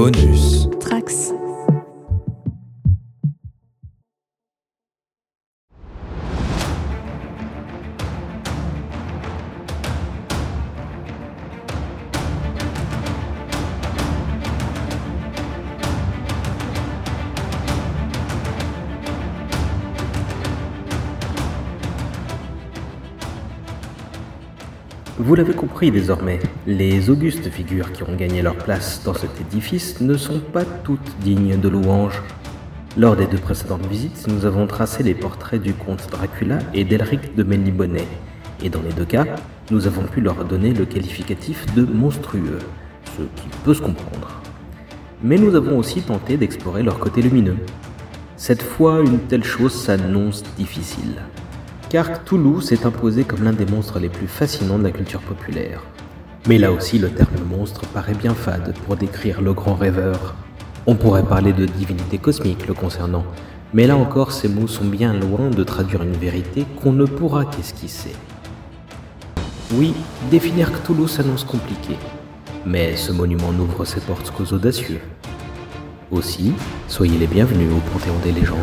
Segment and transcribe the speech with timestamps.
[0.00, 0.66] Bonus.
[0.80, 1.39] Trax.
[25.40, 30.14] L'avez compris désormais, les augustes figures qui ont gagné leur place dans cet édifice ne
[30.18, 32.22] sont pas toutes dignes de louanges.
[32.98, 37.34] Lors des deux précédentes visites, nous avons tracé les portraits du comte Dracula et d'Elric
[37.36, 38.06] de Melibonnet,
[38.62, 39.24] et dans les deux cas,
[39.70, 42.58] nous avons pu leur donner le qualificatif de monstrueux,
[43.16, 44.42] ce qui peut se comprendre.
[45.22, 47.56] Mais nous avons aussi tenté d'explorer leur côté lumineux.
[48.36, 51.16] Cette fois, une telle chose s'annonce difficile
[51.90, 55.82] car Cthulhu s'est imposé comme l'un des monstres les plus fascinants de la culture populaire.
[56.46, 60.36] Mais là aussi, le terme monstre paraît bien fade pour décrire le grand rêveur.
[60.86, 63.24] On pourrait parler de divinité cosmique le concernant,
[63.74, 67.44] mais là encore, ces mots sont bien loin de traduire une vérité qu'on ne pourra
[67.44, 68.14] qu'esquisser.
[69.74, 69.92] Oui,
[70.30, 71.96] définir Cthulhu s'annonce compliqué,
[72.64, 75.00] mais ce monument n'ouvre ses portes qu'aux audacieux.
[76.12, 76.52] Aussi,
[76.86, 78.58] soyez les bienvenus au Panthéon des légendes.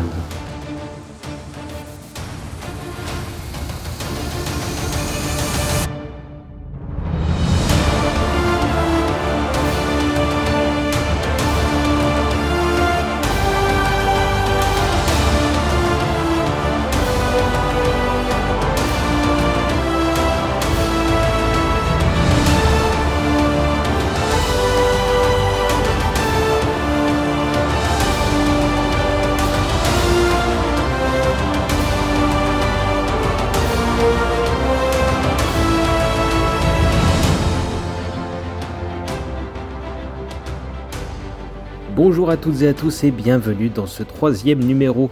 [42.28, 45.10] Bonjour à toutes et à tous et bienvenue dans ce troisième numéro.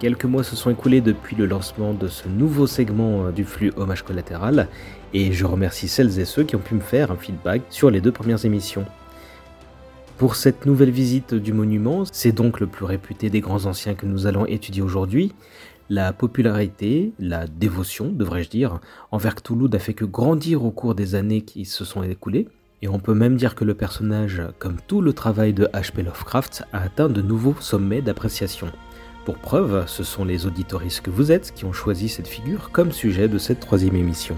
[0.00, 3.72] Quelques mois se sont écoulés depuis le lancement de ce nouveau segment euh, du flux
[3.76, 4.66] Hommage collatéral
[5.14, 8.00] et je remercie celles et ceux qui ont pu me faire un feedback sur les
[8.00, 8.84] deux premières émissions.
[10.18, 14.06] Pour cette nouvelle visite du monument, c'est donc le plus réputé des grands anciens que
[14.06, 15.32] nous allons étudier aujourd'hui.
[15.88, 18.80] La popularité, la dévotion, devrais-je dire,
[19.12, 22.48] envers Cthulhu n'a fait que grandir au cours des années qui se sont écoulées.
[22.82, 26.02] Et on peut même dire que le personnage, comme tout le travail de H.P.
[26.02, 28.68] Lovecraft, a atteint de nouveaux sommets d'appréciation.
[29.24, 32.92] Pour preuve, ce sont les auditoristes que vous êtes qui ont choisi cette figure comme
[32.92, 34.36] sujet de cette troisième émission.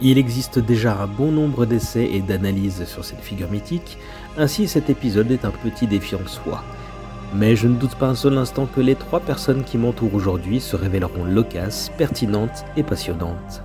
[0.00, 3.98] Il existe déjà un bon nombre d'essais et d'analyses sur cette figure mythique,
[4.38, 6.62] ainsi cet épisode est un petit défi en soi.
[7.34, 10.60] Mais je ne doute pas un seul instant que les trois personnes qui m'entourent aujourd'hui
[10.60, 13.62] se révéleront loquaces, pertinentes et passionnantes.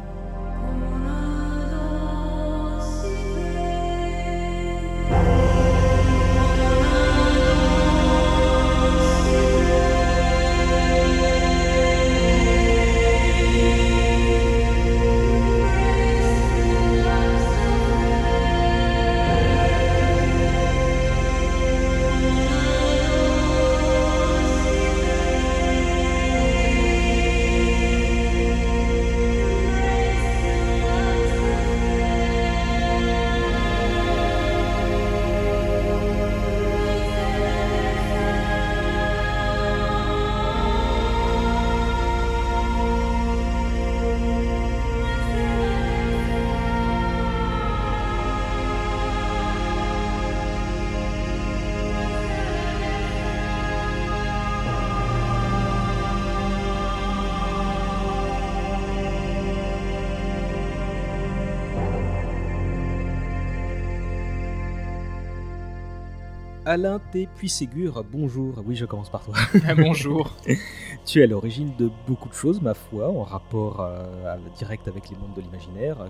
[66.73, 67.27] Alain T.
[67.35, 68.55] Puisségur, bonjour.
[68.65, 69.35] Oui, je commence par toi.
[69.67, 70.35] Ah, bonjour.
[71.05, 75.07] tu es à l'origine de beaucoup de choses, ma foi, en rapport euh, direct avec
[75.11, 76.09] les mondes de l'imaginaire.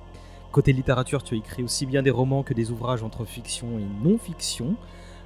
[0.54, 4.08] Côté littérature, tu as écrit aussi bien des romans que des ouvrages entre fiction et
[4.08, 4.78] non-fiction.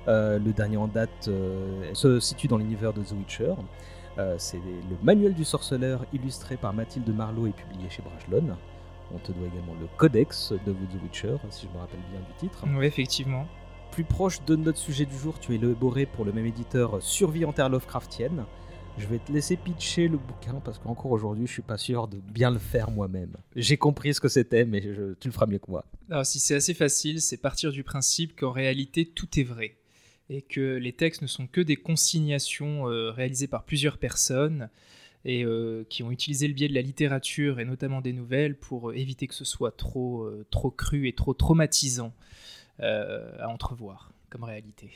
[0.07, 3.54] Euh, le dernier en date euh, se situe dans l'univers de The Witcher.
[4.39, 8.56] C'est le manuel du sorceleur illustré par Mathilde Marlowe et publié chez Brajlon.
[9.13, 12.34] On te doit également le codex de The Witcher, si je me rappelle bien du
[12.39, 12.66] titre.
[12.75, 13.45] Oui, effectivement
[13.92, 17.45] plus proche de notre sujet du jour, tu es élaboré pour le même éditeur Survie
[17.45, 18.45] en terre Lovecraftienne.
[18.98, 22.18] Je vais te laisser pitcher le bouquin parce qu'encore aujourd'hui, je suis pas sûr de
[22.18, 23.36] bien le faire moi-même.
[23.56, 25.86] J'ai compris ce que c'était, mais tu le feras mieux que moi.
[26.10, 29.78] Alors, si c'est assez facile, c'est partir du principe qu'en réalité, tout est vrai
[30.30, 34.69] et que les textes ne sont que des consignations euh, réalisées par plusieurs personnes
[35.25, 38.94] et euh, qui ont utilisé le biais de la littérature et notamment des nouvelles pour
[38.94, 42.13] éviter que ce soit trop, euh, trop cru et trop traumatisant.
[42.79, 44.91] Euh, à entrevoir comme réalité.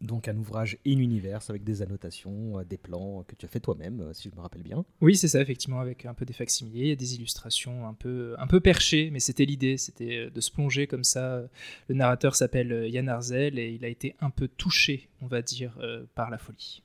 [0.00, 4.12] Donc un ouvrage in universe avec des annotations, des plans que tu as fait toi-même,
[4.14, 4.84] si je me rappelle bien.
[5.00, 8.60] Oui, c'est ça, effectivement, avec un peu des facsimilés, des illustrations un peu, un peu
[8.60, 11.42] perchées, mais c'était l'idée, c'était de se plonger comme ça.
[11.88, 15.78] Le narrateur s'appelle Yann Arzel et il a été un peu touché, on va dire,
[16.14, 16.82] par la folie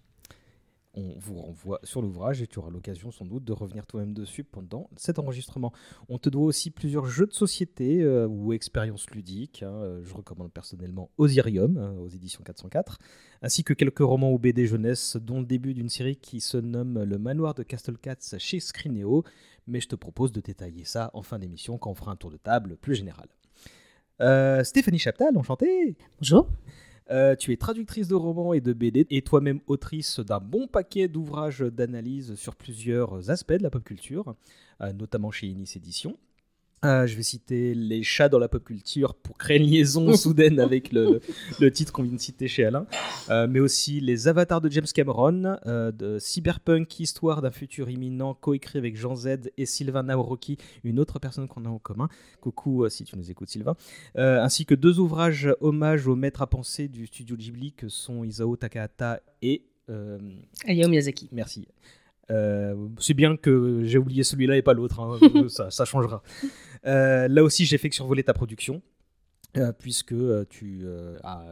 [0.94, 4.44] on vous renvoie sur l'ouvrage et tu auras l'occasion sans doute de revenir toi-même dessus
[4.44, 5.72] pendant cet enregistrement.
[6.10, 9.64] On te doit aussi plusieurs jeux de société euh, ou expériences ludiques.
[9.64, 12.98] Hein, euh, je recommande personnellement Osirium hein, aux éditions 404,
[13.42, 17.04] ainsi que quelques romans ou BD jeunesse, dont le début d'une série qui se nomme
[17.04, 19.24] Le Manoir de Castlecats chez Scrineo.
[19.68, 22.32] Mais je te propose de détailler ça en fin d'émission quand on fera un tour
[22.32, 23.28] de table plus général.
[24.20, 26.48] Euh, Stéphanie Chaptal, enchantée Bonjour
[27.12, 31.08] euh, tu es traductrice de romans et de BD et toi-même autrice d'un bon paquet
[31.08, 34.36] d'ouvrages d'analyse sur plusieurs aspects de la pop culture,
[34.82, 36.18] euh, notamment chez Inis Éditions.
[36.84, 40.60] Euh, je vais citer les chats dans la pop culture pour créer une liaison soudaine
[40.60, 41.22] avec le,
[41.72, 42.88] titre qu'on vient de citer chez Alain,
[43.30, 48.34] euh, mais aussi les avatars de James Cameron, euh, de Cyberpunk, histoire d'un futur imminent,
[48.34, 52.10] coécrit avec Jean Z et Sylvain Naoroki, une autre personne qu'on a en commun.
[52.40, 53.76] Coucou si tu nous écoutes Sylvain,
[54.16, 58.56] ainsi que deux ouvrages hommage aux maîtres à penser du studio Ghibli que sont Isao
[58.56, 59.66] Takahata et
[60.66, 61.30] Hayao Miyazaki.
[61.32, 61.68] Merci.
[62.32, 65.20] Euh, c'est bien que j'ai oublié celui-là et pas l'autre, hein.
[65.70, 66.24] ça, changera.
[66.86, 68.82] Euh, là aussi, j'ai fait que survoler ta production.
[69.58, 70.16] Euh, puisque
[70.50, 70.86] tu
[71.24, 71.44] as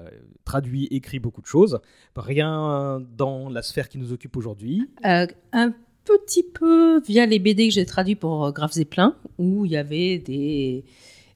[0.45, 1.81] traduit, écrit beaucoup de choses.
[2.15, 4.89] Rien dans la sphère qui nous occupe aujourd'hui.
[5.03, 5.73] un
[6.05, 10.17] petit peu via les BD que j'ai traduits pour Graf Zeppelin, où il y avait
[10.17, 10.85] des,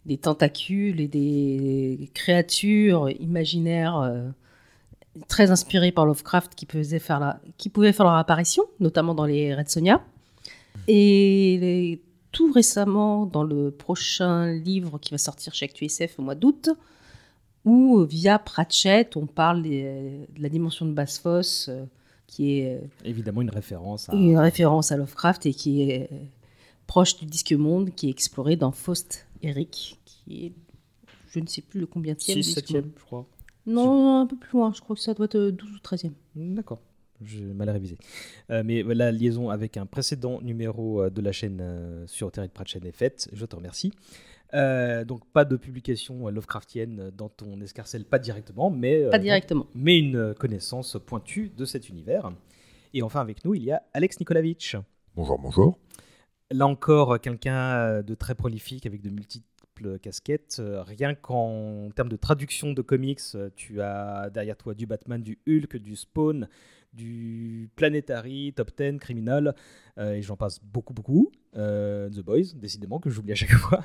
[0.06, 4.34] des tentacules et des créatures imaginaires
[5.28, 9.70] très inspirés par Lovecraft qui, faire qui pouvaient faire leur apparition, notamment dans les Red
[9.70, 10.04] Sonia.
[10.88, 12.02] Et
[12.32, 16.70] tout récemment, dans le prochain livre qui va sortir chez ActuSF au mois d'août,
[17.64, 21.86] où via Pratchett, on parle de la dimension de basse-fosse, euh,
[22.28, 22.76] qui est...
[22.76, 24.16] Euh, Évidemment une référence à...
[24.16, 26.10] Une référence à Lovecraft et qui est
[26.88, 30.54] proche du disque monde, qui est exploré dans Faust Eric, qui est,
[31.30, 33.26] je ne sais plus le combien de 6 7 je crois.
[33.66, 34.74] Non, un peu plus loin.
[34.74, 36.12] Je crois que ça doit être 12 ou 13e.
[36.36, 36.80] D'accord.
[37.26, 37.98] J'ai mal révisé.
[38.50, 42.44] Euh, mais la liaison avec un précédent numéro euh, de la chaîne euh, sur Terre
[42.44, 43.30] de Pratchett est faite.
[43.34, 43.94] Je te remercie.
[44.54, 50.36] donc pas de publication Lovecraftienne dans ton escarcelle, pas directement, mais pas directement, mais une
[50.36, 52.32] connaissance pointue de cet univers.
[52.94, 54.78] Et enfin avec nous, il y a Alex Nikolavitch.
[55.16, 55.80] Bonjour, bonjour.
[56.52, 59.10] Là encore, quelqu'un de très prolifique avec de
[59.74, 60.58] multiples casquette.
[60.60, 65.22] Euh, rien qu'en termes de traduction de comics, euh, tu as derrière toi du Batman,
[65.22, 66.48] du Hulk, du Spawn,
[66.94, 69.56] du Planetary, Top Ten, Criminal,
[69.98, 71.32] euh, et j'en passe beaucoup, beaucoup.
[71.54, 73.84] The Boys, décidément, que j'oublie à chaque fois.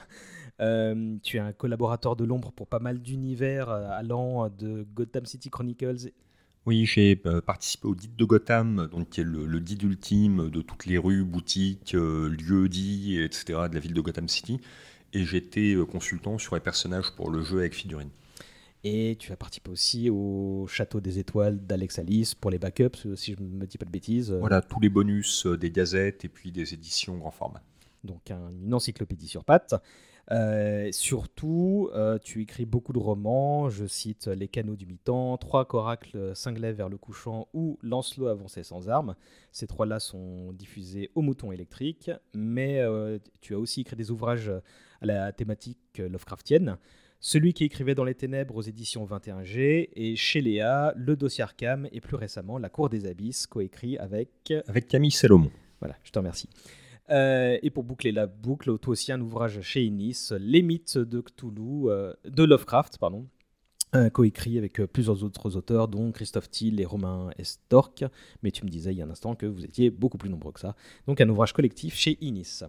[0.58, 6.10] tu es un collaborateur de l'ombre pour pas mal d'univers allant de Gotham City Chronicles.
[6.64, 10.60] Oui, j'ai participé au dit de Gotham, donc qui est le, le dit ultime de
[10.60, 13.68] toutes les rues, boutiques, lieux dits, etc.
[13.70, 14.60] de la ville de Gotham City
[15.12, 18.10] et j'étais euh, consultant sur les personnages pour le jeu avec figurines.
[18.84, 23.16] Et tu as participé aussi au Château des Étoiles d'Alex Alice pour les backups, euh,
[23.16, 24.30] si je ne me dis pas de bêtises.
[24.32, 27.62] Voilà, tous les bonus euh, des gazettes et puis des éditions grand format.
[28.04, 29.74] Donc une encyclopédie sur pattes.
[30.92, 31.90] surtout,
[32.22, 33.68] tu écris beaucoup de romans.
[33.70, 38.62] Je cite Les Canaux du Mi-temps, Trois Coracles cinglés vers le couchant ou Lancelot avancé
[38.62, 39.16] sans armes.
[39.50, 42.12] Ces trois-là sont diffusés au mouton électrique.
[42.34, 42.80] Mais
[43.40, 44.52] tu as aussi écrit des ouvrages
[45.00, 46.76] à la thématique Lovecraftienne.
[47.20, 51.88] Celui qui écrivait dans les ténèbres aux éditions 21G et chez Léa, Le dossier Arkham
[51.90, 54.52] et plus récemment La Cour des Abysses, coécrit avec...
[54.68, 55.50] Avec Camille Salomon.
[55.80, 56.48] Voilà, je te remercie.
[57.10, 61.20] Euh, et pour boucler la boucle, toi aussi un ouvrage chez Ennis, Les mythes de
[61.20, 63.26] Cthulhu, euh, de Lovecraft, pardon,
[63.94, 68.04] euh, coécrit avec plusieurs autres auteurs, dont Christophe Thiel et Romain Estorque.
[68.42, 70.52] Mais tu me disais il y a un instant que vous étiez beaucoup plus nombreux
[70.52, 70.76] que ça.
[71.06, 72.64] Donc un ouvrage collectif chez Inis.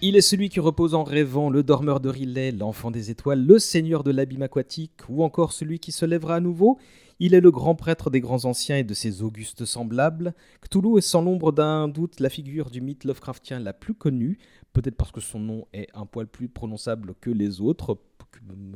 [0.00, 3.58] Il est celui qui repose en rêvant, le dormeur de Riley, l'enfant des étoiles, le
[3.58, 6.78] seigneur de l'abîme aquatique, ou encore celui qui se lèvera à nouveau.
[7.18, 10.34] Il est le grand prêtre des grands anciens et de ses augustes semblables.
[10.60, 14.38] Cthulhu est sans l'ombre d'un doute la figure du mythe Lovecraftien la plus connue,
[14.72, 17.98] peut-être parce que son nom est un poil plus prononçable que les autres.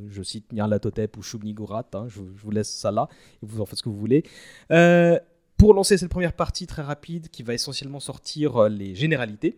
[0.08, 3.06] Je cite Nyarlathotep ou Shub-Niggurath, hein, je, vous laisse ça là,
[3.40, 4.24] et vous en faites ce que vous voulez.
[4.72, 5.20] Euh,
[5.56, 9.54] pour lancer cette première partie très rapide qui va essentiellement sortir euh, les généralités,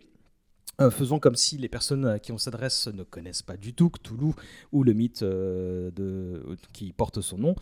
[0.81, 3.89] euh, faisons comme si les personnes à qui on s'adresse ne connaissent pas du tout
[3.89, 4.33] Cthulhu
[4.71, 7.55] ou le mythe euh, de, qui porte son nom.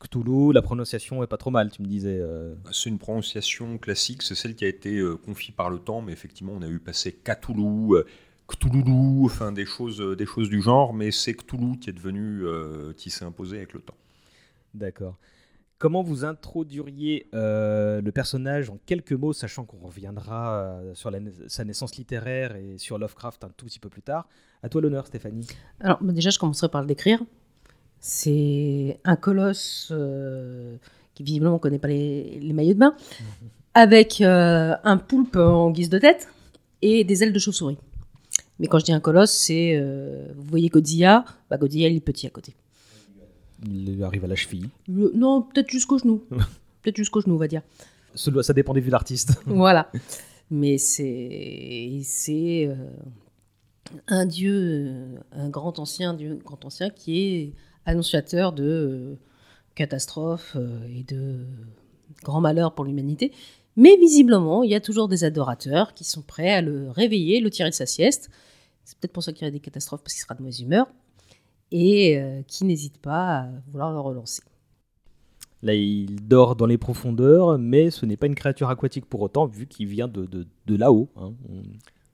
[0.00, 2.18] Cthulhu, la prononciation est pas trop mal, tu me disais.
[2.20, 2.54] euh.
[2.72, 6.12] C'est une prononciation classique, c'est celle qui a été euh, confiée par le temps, mais
[6.12, 8.04] effectivement, on a eu passé Cthulhu, euh,
[8.48, 12.44] Cthulhu, enfin des choses, des choses du genre, mais c'est Cthulhu qui est devenu,
[12.96, 13.94] qui s'est imposé avec le temps.
[14.74, 15.16] D'accord.
[15.80, 21.20] Comment vous introduiriez euh, le personnage en quelques mots, sachant qu'on reviendra euh, sur la
[21.48, 24.28] sa naissance littéraire et sur Lovecraft un tout petit peu plus tard
[24.62, 25.46] À toi l'honneur, Stéphanie.
[25.80, 27.22] Alors, bah, déjà, je commencerai par le décrire.
[27.98, 30.76] C'est un colosse euh,
[31.14, 32.94] qui visiblement ne connaît pas les, les maillots de bain,
[33.74, 36.28] avec un poulpe en guise de tête
[36.82, 37.78] et des ailes de chauve-souris.
[38.58, 39.82] Mais quand je dis un colosse, c'est.
[40.36, 42.54] vous voyez Godzilla, bah Godzilla, il est petit à côté.
[43.66, 44.68] Il arrive à la cheville.
[44.88, 46.22] Le- non, peut-être jusqu'au genou.
[46.82, 47.62] peut-être jusqu'au genou, on va dire.
[48.14, 49.40] Ça, ça dépend des vues d'artiste.
[49.46, 49.90] voilà.
[50.50, 52.74] Mais c'est c'est euh,
[54.08, 57.52] un dieu, euh, un grand ancien dieu, grand ancien qui est
[57.86, 59.18] annonciateur de euh,
[59.74, 60.56] catastrophes
[60.88, 61.46] et de
[62.24, 63.32] grands malheurs pour l'humanité.
[63.76, 67.50] Mais visiblement, il y a toujours des adorateurs qui sont prêts à le réveiller, le
[67.50, 68.28] tirer de sa sieste.
[68.84, 70.88] C'est peut-être pour ça qu'il y a des catastrophes parce qu'il sera de mauvaise humeur
[71.72, 74.42] et euh, qui n'hésitent pas à vouloir le relancer.
[75.62, 79.46] Là, il dort dans les profondeurs, mais ce n'est pas une créature aquatique pour autant,
[79.46, 81.10] vu qu'il vient de, de, de là-haut.
[81.16, 81.32] hein.
[81.48, 81.62] On-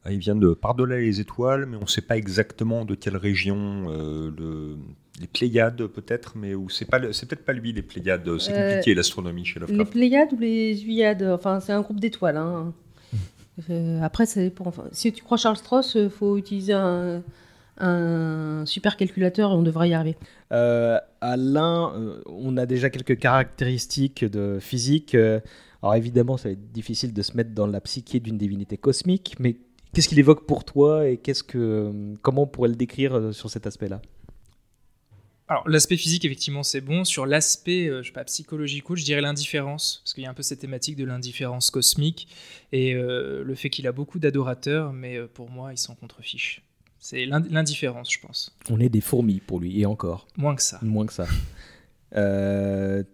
[0.09, 3.17] Ah, Il vient de par-delà les étoiles, mais on ne sait pas exactement de quelle
[3.17, 4.77] région, euh, le-
[5.21, 8.39] les Pléiades peut-être, mais où c'est pas, le- c'est peut-être pas lui les Pléiades.
[8.39, 9.91] C'est Euh, compliqué l'astronomie chez Les Lovecraft.
[9.93, 12.37] Pléiades ou les Uyades, enfin c'est un groupe d'étoiles.
[12.37, 12.73] hein.
[13.71, 14.27] Euh, après,
[14.61, 17.23] enfin, si tu crois Charles Strauss, il faut utiliser un,
[17.79, 20.17] un supercalculateur et on devrait y arriver.
[20.53, 25.15] Euh, Alain, euh, on a déjà quelques caractéristiques de physique.
[25.15, 25.41] euh,
[25.83, 29.37] alors évidemment, ça va être difficile de se mettre dans la psyché d'une divinité cosmique,
[29.39, 29.57] mais
[29.93, 31.93] qu'est-ce qu'il évoque pour toi et qu'est-ce que,
[32.23, 34.01] comment on pourrait le décrire sur cet aspect-là?
[35.49, 37.05] Alors, l'aspect physique, effectivement, c'est bon.
[37.05, 40.35] Sur l'aspect, euh, je sais pas, psychologique, je dirais l'indifférence, parce qu'il y a un
[40.35, 42.27] peu cette thématique de l'indifférence cosmique
[42.73, 46.63] et euh, le fait qu'il a beaucoup d'adorateurs, mais euh, pour moi, il s'en contrefiche.
[47.09, 48.57] C'est l'indi- l'indifférence, je pense.
[48.69, 50.81] On est des fourmis pour lui, et encore, Moins que ça.
[50.83, 51.27] moins que ça.
[52.17, 53.05] Euh,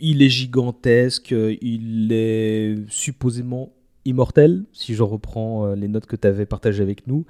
[0.00, 3.72] il est gigantesque, il est supposément
[4.06, 7.26] immortel, si je reprends euh, les notes que tu avais partagées avec nous.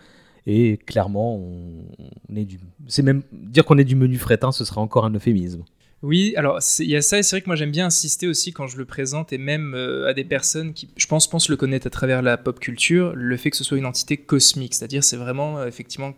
[0.47, 1.87] Et clairement, on,
[2.29, 2.61] on est du.
[2.87, 5.65] C'est même dire qu'on est du menu fretin, ce serait encore un euphémisme.
[6.03, 8.53] Oui, alors il y a ça, et c'est vrai que moi j'aime bien insister aussi
[8.53, 11.57] quand je le présente, et même euh, à des personnes qui, je pense, pensent le
[11.57, 15.03] connaître à travers la pop culture, le fait que ce soit une entité cosmique, c'est-à-dire
[15.03, 16.15] c'est vraiment euh, effectivement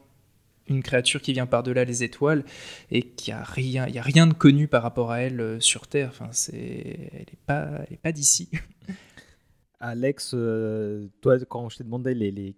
[0.69, 2.45] une créature qui vient par-delà les étoiles
[2.91, 5.61] et qui a rien, il y a rien de connu par rapport à elle euh,
[5.61, 6.09] sur Terre.
[6.11, 8.51] Enfin, c'est, elle est pas, pas d'ici.
[9.81, 10.35] Alex,
[11.21, 12.57] toi, quand je t'ai demandé les,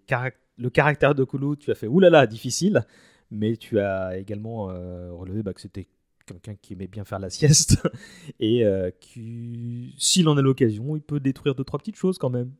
[0.57, 2.83] le caractère de Cthulhu, tu as fait oulala, difficile,
[3.29, 5.87] mais tu as également relevé bah, que c'était
[6.33, 7.77] quelqu'un qui aimait bien faire la sieste
[8.39, 12.29] et euh, qui, s'il en a l'occasion, il peut détruire deux trois petites choses quand
[12.29, 12.51] même.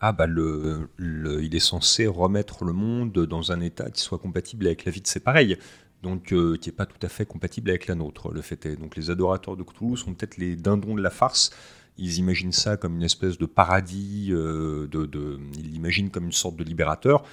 [0.00, 4.66] Ah bah le, il est censé remettre le monde dans un état qui soit compatible
[4.66, 5.56] avec la vie de ses pareils,
[6.02, 8.30] donc euh, qui n'est pas tout à fait compatible avec la nôtre.
[8.32, 11.50] Le fait est, donc les adorateurs de Cthulhu sont peut-être les dindons de la farce.
[11.96, 16.32] Ils imaginent ça comme une espèce de paradis, euh, de, de- ils l'imaginent comme une
[16.32, 17.24] sorte de libérateur.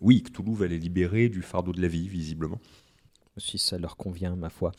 [0.00, 2.60] Oui, Cthulhu va les libérer du fardeau de la vie, visiblement.
[3.40, 4.72] Si ça leur convient, ma foi.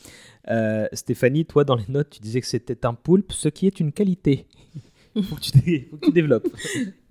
[0.49, 3.79] Euh, Stéphanie, toi, dans les notes, tu disais que c'était un poulpe, ce qui est
[3.79, 4.45] une qualité.
[5.15, 6.47] Il faut, que tu développes.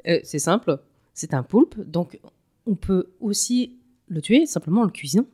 [0.07, 0.79] Euh, c'est simple,
[1.13, 2.19] c'est un poulpe, donc
[2.65, 3.77] on peut aussi
[4.09, 5.27] le tuer simplement en le cuisinant.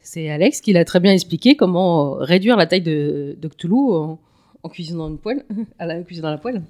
[0.00, 3.74] C'est Alex qui l'a très bien expliqué comment euh, réduire la taille de, de Cthulhu
[3.74, 4.18] en,
[4.62, 5.44] en cuisinant une poêle,
[5.78, 6.62] à la cuisinant à la poêle.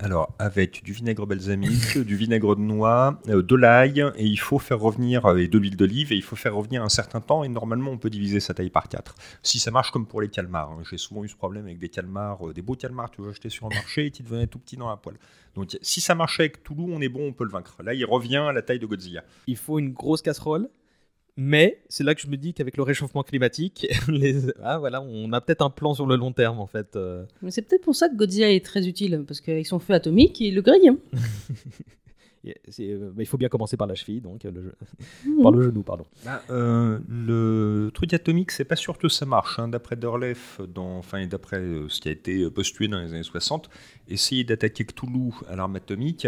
[0.00, 4.60] Alors, avec du vinaigre balsamique, du vinaigre de noix, euh, de l'ail, et il faut
[4.60, 7.42] faire revenir, euh, et de l'huile d'olive, et il faut faire revenir un certain temps,
[7.42, 9.16] et normalement, on peut diviser sa taille par 4.
[9.42, 10.82] Si ça marche comme pour les calmars, hein.
[10.88, 13.30] j'ai souvent eu ce problème avec des calmars, euh, des beaux calmars que tu vas
[13.30, 15.16] acheter sur un marché, et qui devenaient tout petits dans la poêle.
[15.56, 17.74] Donc, si ça marchait avec Toulouse, on est bon, on peut le vaincre.
[17.82, 19.24] Là, il revient à la taille de Godzilla.
[19.48, 20.68] Il faut une grosse casserole,
[21.40, 24.50] mais c'est là que je me dis qu'avec le réchauffement climatique, les...
[24.62, 26.96] ah, voilà, on a peut-être un plan sur le long terme, en fait.
[26.96, 27.24] euh.
[27.42, 30.40] Mais c'est peut-être pour ça que Godzilla est très utile, parce qu'avec son feu atomique,
[30.40, 30.88] il le grille.
[30.88, 30.98] hein.
[32.80, 34.72] Euh, mais il faut bien commencer par la cheville, donc euh, le
[35.26, 35.42] Mhm.
[35.42, 36.06] par le genou, pardon.
[36.50, 39.58] Euh, le truc atomique, c'est pas sûr que ça marche.
[39.58, 39.68] hein.
[39.68, 43.68] D'après Derlef, dans, enfin, et d'après ce qui a été postulé dans les années 60,
[44.08, 46.26] essayer d'attaquer Cthulhu à l'arme atomique,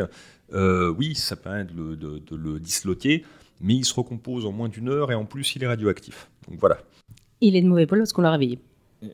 [0.53, 3.25] euh, oui, ça permet de le, de- de le disloquer,
[3.61, 6.31] mais il se recompose en moins d'une heure et en plus, il est radioactif.
[6.49, 6.79] Donc voilà.
[7.41, 8.59] Il est de mauvais poil parce qu'on l'a réveillé.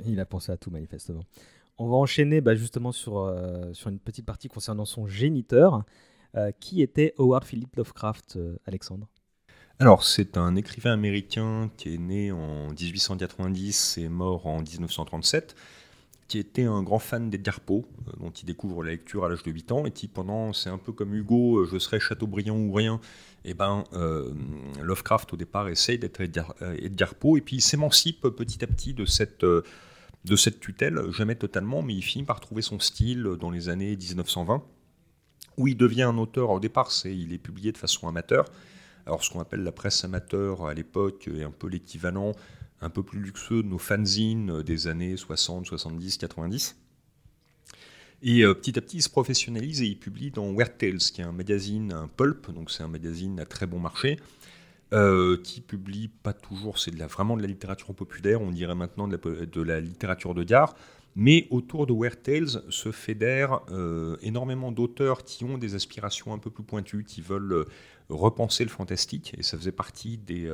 [0.07, 1.25] Il a pensé à tout, manifestement.
[1.79, 5.85] On va enchaîner bah, justement sur, euh, sur une petite partie concernant son géniteur.
[6.37, 9.09] Euh, qui était Howard Philip Lovecraft, euh, Alexandre?
[9.79, 15.55] Alors, c'est un écrivain américain qui est né en 1890 et mort en 1937.
[16.29, 19.43] Qui était un grand fan d'Edgar Poe, euh, dont il découvre la lecture à l'âge
[19.43, 22.57] de 8 ans, et qui pendant, c'est un peu comme Hugo, euh, je serai Chateaubriand
[22.57, 23.01] ou rien,
[23.45, 24.33] et eh ben euh,
[24.83, 29.05] Lovecraft au départ essaye d'être Edgar, Poe, et puis il s'émancipe petit à petit de
[29.05, 33.69] cette, de cette tutelle, jamais totalement, mais il finit par trouver son style dans les
[33.69, 34.65] années 1920,
[35.59, 38.47] où il devient un auteur, au départ c'est, il est publié de façon amateur,
[39.07, 42.33] alors ce qu'on appelle la presse amateur à l'époque est un peu l'équivalent
[42.81, 46.77] un peu plus luxueux de nos fanzines des années 60, 70, 90.
[48.23, 51.21] Et euh, petit à petit, il se professionnalise et il publie dans Weird Tales, qui
[51.21, 54.19] est un magazine, un pulp, donc c'est un magazine à très bon marché,
[54.93, 59.63] euh, qui publie pas toujours, c'est vraiment de la littérature populaire, on dirait maintenant de
[59.63, 60.75] la, littérature de gare,
[61.15, 66.39] mais autour de Weird Tales se fédèrent euh, énormément d'auteurs qui ont des aspirations un
[66.39, 67.67] peu plus pointues, qui veulent
[68.09, 70.51] repenser le fantastique, et ça faisait partie des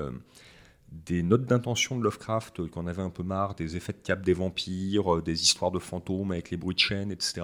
[1.07, 4.23] des notes d'intention de Lovecraft euh, qu'on avait un peu marre, des effets de cap
[4.23, 7.43] des vampires, euh, des histoires de fantômes avec les bruits de chaînes, etc.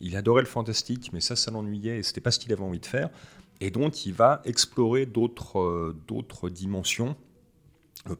[0.00, 2.80] Il adorait le fantastique, mais ça, ça l'ennuyait et c'était pas ce qu'il avait envie
[2.80, 3.10] de faire.
[3.60, 7.16] Et donc, il va explorer d'autres euh, dimensions,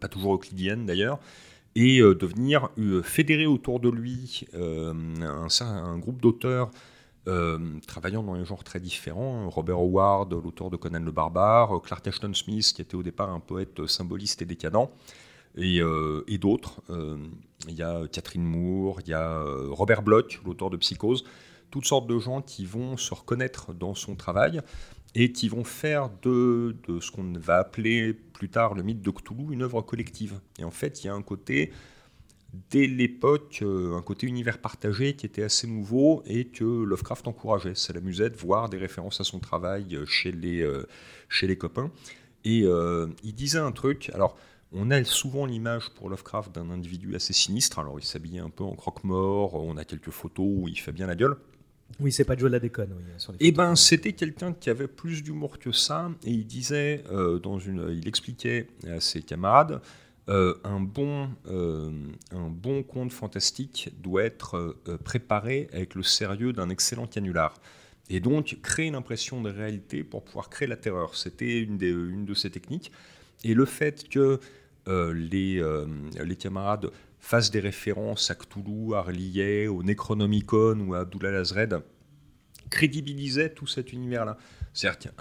[0.00, 1.20] pas toujours euclidiennes d'ailleurs,
[1.76, 2.70] et devenir
[3.04, 6.72] fédérer autour de lui un, groupe d'auteurs
[7.28, 9.48] euh, travaillant dans un genre très différents.
[9.50, 13.40] Robert Howard, l'auteur de Conan le Barbare, Clark Ashton Smith, qui était au départ un
[13.40, 14.90] poète symboliste et décadent,
[15.56, 16.80] et, euh, d'autres.
[16.90, 17.18] Euh,
[17.68, 21.24] il y a Catherine Moore, il y a Robert Bloch, l'auteur de Psychose,
[21.70, 24.60] toutes sortes de gens qui vont se reconnaître dans son travail
[25.14, 29.10] et qui vont faire de, de ce qu'on va appeler plus tard le mythe de
[29.10, 30.40] Cthulhu une œuvre collective.
[30.58, 31.72] Et en fait, il y a un côté
[32.70, 37.74] dès l'époque euh, un côté univers partagé qui était assez nouveau et que Lovecraft encourageait.
[37.74, 40.86] Ça l'amusait de voir des références à son travail euh, chez les, euh,
[41.28, 41.90] chez les copains.
[42.44, 44.38] Et il disait un truc, alors
[44.72, 48.64] on a souvent l'image pour Lovecraft d'un individu assez sinistre, alors il s'habillait un peu
[48.64, 51.36] en croque-mort, on a quelques photos où il fait bien la gueule.
[52.00, 52.94] Oui, c'est pas Joe la déconne.
[52.96, 57.04] Oui, eh ben, c'était quelqu'un qui avait plus d'humour que ça, et il disait,
[57.42, 59.82] dans une, il expliquait à ses camarades,
[60.28, 61.90] euh, un, bon, euh,
[62.32, 67.54] un bon conte fantastique doit être euh, préparé avec le sérieux d'un excellent canular.
[68.10, 71.14] Et donc créer une impression de réalité pour pouvoir créer la terreur.
[71.14, 72.92] C'était une, une de ces techniques.
[73.44, 74.40] Et le fait que
[74.86, 75.62] les,
[76.24, 81.82] les camarades fassent des références à Cthulhu, à Arlier, au Necronomicon ou à Abdullah Lazred
[82.70, 84.38] crédibilisait tout cet univers-là.
[84.72, 85.12] C'est-à-dire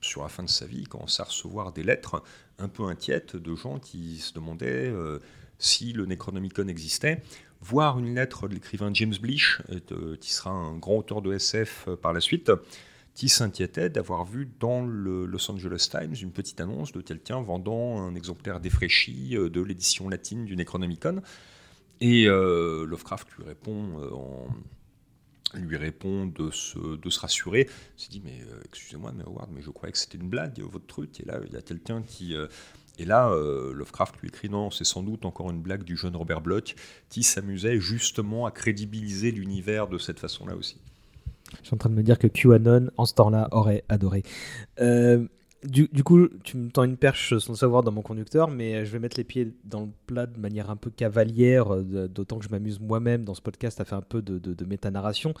[0.00, 2.22] sur la fin de sa vie, il commençait à recevoir des lettres
[2.58, 5.18] un peu inquiètes de gens qui se demandaient euh,
[5.58, 7.22] si le Necronomicon existait.
[7.60, 9.60] Voir une lettre de l'écrivain James Blish,
[9.92, 12.50] euh, qui sera un grand auteur de SF euh, par la suite,
[13.14, 18.00] qui s'inquiétait d'avoir vu dans le Los Angeles Times une petite annonce de quelqu'un vendant
[18.00, 21.20] un exemplaire défraîchi de l'édition latine du Necronomicon.
[22.00, 24.46] Et Lovecraft lui répond en
[25.54, 27.68] lui répond de se, de se rassurer.
[27.98, 30.60] Il s'est dit, mais euh, excusez-moi, mais Howard, mais je croyais que c'était une blague,
[30.60, 31.20] votre truc.
[31.20, 32.34] Et là, il y a quelqu'un qui...
[32.34, 32.46] Euh,
[32.98, 36.14] et là, euh, Lovecraft lui écrit, non, c'est sans doute encore une blague du jeune
[36.16, 36.74] Robert Bloch,
[37.08, 40.76] qui s'amusait justement à crédibiliser l'univers de cette façon-là aussi.
[41.62, 44.22] Je suis en train de me dire que QAnon, en ce temps-là, aurait adoré.
[45.62, 48.92] Du, coup, tu me tends une perche sans le savoir dans mon conducteur, mais je
[48.92, 52.46] vais mettre les pieds dans le plat de manière un peu cavalière, euh, d'autant que
[52.46, 55.34] je m'amuse moi-même dans ce podcast à faire un peu de, méta-narration.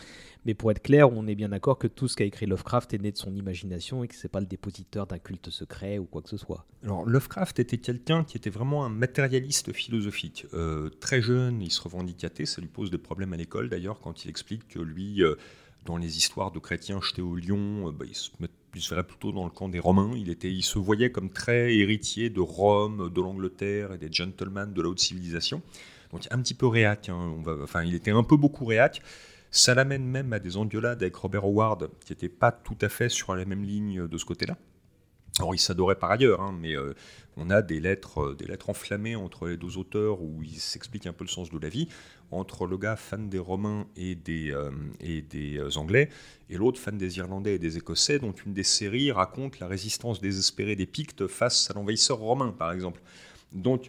[0.44, 2.98] Mais pour être clair, on est bien d'accord que tout ce qu'a écrit Lovecraft est
[2.98, 6.20] né de son imagination et que c'est pas le dépositeur d'un culte secret ou quoi
[6.20, 6.66] que ce soit.
[6.84, 10.46] Alors, Lovecraft était quelqu'un qui était vraiment un matérialiste philosophique.
[10.52, 14.22] Euh, très jeune, il se revendicatait, ça lui pose des problèmes à l'école d'ailleurs quand
[14.24, 15.22] il explique que lui.
[15.22, 15.36] Euh,
[15.86, 18.30] dans les histoires de chrétiens jetés au lion, bah, il se
[18.74, 20.12] il se verrait plutôt dans le camp des Romains.
[20.16, 24.72] Il, était, il se voyait comme très héritier de Rome, de l'Angleterre et des gentlemen
[24.72, 25.62] de la haute civilisation.
[26.12, 27.08] Donc un petit peu réac.
[27.08, 27.36] Hein.
[27.42, 29.02] Va, enfin, il était un peu beaucoup réac.
[29.50, 33.08] Ça l'amène même à des engueulades avec Robert Howard, qui n'était pas tout à fait
[33.08, 34.56] sur la même ligne de ce côté-là.
[35.38, 36.92] Alors, ils s'adoraient par ailleurs, hein, mais euh,
[37.36, 41.06] on a des lettres, euh, des lettres enflammées entre les deux auteurs où ils s'expliquent
[41.06, 41.88] un peu le sens de la vie,
[42.30, 46.08] entre le gars fan des Romains et des, euh, et des Anglais,
[46.48, 50.20] et l'autre fan des Irlandais et des Écossais, dont une des séries raconte la résistance
[50.20, 53.00] désespérée des Pictes face à l'envahisseur romain, par exemple.
[53.52, 53.88] Donc,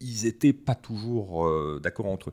[0.00, 2.30] ils n'étaient pas toujours d'accord entre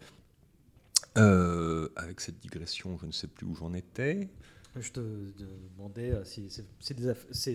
[1.17, 1.91] eux.
[1.95, 4.29] avec cette digression, je ne sais plus où j'en étais.
[4.77, 6.49] Je te, demandais euh, si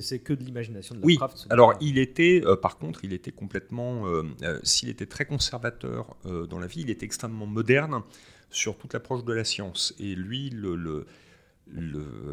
[0.01, 1.37] c'est que de l'imagination de Lovecraft.
[1.43, 4.25] Oui, alors il était, euh, par contre, il était complètement, euh,
[4.63, 8.03] s'il était très conservateur dans la vie, il était extrêmement moderne
[8.49, 9.95] sur toute l'approche de la science.
[9.99, 11.07] Et lui, le, le,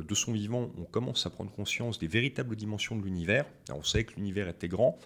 [0.08, 3.45] de son vivant, on commence à prendre conscience des véritables dimensions de l'univers.
[3.71, 4.97] On savait que l'univers était grand,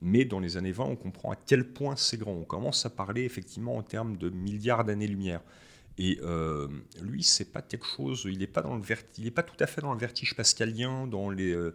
[0.00, 2.32] mais dans les années 20, on comprend à quel point c'est grand.
[2.32, 5.42] On commence à parler effectivement en termes de milliards d'années-lumière.
[5.98, 6.68] Et euh,
[7.00, 8.82] lui, c'est pas quelque chose, il n'est pas, dans le
[9.18, 11.74] il est pas tout à fait dans le vertige pascalien, dans euh,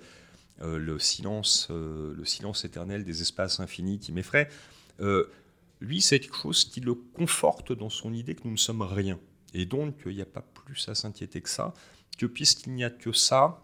[0.62, 4.50] euh, le, silence, le silence éternel des espaces infinis qui m'effraie.
[5.80, 9.20] lui, c'est quelque chose qui le conforte dans son idée que nous ne sommes rien.
[9.54, 11.74] Et donc, il n'y a pas plus à s'inquiéter que ça,
[12.18, 13.64] que puisqu'il n'y a que ça,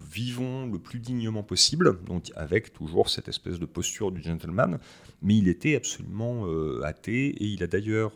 [0.00, 4.78] vivons le plus dignement possible, donc avec toujours cette espèce de posture du gentleman,
[5.20, 6.46] mais il était absolument
[6.82, 8.14] athée, et il a d'ailleurs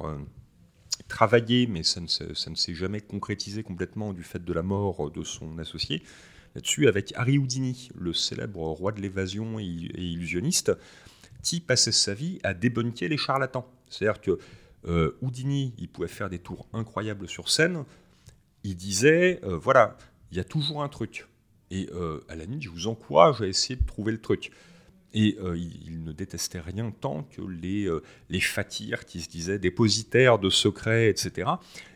[1.08, 5.58] travaillé, mais ça ne, s'est jamais concrétisé complètement du fait de la mort de son
[5.58, 6.02] associé,
[6.54, 10.72] là-dessus avec Harry Houdini, le célèbre roi de l'évasion et, illusionniste,
[11.42, 13.66] qui passait sa vie à débunker les charlatans.
[13.88, 14.38] C'est-à-dire que
[14.86, 17.84] euh, Houdini, il pouvait faire des tours incroyables sur scène,
[18.62, 19.96] il disait, euh, voilà,
[20.30, 21.26] il y a toujours un truc.
[21.70, 24.50] Et euh, à la je vous encourage à essayer de trouver le truc.
[25.12, 28.40] Et euh, il, ne détestait rien tant que les, euh, les
[29.06, 31.50] qui se disaient dépositaires de secrets, etc.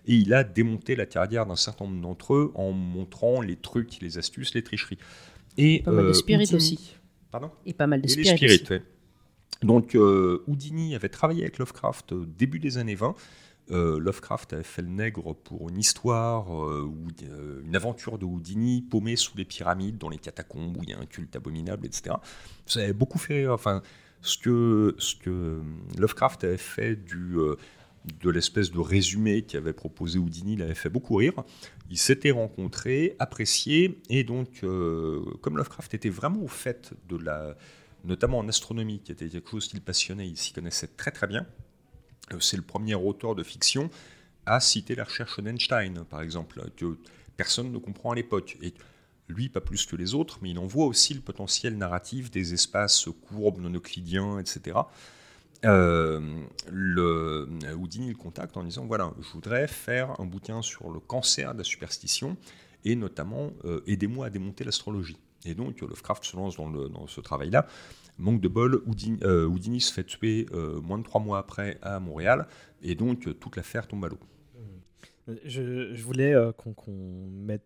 [0.07, 4.00] Et il a démonté la carrière d'un certain nombre d'entre eux en montrant les trucs,
[4.00, 4.98] les astuces, les tricheries.
[5.57, 6.96] Et, pas mal de euh, spirit aussi.
[7.31, 7.50] Pardon?
[7.64, 8.64] Et pas mal de spirit.
[9.62, 9.96] Donc
[10.46, 13.14] Houdini avait travaillé avec Lovecraft au début des années 20
[13.70, 16.90] euh, Lovecraft avait fait le nègre pour une histoire, euh,
[17.22, 20.92] euh, une aventure de Houdini paumé sous les pyramides, dans les catacombes, où il y
[20.92, 22.16] a un culte abominable, etc.
[22.66, 23.53] Ça avait beaucoup fait rire.
[23.53, 23.83] Enfin,
[24.20, 25.62] ce que, ce que
[25.98, 27.37] Lovecraft avait fait du,
[28.22, 31.35] de l'espèce de résumé qu'avait proposé Houdini, il avait fait beaucoup rire.
[31.90, 34.61] Ils s'étaient rencontrés, appréciés, et donc,
[35.40, 37.57] comme Lovecraft était vraiment au fait de la
[38.05, 41.46] notamment en astronomie, qui était quelque chose qu'il passionnait, il s'y connaissait très très bien.
[42.32, 43.90] Euh, c'est le premier auteur de fiction
[44.46, 46.98] à citer la recherche d'Einstein, par exemple, que
[47.37, 48.56] personne ne comprend à l'époque.
[48.62, 48.74] Et
[49.28, 52.52] lui, pas plus que les autres, mais il en voit aussi le potentiel narratif des
[52.52, 54.78] espaces courbes, non euclidiens, etc.
[55.64, 56.20] Euh,
[56.70, 61.54] le, Houdini le contacte en disant voilà, je voudrais faire un bouquin sur le cancer
[61.54, 62.37] de la superstition
[62.84, 65.16] et notamment euh, aidez-moi à démonter l'astrologie.
[65.46, 67.66] Et donc Lovecraft se lance dans, dans ce travail-là.
[68.18, 68.83] Manque de bol,
[69.22, 72.46] euh, Houdini, se fait tuer euh, moins de trois mois après à Montréal,
[72.83, 74.18] et donc euh, toute l'affaire tombe à l'eau.
[75.44, 77.64] Je, voulais qu'on mette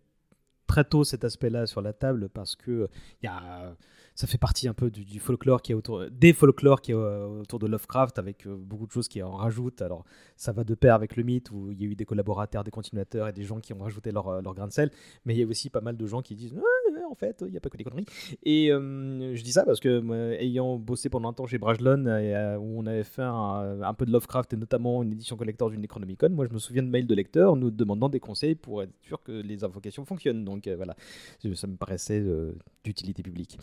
[0.65, 2.87] très tôt cet aspect-là sur la table parce que
[3.21, 3.75] il y a
[4.19, 7.39] ça fait partie un peu du, folklore qui est autour des folklores qui est euh,
[7.39, 9.81] autour de Lovecraft avec euh, beaucoup de choses qui en rajoutent.
[9.81, 10.03] Alors
[10.35, 12.71] ça va de pair avec le mythe où il y a eu des collaborateurs, des
[12.71, 14.91] continuateurs et des gens qui ont rajouté leur, euh, leur grain de sel,
[15.23, 16.53] mais il y a aussi pas mal de gens qui disent
[17.09, 18.07] en fait il n'y a pas que des conneries.
[18.43, 22.05] Et je dis ça parce que ayant bossé pendant un temps chez Brajlon
[22.59, 26.29] où on avait fait un, peu de Lovecraft et notamment une édition collector du Necronomicon,
[26.29, 29.23] moi je me souviens de mails de lecteurs nous demandant des conseils pour être sûr
[29.23, 30.43] que les invocations fonctionnent.
[30.43, 30.95] Donc voilà,
[31.55, 32.23] ça me paraissait
[32.83, 33.57] d'utilité publique.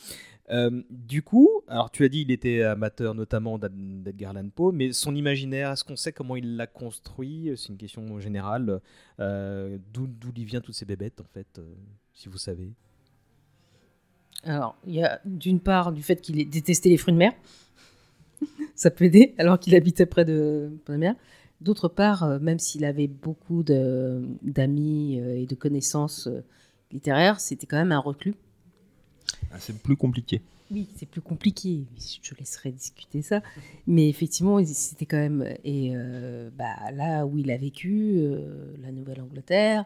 [0.50, 4.92] Euh, du coup, alors tu as dit il était amateur notamment d'Edgar Allan Poe, mais
[4.92, 7.50] son imaginaire, est-ce qu'on sait comment il l'a construit?
[7.56, 8.80] C'est une question générale.
[9.18, 11.62] Euh, d'où il vient toutes ces bébêtes en fait, euh,
[12.12, 12.70] si vous savez?
[14.44, 17.32] Alors, il y a d'une part du fait qu'il détestait les fruits de mer.
[18.76, 21.14] Ça peut aider, alors qu'il habitait près de, la mer.
[21.60, 26.28] D'autre part, même s'il avait beaucoup d'amis et de connaissances
[26.92, 28.34] littéraires, c'était quand même un reclus
[29.52, 30.42] ah, c'est plus compliqué.
[30.70, 31.84] Oui, c'est plus compliqué.
[32.22, 33.40] Je laisserai discuter ça.
[33.86, 35.54] Mais effectivement, c'était quand même.
[35.64, 39.84] Et euh, bah, là où il a vécu, euh, la Nouvelle-Angleterre,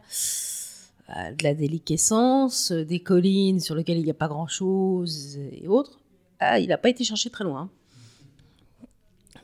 [1.11, 6.01] euh, de la déliquescence, des collines sur lesquelles il n'y a pas grand-chose et autres,
[6.39, 7.71] ah, il n'a pas été cherché très loin.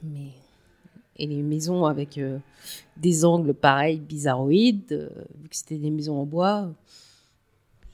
[0.02, 0.31] Mais.
[1.18, 2.20] Et les maisons avec
[2.98, 6.70] des angles pareils, bizarroïdes, vu que c'était des maisons en bois,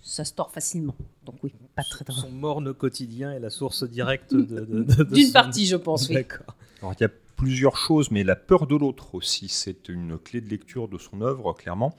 [0.00, 0.96] ça se tord facilement.
[1.24, 5.66] Donc oui, pas très très Son morne quotidien est la source directe de, d'une partie,
[5.66, 6.08] je pense.
[6.08, 6.14] Oui.
[6.14, 6.56] D'accord.
[6.80, 10.40] Alors il y a plusieurs choses, mais la peur de l'autre aussi, c'est une clé
[10.40, 11.96] de lecture de son œuvre, clairement.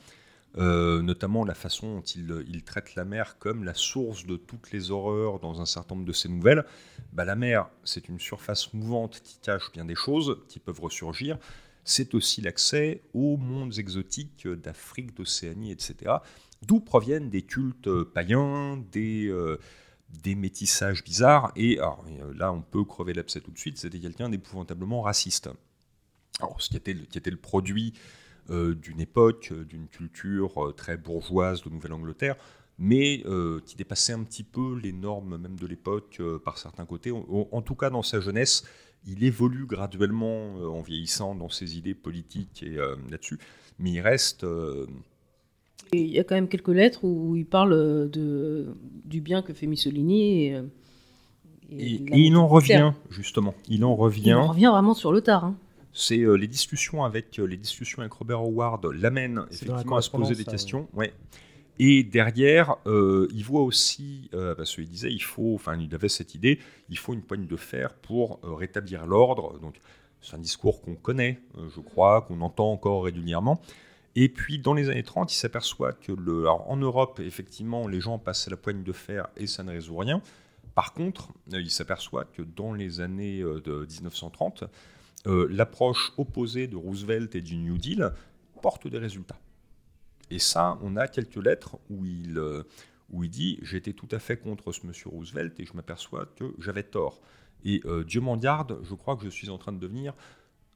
[0.60, 4.92] Euh, notamment la façon dont il, traite la mer comme la source de toutes les
[4.92, 6.64] horreurs dans un certain nombre de ses nouvelles.
[7.12, 11.40] Bah, la mer, c'est une surface mouvante qui cache bien des choses qui peuvent ressurgir.
[11.86, 16.18] C'est aussi l'accès aux mondes exotiques d'Afrique, d'Océanie, etc
[16.66, 19.58] d'où proviennent des cultes euh, païens, des, euh,
[20.24, 21.52] des métissages bizarres.
[21.56, 25.50] Et euh, là, on peut crever l'abcès tout de suite, c'était quelqu'un d'épouvantablement raciste.
[26.40, 27.94] Alors, ce qui était le produit
[28.50, 32.36] d'une époque, d'une culture très bourgeoise de Nouvelle-Angleterre,
[32.80, 33.24] mais
[33.66, 37.12] qui dépassait un petit peu les normes même de l'époque par certains côtés.
[37.12, 38.66] En, tout cas, dans sa jeunesse,
[39.06, 42.76] il évolue graduellement en vieillissant dans ses idées politiques et
[43.12, 43.38] là-dessus,
[43.78, 44.44] mais il reste
[45.92, 49.68] il y a quand même quelques lettres où il parle de, du bien que fait
[49.68, 50.62] Mussolini et,
[51.72, 53.54] et il en revient, justement.
[53.68, 54.34] Il en Il revient.
[54.34, 55.46] en revient vraiment sur le tard.
[55.46, 55.56] hein.
[55.92, 60.02] C'est euh, les discussions avec euh, les discussions avec Robert Howard l'amènent la effectivement à
[60.02, 60.88] se poser des ça, questions.
[60.94, 61.14] Ouais.
[61.80, 66.10] Et derrière, euh, il voit aussi, euh, parce qu'il disait, il faut, enfin, il avait
[66.10, 69.60] cette idée, il faut une poigne de fer pour euh, rétablir l'ordre.
[69.60, 69.76] Donc,
[70.22, 73.60] c'est un discours qu'on connaît, euh, je crois, qu'on entend encore régulièrement.
[74.16, 78.00] Et puis, dans les années 30, il s'aperçoit que, le, alors, en Europe, effectivement, les
[78.00, 80.22] gens passent à la poigne de fer et ça ne résout rien.
[80.76, 84.66] Par contre, euh, il s'aperçoit que dans les années euh, de 1930,
[85.26, 88.12] euh, l'approche opposée de Roosevelt et du New Deal
[88.62, 89.40] porte des résultats.
[90.30, 92.42] Et ça, on a quelques lettres où il,
[93.12, 96.56] où il dit J'étais tout à fait contre ce monsieur Roosevelt et je m'aperçois que
[96.60, 97.22] j'avais tort.
[97.66, 100.14] Et Dieu m'en garde, je crois que je suis en train de devenir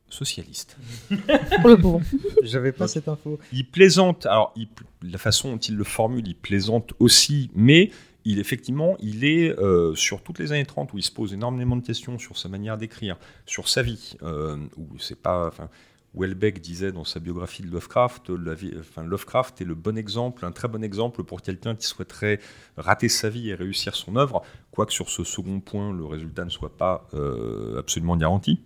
[0.10, 0.78] socialiste.
[1.62, 2.02] Pour le pauvre.
[2.44, 3.40] J'avais pas cette info.
[3.52, 4.70] Il plaisante, alors il-
[5.04, 7.92] la façon dont il le formule, il plaisante aussi, mais
[8.26, 11.76] il effectivement, il est euh, sur toutes les années 30 où il se pose énormément
[11.76, 15.70] de questions sur sa manière d'écrire, sur sa vie, euh, où c'est pas, enfin,
[16.14, 20.46] Welbeck disait dans sa biographie de Lovecraft, la vie- enfin, Lovecraft est le bon exemple,
[20.46, 22.40] un très bon exemple pour quelqu'un qui souhaiterait
[22.76, 24.42] rater sa vie et réussir son œuvre,
[24.72, 28.60] quoique sur ce second point, le résultat ne soit pas euh, absolument garanti.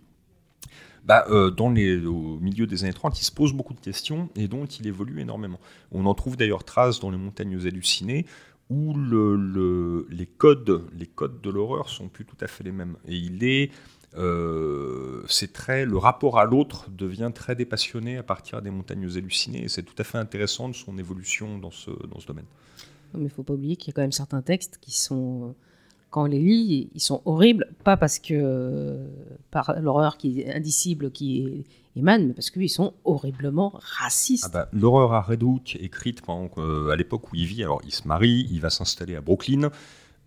[1.11, 4.29] Bah, euh, dans les, au milieu des années 30, il se pose beaucoup de questions
[4.37, 5.59] et donc il évolue énormément.
[5.91, 8.25] On en trouve d'ailleurs trace dans les montagnes hallucinées
[8.69, 12.71] où le- le- les, codes, les codes de l'horreur sont plus tout à fait les
[12.71, 12.95] mêmes.
[13.09, 13.71] Et il est,
[14.15, 19.67] euh, c'est très, le rapport à l'autre devient très dépassionné à partir des montagnes hallucinées
[19.67, 22.47] c'est tout à fait intéressant de son évolution dans ce, dans ce domaine.
[23.15, 25.55] Mais il faut pas oublier qu'il y a quand même certains textes qui sont,
[26.11, 29.07] quand on les lit, ils sont horribles, pas parce que euh,
[29.49, 34.43] par l'horreur qui est indicible qui émane, mais parce qu'ils sont horriblement racistes.
[34.47, 37.81] Ah bah, L'horreur à Red Hook, écrite pendant euh, à l'époque où il vit, alors
[37.85, 39.71] il se marie, il va s'installer à Brooklyn.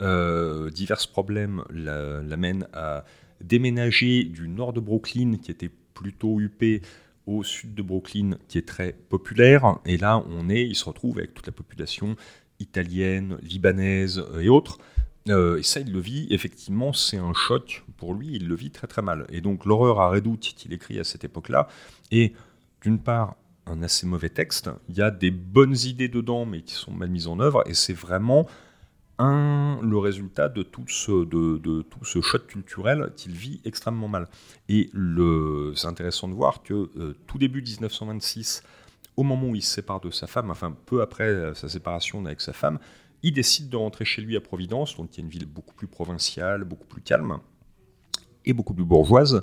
[0.03, 3.05] Euh, divers problèmes la- l'amènent à
[3.42, 6.83] déménager du nord de Brooklyn, qui était plutôt huppé,
[7.27, 9.79] au sud de Brooklyn, qui est très populaire.
[9.87, 12.16] Et là, on est, il se retrouve avec toute la population
[12.61, 14.79] italienne, libanaise et autres.
[15.29, 18.71] Euh, et ça, il le vit, effectivement, c'est un choc pour lui, il le vit
[18.71, 19.27] très très mal.
[19.31, 21.69] Et donc, l'horreur à Red Hook qu'il écrit à cette époque-là
[22.11, 22.35] est,
[22.83, 24.71] d'une part, un assez mauvais texte.
[24.89, 27.63] Il y a des bonnes idées dedans, mais qui sont mal mises en œuvre.
[27.67, 28.47] Et c'est vraiment
[29.19, 34.29] un, le résultat de tout ce, de, tout ce choc culturel qu'il vit extrêmement mal.
[34.69, 34.91] Et
[35.75, 38.63] c'est intéressant de voir que euh, tout début 1926,
[39.17, 42.25] au moment où il se sépare de sa femme, enfin peu après euh, sa séparation
[42.27, 42.79] avec sa femme,
[43.25, 45.87] il décide de rentrer chez lui à Providence, donc qui est une ville beaucoup plus
[45.87, 47.39] provinciale, beaucoup plus calme
[48.45, 49.41] et beaucoup plus bourgeoise,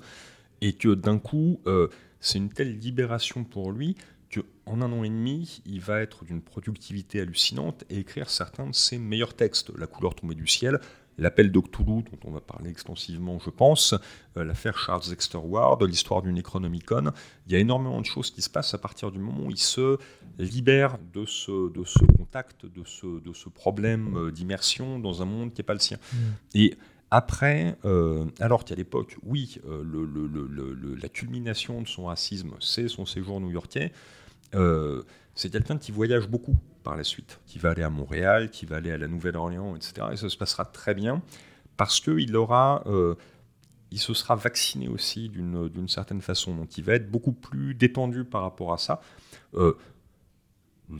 [0.61, 1.87] et que d'un coup, euh,
[2.19, 3.97] c'est une telle libération pour lui
[4.31, 8.75] qu'en un an et demi, il va être d'une productivité hallucinante et écrire certains de
[8.75, 9.75] ses meilleurs textes.
[9.75, 10.79] La couleur tombée du ciel,
[11.21, 13.93] L'appel d'Octoulou, dont on va parler extensivement, je pense,
[14.37, 17.11] euh, l'affaire Charles Dexter Ward, l'histoire du Necronomicon.
[17.45, 19.57] Il y a énormément de choses qui se passent à partir du moment où il
[19.57, 19.97] se
[20.39, 25.25] libère de ce, de ce contact, de ce, de ce problème euh, d'immersion dans un
[25.25, 25.97] monde qui n'est pas le sien.
[26.55, 26.75] Et
[27.11, 31.87] après, euh, alors qu'à l'époque, oui, euh, le- le- le- le- le- la culmination de
[31.87, 33.91] son racisme, c'est son séjour new-yorkais,
[34.55, 35.03] euh,
[35.35, 38.77] c'est quelqu'un qui voyage beaucoup par la suite, qui va aller à Montréal, qui va
[38.77, 40.07] aller à la Nouvelle-Orléans, etc.
[40.11, 41.21] Et ça se passera très bien
[41.77, 43.15] parce qu'il aura, euh,
[43.91, 46.55] il se sera vacciné aussi d'une certaine façon.
[46.55, 49.01] Donc il va être beaucoup plus détendu par rapport à ça.
[49.55, 49.73] Euh,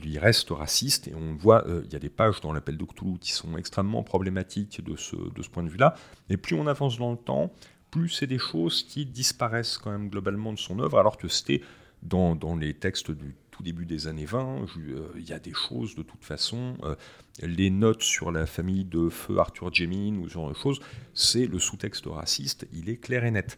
[0.04, 2.84] il reste raciste et on voit, euh, il y a des pages dans l'appel de
[3.20, 5.94] qui sont extrêmement problématiques de ce, de ce point de vue-là.
[6.30, 7.52] Et plus on avance dans le temps,
[7.90, 11.60] plus c'est des choses qui disparaissent quand même globalement de son œuvre, alors que c'était
[12.02, 15.38] dans, dans les textes du tout début des années 20, je- euh, il y a
[15.38, 16.96] des choses de toute façon, euh,
[17.40, 20.80] les notes sur la famille de feu Arthur Jemin ou ce genre de choses,
[21.14, 23.56] c'est le sous-texte raciste, il est clair et net.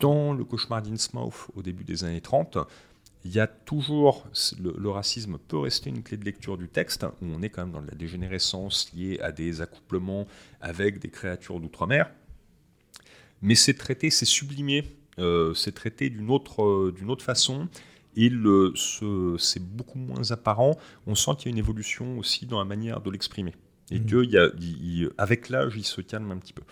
[0.00, 2.58] Dans le cauchemar d'Innsmouth au début des années 30,
[3.24, 4.26] il y a toujours,
[4.60, 7.72] le, racisme peut rester une clé de lecture du texte, où on est quand même
[7.72, 10.26] dans la dégénérescence liée à des accouplements
[10.60, 12.10] avec des créatures d'outre-mer,
[13.40, 14.84] mais c'est traité, c'est sublimé,
[15.18, 17.68] euh, c'est traité d'une autre, d'une autre façon,
[18.16, 20.76] et le, ce- c'est beaucoup moins apparent.
[21.06, 23.54] On sent qu'il y a une évolution aussi dans la manière de l'exprimer,
[23.90, 24.06] et Mhm.
[25.16, 26.62] qu'avec l'âge, il se calme un petit peu.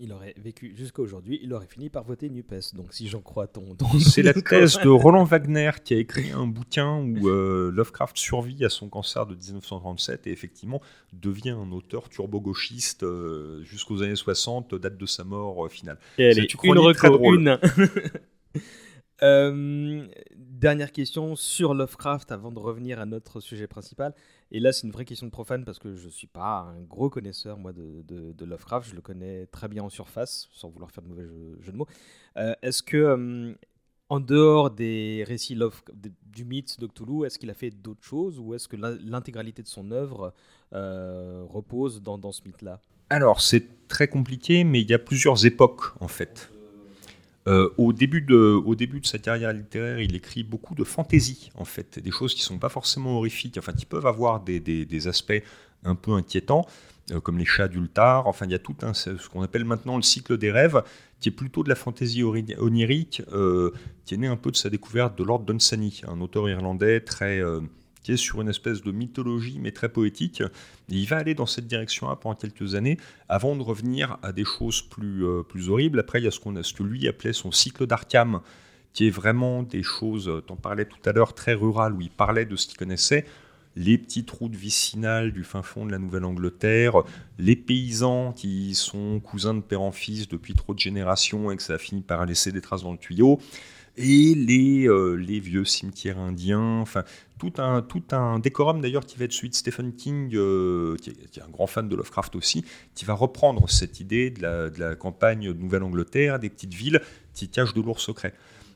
[0.00, 2.74] Il aurait vécu jusqu'à aujourd'hui, il aurait fini par voter NUPES.
[2.74, 3.74] Donc si j'en crois ton.
[3.74, 8.16] ton- C'est la thèse de Roland Wagner qui a écrit un bouquin où euh, Lovecraft
[8.16, 10.80] survit à son cancer de 1937 et effectivement
[11.12, 15.98] devient un auteur turbo-gauchiste euh, jusqu'aux années 60, date de sa mort euh, finale.
[16.16, 17.40] Et elle C'est est une une très drôle.
[17.40, 17.58] une.
[19.22, 24.14] Euh, dernière question sur Lovecraft avant de revenir à notre sujet principal.
[24.50, 26.82] Et là, c'est une vraie question de profane parce que je ne suis pas un
[26.82, 28.90] gros connaisseur, moi, de, Lovecraft.
[28.90, 31.26] Je le connais très bien en surface, sans vouloir faire de mauvais
[31.60, 31.88] jeu, de mots.
[32.36, 33.54] Euh, est-ce que, euh,
[34.08, 35.82] en dehors des récits Love,
[36.26, 39.68] du mythe de Cthulhu, est-ce qu'il a fait d'autres choses ou est-ce que l'intégralité de
[39.68, 40.32] son œuvre
[40.70, 42.80] repose dans, dans ce mythe-là?
[43.10, 46.50] Alors, c'est très compliqué, mais il y a plusieurs époques, en fait.
[47.48, 51.50] Euh, au, début de, au début de sa carrière littéraire, il écrit beaucoup de fantaisie,
[51.54, 54.58] en fait, des choses qui ne sont pas forcément horrifiques, enfin, qui peuvent avoir des,
[54.58, 55.42] des, aspects
[55.84, 56.66] un peu inquiétants,
[57.12, 58.26] euh, comme les chats d'Ultar.
[58.26, 60.82] Enfin, il y a tout un, ce qu'on appelle maintenant le cycle des rêves,
[61.20, 63.70] qui est plutôt de la fantaisie onirique, euh,
[64.04, 67.40] qui est né un peu de sa découverte de Lord Dunsany, un auteur irlandais très
[68.06, 70.40] qui est sur une espèce de mythologie, mais très poétique.
[70.88, 74.80] il va aller dans cette direction-là pendant quelques années, avant de revenir à des choses
[74.80, 75.98] plus, euh, plus horribles.
[75.98, 78.42] Après, il y a ce, qu'on a, ce que lui appelait son cycle d'Arkham,
[78.92, 82.00] qui est vraiment des choses, euh, tu en parlais tout à l'heure, très rurales, où
[82.00, 83.26] il parlait de ce qu'il connaissait,
[83.74, 87.02] les petites routes vicinales du fin fond de la Nouvelle-Angleterre,
[87.40, 91.62] les paysans qui sont cousins de père en fils depuis trop de générations et que
[91.62, 93.40] ça a fini par laisser des traces dans le tuyau,
[93.96, 97.04] et les, euh, les vieux cimetières indiens, enfin
[97.38, 101.10] tout un, tout un décorum d'ailleurs qui va être celui de Stephen King, euh, qui,
[101.10, 104.80] est, un grand fan de Lovecraft aussi, qui va reprendre cette idée de la, de
[104.80, 107.00] la campagne de Nouvelle-Angleterre, des petites villes
[107.34, 108.34] qui cachent de lourds secrets.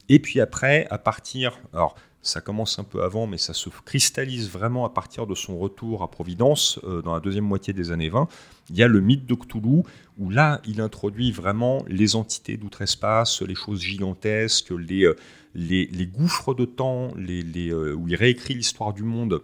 [0.09, 4.50] Et puis après, à partir, alors ça commence un peu avant, mais ça se cristallise
[4.50, 8.11] vraiment à partir de son retour à Providence euh, dans la deuxième moitié des années
[8.11, 8.28] 20.
[8.68, 9.83] Il y a le mythe de Cthulhu,
[10.18, 15.16] où là, il introduit vraiment les entités d'outre-espace, les choses gigantesques, les, euh,
[15.54, 19.42] les, gouffres de temps, les, euh, où il réécrit l'histoire du monde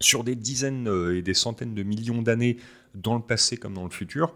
[0.00, 2.56] sur des dizaines et des centaines de millions d'années
[2.94, 4.34] dans le passé comme dans le futur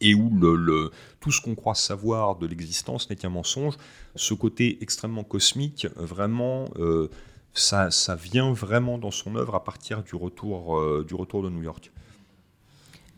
[0.00, 3.74] et où le, tout ce qu'on croit savoir de l'existence n'est qu'un mensonge,
[4.16, 7.08] ce côté extrêmement cosmique, vraiment, euh,
[7.54, 11.50] ça, ça, vient vraiment dans son œuvre à partir du retour, euh, du retour de
[11.50, 11.92] New York.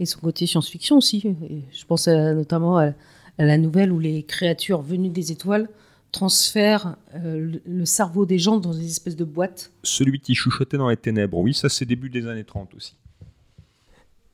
[0.00, 1.24] Et son côté science-fiction aussi.
[1.72, 2.92] Je pense notamment à,
[3.38, 5.68] la nouvelle où les créatures venues des étoiles
[6.12, 9.72] transfèrent euh, le cerveau des gens dans des espèces de boîtes.
[9.82, 12.94] Celui qui chuchotait dans les ténèbres, oui, ça c'est début des années 30 aussi.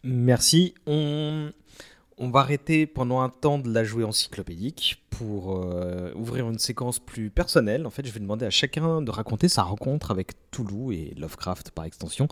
[0.04, 0.74] Merci.
[0.86, 1.50] On,
[2.20, 6.98] on va arrêter pendant un temps de la jouer encyclopédique pour euh, ouvrir une séquence
[6.98, 7.86] plus personnelle.
[7.86, 11.70] En fait, je vais demander à chacun de raconter sa rencontre avec Toulouse et Lovecraft
[11.70, 12.28] par extension.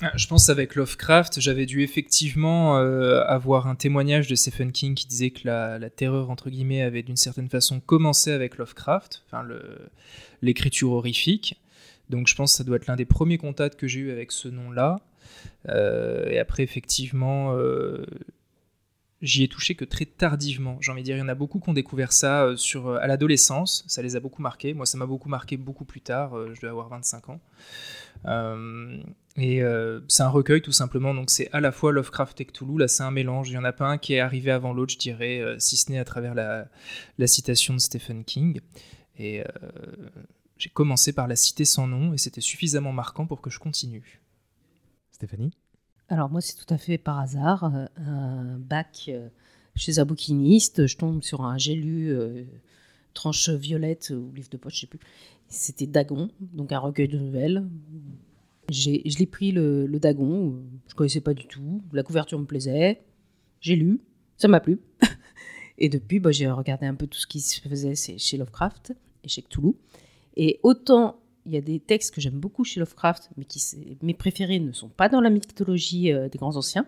[0.00, 4.94] Ah, je pense avec Lovecraft, j'avais dû effectivement euh, avoir un témoignage de Stephen King
[4.94, 9.44] qui disait que la, terreur entre guillemets avait d'une certaine façon commencé avec Lovecraft, enfin
[10.42, 11.60] l'écriture horrifique.
[12.10, 14.32] Donc je pense que ça doit être l'un des premiers contacts que j'ai eu avec
[14.32, 15.00] ce nom-là.
[15.68, 17.56] Euh, et après effectivement,
[19.20, 20.78] J'y ai touché que très tardivement.
[20.80, 22.86] J'ai envie de dire, il y en a beaucoup qui ont découvert ça euh, sur,
[22.86, 23.84] euh, à l'adolescence.
[23.88, 24.74] Ça les a beaucoup marqués.
[24.74, 26.36] Moi, ça m'a beaucoup marqué beaucoup plus tard.
[26.36, 27.40] Euh, je dois avoir 25 ans.
[29.36, 29.62] et
[30.08, 31.14] c'est un recueil tout simplement.
[31.14, 32.78] Donc c'est à la fois Lovecraft et Cthulhu.
[32.78, 33.48] Là, c'est un mélange.
[33.48, 35.90] Il n'y en a pas un qui est arrivé avant l'autre, je dirais, si ce
[35.90, 36.68] n'est à travers la,
[37.18, 38.60] la, citation de Stephen King.
[39.18, 39.42] Et
[40.58, 44.20] j'ai commencé par la citer sans nom et c'était suffisamment marquant pour que je continue.
[45.10, 45.50] Stéphanie?
[46.08, 47.64] Alors moi, c'est tout à fait par hasard.
[47.64, 49.28] Euh, un bac euh,
[49.74, 52.44] chez un bouquiniste, je tombe sur un j'ai lu euh,
[53.14, 55.00] tranche violette ou livre de poche, je sais plus.
[55.48, 57.66] C'était Dagon, donc un recueil de nouvelles.
[58.70, 61.82] Je l'ai pris le, Dagon, je connaissais pas du tout.
[61.92, 63.02] La couverture me plaisait,
[63.60, 64.00] j'ai lu,
[64.36, 64.78] ça m'a plu.
[65.78, 68.92] et depuis, bah, j'ai regardé un peu tout ce qui se faisait chez Lovecraft
[69.24, 69.72] et chez Cthulhu.
[70.36, 71.18] Et autant
[71.48, 73.60] il y a des textes que j'aime beaucoup chez Lovecraft, mais qui
[74.02, 76.86] mes préférés ne sont pas dans la mythologie euh, des grands anciens,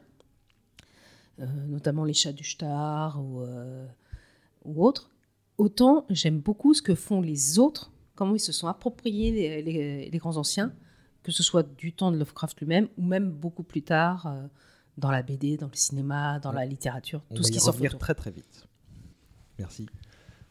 [1.41, 3.87] euh, notamment les chats du Shtar ou, euh,
[4.65, 5.11] ou autres.
[5.57, 10.37] Autant j'aime beaucoup ce que font les autres, comment ils se sont appropriés les, grands
[10.37, 10.75] anciens,
[11.23, 14.35] que ce soit du temps de Lovecraft lui-même ou même beaucoup plus tard
[14.99, 18.67] dans la BD, dans le cinéma, dans la littérature, tout ce qui très très vite.
[19.59, 19.87] Merci.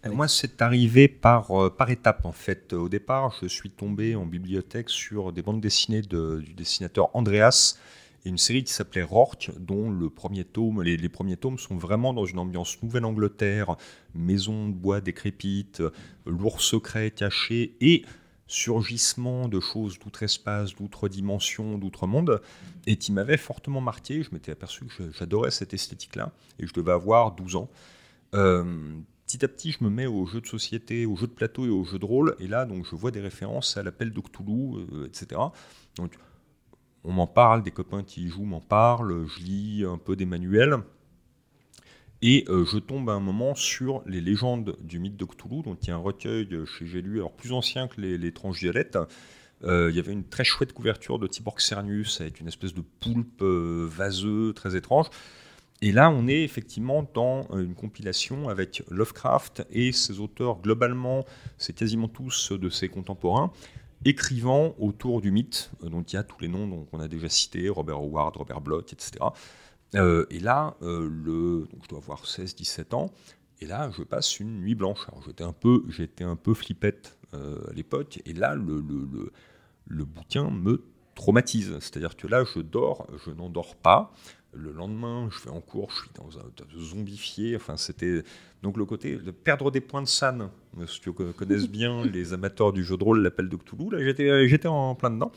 [0.05, 2.71] Moi, c'est arrivé par, euh, par étapes en fait.
[2.71, 7.77] Au départ, je suis tombé en bibliothèque sur des bandes dessinées du dessinateur Andreas
[8.23, 12.13] et une série qui s'appelait Rorke, dont le premier tome, les, premiers tomes sont vraiment
[12.13, 13.75] dans une ambiance Nouvelle-Angleterre,
[14.13, 15.83] maison de bois décrépite,
[16.25, 18.05] lourds secrets cachés et
[18.47, 22.41] surgissement de choses d'outre-espace, d'outre-dimension, d'outre-monde,
[22.87, 24.23] et qui m'avait fortement marqué.
[24.23, 27.69] Je m'étais aperçu que j'adorais cette esthétique-là, et je devais avoir 12 ans.
[28.33, 28.63] Euh,
[29.29, 31.69] petit à petit, je me mets aux jeux de société, aux jeux de plateau et
[31.69, 32.35] aux jeux de rôle.
[32.39, 35.39] Et là, donc, je vois des références à l'appel de euh, etc.
[35.97, 36.13] Donc,
[37.03, 40.25] on m'en parle, des copains qui y jouent m'en parlent, je lis un peu des
[40.25, 40.77] manuels.
[42.23, 45.77] Et euh, je tombe à un moment sur les légendes du mythe de Cthulhu, donc
[45.83, 48.59] il y a un recueil chez J'ai lu, alors plus ancien que les, les tranches
[48.59, 48.97] violettes.
[49.63, 52.81] Euh, il y avait une très chouette couverture de Tiborg Cernius avec une espèce de
[52.81, 55.07] poulpe euh, vaseux très étrange.
[55.81, 61.25] Et là, on est effectivement dans une compilation avec Lovecraft et ses auteurs, globalement,
[61.57, 63.53] c'est quasiment tous de ses contemporains,
[64.03, 65.71] écrivant autour du mythe.
[65.81, 68.91] Donc il y a tous les noms qu'on a déjà cités, Robert Howard, Robert Bloch,
[68.91, 69.11] etc.
[69.95, 71.09] Euh, et là, euh,
[71.81, 73.11] je dois avoir 16-17 ans,
[73.61, 75.07] et là, je passe une nuit blanche.
[75.25, 75.85] J'étais un peu,
[76.19, 78.83] un peu flippette euh, à l'époque, et là, le,
[79.87, 80.83] le bouquin me
[81.15, 81.77] traumatise.
[81.79, 84.13] C'est-à-dire que là, je dors, je n'endors pas.
[84.53, 87.55] Le lendemain, je vais en cours, je suis dans un, zombifié.
[87.55, 88.23] Enfin, c'était
[88.63, 90.49] donc le côté de perdre des points de san.
[90.87, 93.91] Ceux qui connaissent bien les amateurs du jeu de rôle, l'appel de Cthulhu.
[93.91, 95.31] Là, j'étais, j'étais en plein dedans.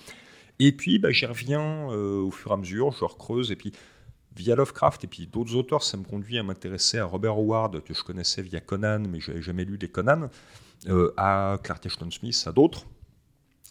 [0.59, 3.73] Et puis, bah, j'y reviens au fur et à mesure, je recreuse, et puis
[4.37, 7.95] via Lovecraft et puis d'autres auteurs, ça me conduit à m'intéresser à Robert Howard, que
[7.95, 10.31] je connaissais via Conan, mais je n'avais jamais lu des Conan,
[10.89, 12.87] euh, à Clark Ashton Smith, à d'autres.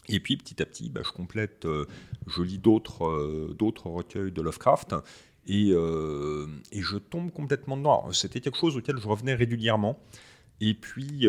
[0.08, 1.86] Et puis petit à petit, bah, je complète, euh,
[2.26, 4.96] je lis d'autres euh, d'autres recueils de Lovecraft,
[5.46, 8.12] et, et, je tombe complètement dedans.
[8.12, 9.98] C'était quelque chose auquel je revenais régulièrement.
[10.60, 11.26] Et puis,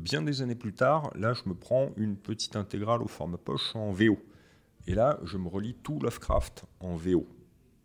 [0.00, 3.74] bien des années plus tard, là, je me prends une petite intégrale au format poche
[3.74, 4.18] en VO.
[4.88, 7.26] Et là, je me relis tout Lovecraft en VO.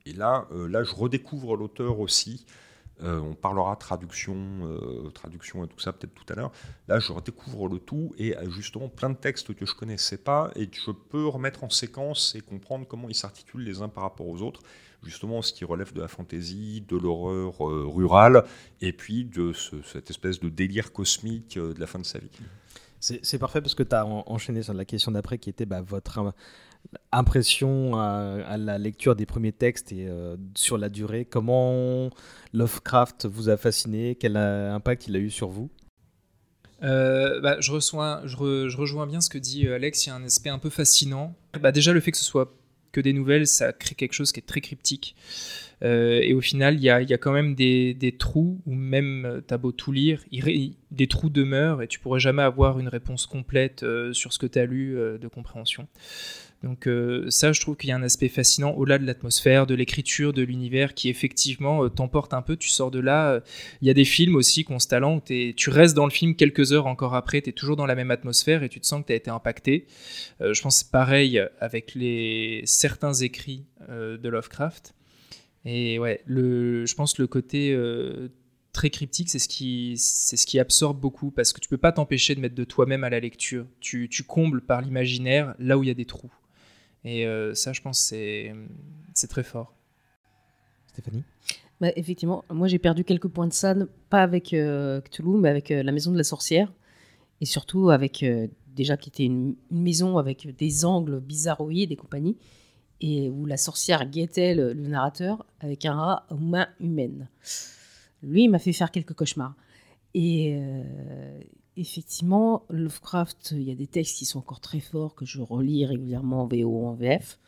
[0.05, 2.45] Et là, euh, là, je redécouvre l'auteur aussi.
[3.01, 6.51] Euh, on parlera traduction, euh, traduction et tout ça peut-être tout à l'heure.
[6.87, 10.67] Là, je redécouvre le tout et justement plein de textes que je connaissais pas et
[10.67, 14.27] que je peux remettre en séquence et comprendre comment ils s'articulent les uns par rapport
[14.27, 14.61] aux autres.
[15.03, 18.45] Justement, ce qui relève de la fantaisie, de l'horreur rurale
[18.81, 22.29] et puis de cette espèce de délire cosmique de la fin de sa vie.
[22.99, 26.33] C'est parfait parce que tu as enchaîné sur la question d'après qui était bah, votre
[27.11, 31.25] impression à, la lecture des premiers textes et euh, sur la durée.
[31.25, 32.09] Comment
[32.53, 34.15] Lovecraft vous a fasciné?
[34.15, 35.69] Quel impact il a eu sur vous?
[36.83, 38.35] Euh, bah, je, reçois, je,
[38.77, 41.35] rejoins bien ce que dit euh, Alex, il y a un aspect un peu fascinant.
[41.59, 42.53] Bah, déjà, le fait que ce soit
[42.93, 45.15] que des nouvelles, ça crée quelque chose qui est très cryptique.
[45.81, 49.91] et au final, il y a, quand même des, trous où même t'as beau tout
[49.91, 50.23] lire,
[50.91, 54.59] des trous demeurent et tu pourrais jamais avoir une réponse complète sur ce que tu
[54.59, 55.89] as lu de compréhension.
[56.63, 59.75] Donc euh, ça, je trouve qu'il y a un aspect fascinant au-delà de l'atmosphère, de
[59.75, 62.55] l'écriture, de l'univers qui effectivement euh, t'emporte un peu.
[62.55, 63.33] Tu sors de là.
[63.33, 63.39] Euh,
[63.81, 66.87] il y a des films aussi talent où tu restes dans le film quelques heures
[66.87, 69.13] encore après, tu es toujours dans la même atmosphère et tu te sens que tu
[69.13, 69.87] as été impacté.
[70.39, 74.95] je pense c'est pareil avec les certains écrits de Lovecraft.
[75.65, 77.77] Et ouais, je pense le côté
[78.71, 81.91] très cryptique, c'est ce qui c'est ce qui absorbe beaucoup parce que tu peux pas
[81.91, 83.65] t'empêcher de mettre de toi-même à la lecture.
[83.79, 86.31] Tu, tu combles par l'imaginaire là où il y a des trous.
[87.05, 88.53] Et euh, ça, je pense, c'est,
[89.13, 89.73] c'est très fort.
[90.87, 91.23] Stéphanie
[91.81, 95.71] bah, Effectivement, moi j'ai perdu quelques points de SAN, pas avec euh, Cthulhu, mais avec
[95.71, 96.71] euh, la maison de la sorcière.
[97.41, 98.23] Et surtout avec,
[98.67, 102.37] déjà qui était une, maison avec des angles bizarroïdes et compagnie,
[103.01, 107.27] et où la sorcière guettait le, le narrateur avec un rat aux mains humaines.
[108.21, 109.55] Lui, il m'a fait faire quelques cauchemars.
[110.13, 110.57] Et,
[111.77, 115.85] effectivement, Lovecraft, il y a des textes qui sont encore très forts que je relis
[115.85, 117.39] régulièrement en VO en VF.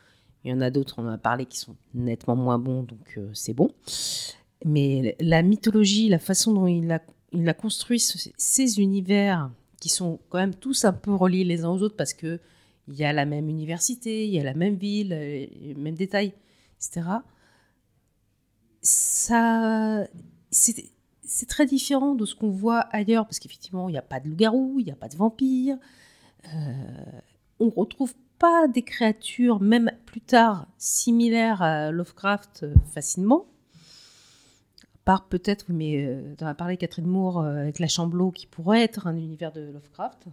[0.44, 3.14] Il y en a d'autres, on en a parlé, qui sont nettement moins bons, donc
[3.18, 3.70] euh, c'est bon.
[4.64, 9.50] Mais la mythologie, la façon dont il a, construit ces univers,
[9.80, 12.40] qui sont quand même tous un peu reliés les uns aux autres, parce que
[12.88, 15.96] il y a la même université, il y a la même ville, euh, les mêmes
[15.96, 16.32] détails,
[16.76, 17.08] etc.
[18.80, 20.06] Ça,
[21.26, 24.28] c'est très différent de ce qu'on voit ailleurs, parce qu'effectivement, il n'y a pas de
[24.28, 25.76] loup-garou, il n'y a pas de vampire.
[26.46, 27.20] Euh,
[27.60, 33.46] on ne retrouve pas des créatures, même plus tard, similaires à Lovecraft euh, facilement.
[34.84, 38.82] À part peut-être, mais euh, on a parlé Catherine Moore avec La Chambleau, qui pourrait
[38.82, 40.26] être un univers de Lovecraft.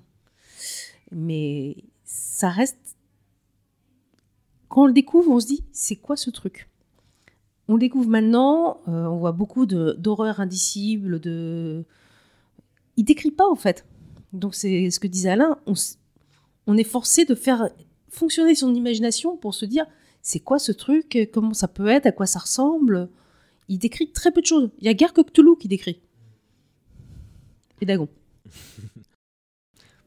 [1.12, 2.98] Mais ça reste.
[4.70, 6.68] Quand on le découvre, on se dit c'est quoi ce truc?
[7.68, 11.86] On découvre maintenant, euh, on voit beaucoup d'horreurs indicibles, de...
[12.98, 13.86] Il décrit pas en fait.
[14.34, 15.58] Donc c'est ce que disait Alain,
[16.68, 17.70] on, est forcé de faire
[18.10, 19.86] fonctionner son imagination pour se dire
[20.22, 23.10] c'est quoi ce truc, comment ça peut être, à quoi ça ressemble?
[23.70, 24.70] Il décrit très peu de choses.
[24.80, 26.02] Il y a guère que Cthulhu qui décrit.
[27.82, 28.10] Et Dagon.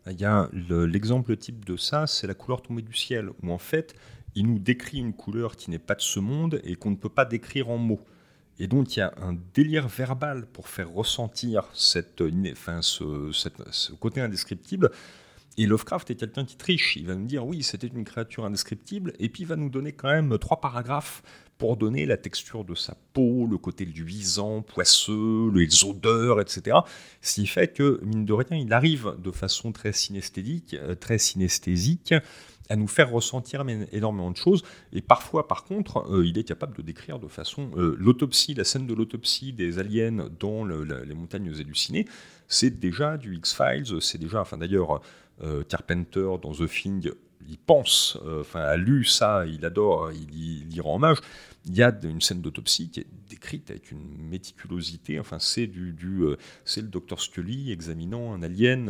[0.08, 3.58] Il y a l'exemple type de ça, c'est la couleur tombée du ciel, où en
[3.58, 3.96] fait,
[4.36, 7.08] il nous décrit une couleur qui n'est pas de ce monde et qu'on ne peut
[7.08, 8.04] pas décrire en mots.
[8.58, 12.22] Et donc il y a un délire verbal pour faire ressentir cette,
[12.52, 14.90] enfin, ce, côté indescriptible.
[15.58, 16.96] Et Lovecraft est quelqu'un qui triche.
[16.96, 19.92] Il va nous dire oui, c'était une créature indescriptible, et puis il va nous donner
[19.92, 21.22] quand même trois paragraphes
[21.56, 26.76] pour donner la texture de sa peau, le côté luisant, poisseux, les odeurs, etc.
[27.22, 31.16] Ce qui fait que, mine de rien, il arrive de façon très synesthésique, euh, très
[31.16, 32.14] synesthésique
[32.68, 34.62] à nous faire ressentir énormément de choses.
[34.92, 37.70] Et parfois, par contre, euh, il est capable de décrire de façon...
[37.76, 42.06] Euh, l'autopsie, la scène de l'autopsie des aliens dans les montagnes hallucinées,
[42.48, 44.40] c'est déjà du X-Files, c'est déjà...
[44.40, 45.00] Enfin d'ailleurs,
[45.68, 47.10] Carpenter, dans The Thing,
[47.48, 51.18] il pense, euh, enfin, a lu ça, il adore, il, y rend hommage.
[51.66, 55.18] Il y a une scène d'autopsie qui est décrite avec une méticulosité.
[55.18, 58.88] Enfin, c'est du, euh, c'est le docteur Scully examinant un alien.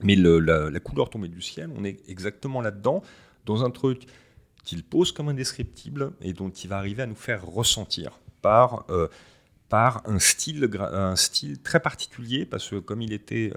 [0.00, 3.02] Euh, mais la, couleur tombée du ciel, on est exactement là-dedans,
[3.46, 4.06] dans un truc
[4.64, 8.86] qu'il pose comme indescriptible et dont il va arriver à nous faire ressentir par
[9.68, 13.52] par un style, un style très particulier, parce que comme il était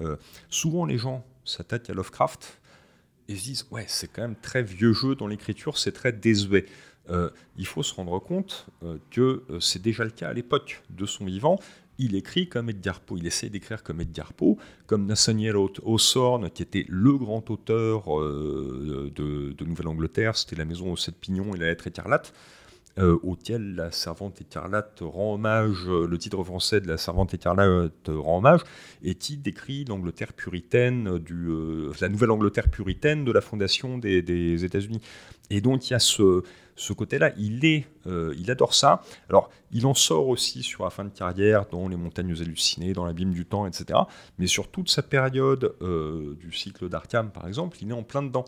[0.50, 2.60] souvent les gens s'attaquent à Lovecraft,
[3.28, 6.66] ils se disent ouais c'est quand même très vieux jeu dans l'écriture, c'est très désuet.
[7.10, 10.84] Euh, il faut se rendre compte euh, que euh, c'est déjà le cas à l'époque
[10.90, 11.60] de son vivant.
[11.98, 16.64] Il écrit comme Edgar Poe, il essaie d'écrire comme Edgar Poe, comme Nathaniel Hawthorne, qui
[16.64, 19.10] était le grand auteur de,
[19.52, 22.34] de Nouvelle-Angleterre, c'était La Maison aux Sept Pignons et La Lettre écarlate.
[23.00, 28.10] Euh, auquel la servante écarlate rend hommage, euh, le titre français de la servante écarlate
[28.10, 28.60] rend hommage,
[29.02, 35.00] et qui décrit l'Angleterre puritaine, euh, la nouvelle Angleterre puritaine de la fondation des, États-Unis.
[35.50, 36.44] Et donc il y a ce,
[36.76, 39.02] ce côté-là, il, est, il adore ça.
[39.30, 43.06] Alors il en sort aussi sur la fin de carrière, dans Les montagnes hallucinées, dans
[43.06, 44.00] l'abîme du temps, etc.
[44.38, 45.76] Mais sur toute sa période
[46.40, 48.46] du cycle d'Arkham, par exemple, il est en plein dedans.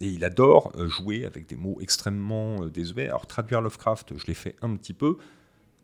[0.00, 3.06] Et il adore euh, jouer avec des mots extrêmement euh, désuets.
[3.06, 5.16] Alors traduire Lovecraft, je l'ai fait un petit peu,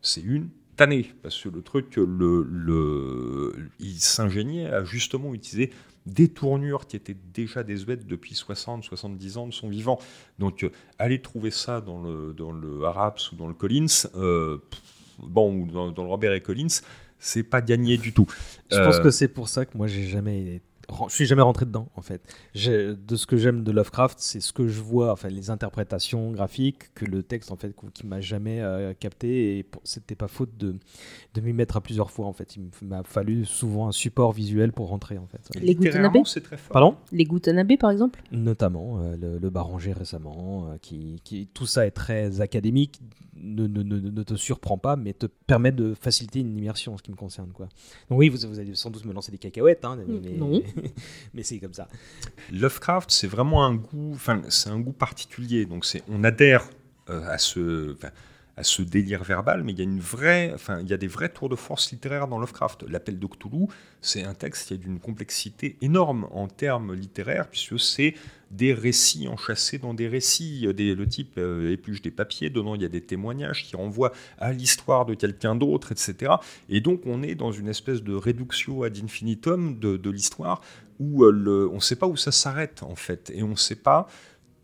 [0.02, 5.70] c'est une tannée, parce que le truc, le, il s'ingéniait à justement utiliser
[6.06, 9.98] des tournures qui étaient déjà désuètes depuis 60-70 ans de son vivant.
[10.38, 13.86] Donc euh, aller trouver ça dans le, dans le ou dans le Collins,
[15.18, 16.80] bon, ou dans, le Robert et Collins,
[17.18, 18.26] c'est pas gagné du tout.
[18.70, 20.60] Je pense que c'est pour ça que moi j'ai jamais
[21.08, 22.22] je suis jamais rentré dedans en fait.
[22.54, 26.92] De ce que j'aime de Lovecraft, c'est ce que je vois, enfin les interprétations graphiques,
[26.94, 30.76] que le texte en fait qui m'a jamais euh, capté et c'était pas faute de,
[31.34, 32.56] de m'y mettre à plusieurs fois en fait.
[32.56, 35.40] Il m'a fallu souvent un support visuel pour rentrer en fait.
[35.60, 36.72] Les Gutanabe, c'est très fort.
[36.72, 36.96] Pardon?
[37.12, 38.22] Les Gutanabe par exemple?
[38.30, 43.00] Notamment euh, le, le Baranger récemment, euh, qui, qui, tout ça est très académique,
[43.42, 46.98] ne, ne, ne, ne, te surprend pas, mais te permet de faciliter une immersion en
[46.98, 47.68] ce qui me concerne quoi.
[48.08, 50.62] Donc oui, vous, vous allez sans doute me lancer des cacahuètes, hein, mais, non.
[51.34, 51.88] mais c'est comme ça.
[52.50, 55.66] Lovecraft, c'est vraiment un goût, enfin, c'est un goût particulier.
[55.66, 56.64] Donc, c'est, on adhère
[57.10, 57.96] euh, à ce,
[58.56, 61.06] à ce délire verbal, mais il y a une vraie, enfin, il y a des
[61.06, 62.84] vrais tours de force littéraires dans Lovecraft.
[62.86, 63.66] L'appel de Cthulhu,
[64.02, 68.14] c'est un texte qui a d'une complexité énorme en termes littéraires, puisque c'est
[68.50, 70.66] des récits enchâssés dans des récits.
[70.66, 74.52] Le type euh, épluche des papiers, dedans il y a des témoignages qui renvoient à
[74.52, 76.34] l'histoire de quelqu'un d'autre, etc.
[76.68, 80.60] Et donc on est dans une espèce de réduction ad infinitum de, l'histoire
[80.98, 83.76] où euh, on ne sait pas où ça s'arrête en fait, et on ne sait
[83.76, 84.08] pas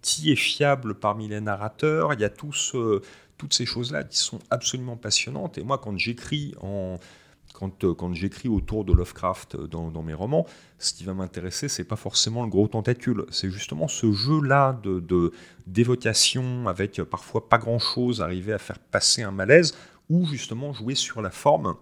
[0.03, 2.12] qui est fiable parmi les narrateurs.
[2.12, 2.76] Il y a tous
[3.39, 5.57] toutes ces choses-là qui sont absolument passionnantes.
[5.59, 6.99] Et moi, quand j'écris en
[7.55, 10.47] quand, euh, quand j'écris autour de Lovecraft euh, dans, mes romans,
[10.78, 15.32] ce qui va m'intéresser, c'est pas forcément le gros tentacule, c'est justement ce jeu-là de,
[15.66, 19.74] d'évocation avec euh, parfois pas grand-chose, arriver à faire passer un malaise,
[20.09, 21.74] ou justement jouer sur la forme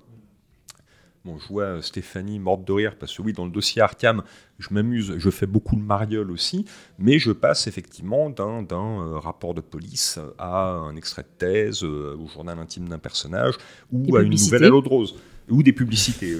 [1.26, 4.22] Bon, je vois Stéphanie morte de rire parce que oui, dans le dossier Arkham,
[4.60, 6.66] je m'amuse, je fais beaucoup de mariole aussi,
[7.00, 12.16] mais je passe effectivement d'un, euh, rapport de police à un extrait de thèse, euh,
[12.16, 13.54] au journal intime d'un personnage,
[13.90, 15.16] ou à une nouvelle à l'eau de rose,
[15.48, 16.36] ou des publicités.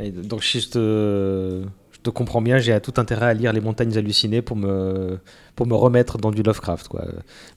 [0.00, 4.42] donc je te, je te comprends bien, j'ai tout intérêt à lire Les Montagnes hallucinées
[4.42, 5.20] pour me,
[5.54, 6.88] pour me remettre dans du Lovecraft.
[6.88, 7.06] Quoi.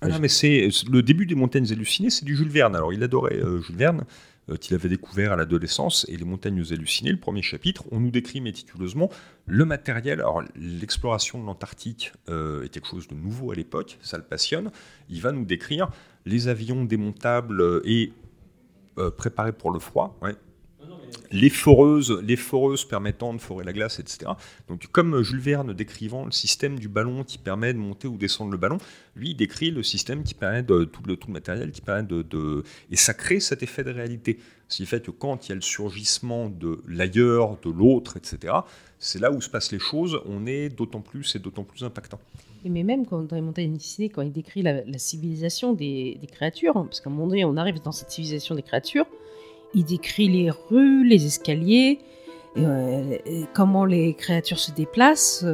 [0.02, 2.76] Ah non, mais c'est le début des Montagnes hallucinées, c'est du Jules Verne.
[2.76, 4.04] Alors il adorait euh, Jules Verne.
[4.52, 8.12] Euh, qu'il avait découvert à l'adolescence, et Les montagnes hallucinées, le premier chapitre, on nous
[8.12, 9.10] décrit méticuleusement
[9.48, 10.24] le matériel.
[10.56, 14.70] L'exploration de l'Antarctique euh, est quelque chose de nouveau à l'époque, ça le passionne.
[15.10, 15.89] Il va nous décrire
[16.28, 18.14] les avions démontables et
[19.00, 20.16] euh, préparés pour le froid,
[21.32, 24.32] les foreuses, les foreuses permettant de forer la glace, etc.
[24.68, 28.51] Donc, comme Jules Verne décrivant le système du ballon qui permet de monter ou descendre
[28.51, 28.78] le ballon,
[29.16, 32.64] lui, il décrit le système qui permet de tout le, tout matériel qui permet de,
[32.91, 34.39] et ça crée cet effet de réalité.
[34.68, 38.53] Ce qui fait que quand il y a le surgissement de l'ailleurs, de l'autre, etc.,
[38.97, 40.20] c'est là où se passent les choses.
[40.26, 42.20] On est d'autant plus et d'autant plus impactant.
[42.64, 43.78] mais même quand, dans les montagnes
[44.12, 47.58] quand il décrit la, civilisation des, des créatures, hein, parce qu'à un moment donné, on
[47.58, 49.06] arrive dans cette civilisation des créatures
[49.76, 51.99] il décrit les rues, les escaliers,
[52.57, 53.17] euh,
[53.53, 55.45] comment les créatures se déplacent.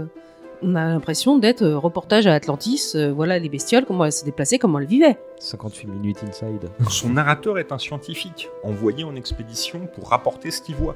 [0.62, 2.92] on a l'impression d'être euh, reportage à Atlantis.
[2.96, 5.18] euh, voilà les bestioles, comment elles se déplaçaient, comment elles vivaient.
[5.40, 6.70] 58 minutes inside.
[6.90, 10.96] Son narrateur est un scientifique, envoyé en expédition pour rapporter ce qu'il voit.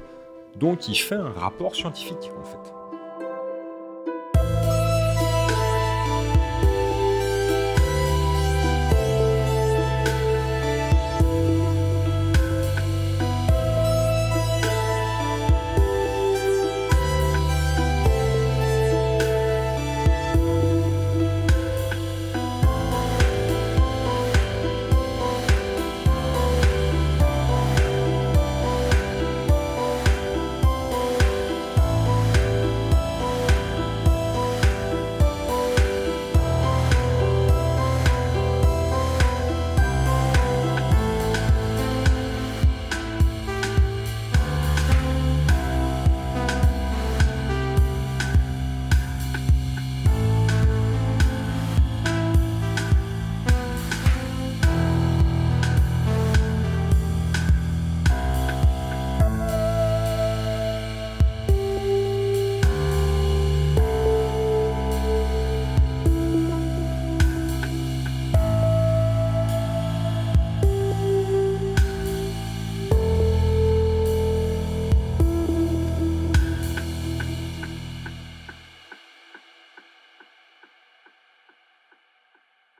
[0.56, 2.75] Donc il fait un rapport scientifique, en fait.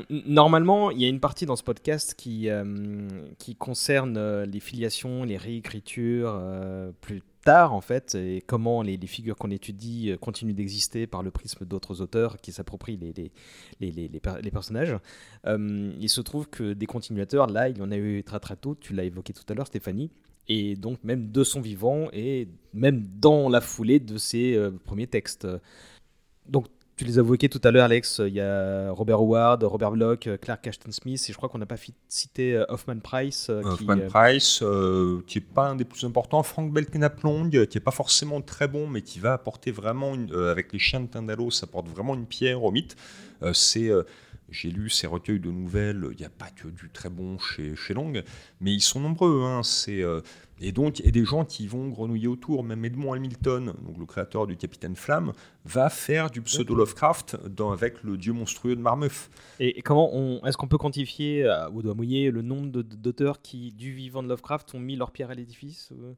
[0.08, 2.64] Normalement, il y a une partie dans ce podcast qui, euh,
[3.58, 9.36] concerne euh, les filiations, les réécritures euh, plus tard, en fait, et comment les, figures
[9.36, 13.32] qu'on étudie continuent d'exister par le prisme d'autres auteurs qui s'approprient les, les,
[13.80, 14.96] les, les- les per- les personnages.
[15.46, 18.74] Il se trouve que des continuateurs, là, il y en a eu très très tôt,
[18.74, 20.10] tu l'as évoqué tout à l'heure, Stéphanie,
[20.48, 25.46] et donc même de son vivant, et même dans la foulée de ses premiers textes.
[26.48, 28.22] Donc tu les as évoqués tout à l'heure, Alex.
[28.26, 31.58] Il y a Robert Howard, Robert Bloch, euh, Clark Ashton Smith, et je crois qu'on
[31.58, 31.76] n'a pas
[32.08, 33.48] cité euh, Hoffman Price.
[33.50, 36.42] euh, qui, Hoffman euh, Price, euh, qui n'est pas un des plus importants.
[36.42, 40.32] Frank Belknap-Long, euh, qui n'est pas forcément très bon, mais qui va apporter vraiment, une-
[40.32, 42.96] euh, avec les chiens de Tindalos, ça apporte vraiment une pierre au mythe.
[43.42, 44.02] Euh, c'est, euh,
[44.48, 47.76] j'ai lu ces recueils de nouvelles, il n'y a pas que du très bon chez,
[47.76, 48.10] chez Long,
[48.60, 49.42] mais ils sont nombreux.
[49.44, 50.20] hein, c'est, euh,
[50.60, 52.64] et donc, il y a des gens qui vont grenouiller autour.
[52.64, 55.32] Même Edmond Hamilton, donc le créateur du Capitaine Flamme,
[55.64, 59.28] va faire du pseudo-Lovecraft dans- avec le dieu monstrueux de Marmeuf.
[59.60, 62.82] Et et comment on, est-ce qu'on peut quantifier euh, au doigt mouillé le nombre de-
[62.82, 66.14] d'auteurs qui, du vivant de Lovecraft, ont mis leur pierre à l'édifice euh?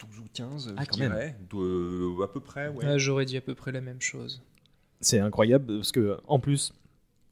[0.00, 1.10] 12 ou 15, Ah, je quand même.
[1.12, 2.68] dirais, de- à peu près.
[2.70, 2.84] Ouais.
[2.84, 4.42] Ah, J'aurais dit à peu près la même chose.
[5.00, 6.72] C'est incroyable parce que en plus,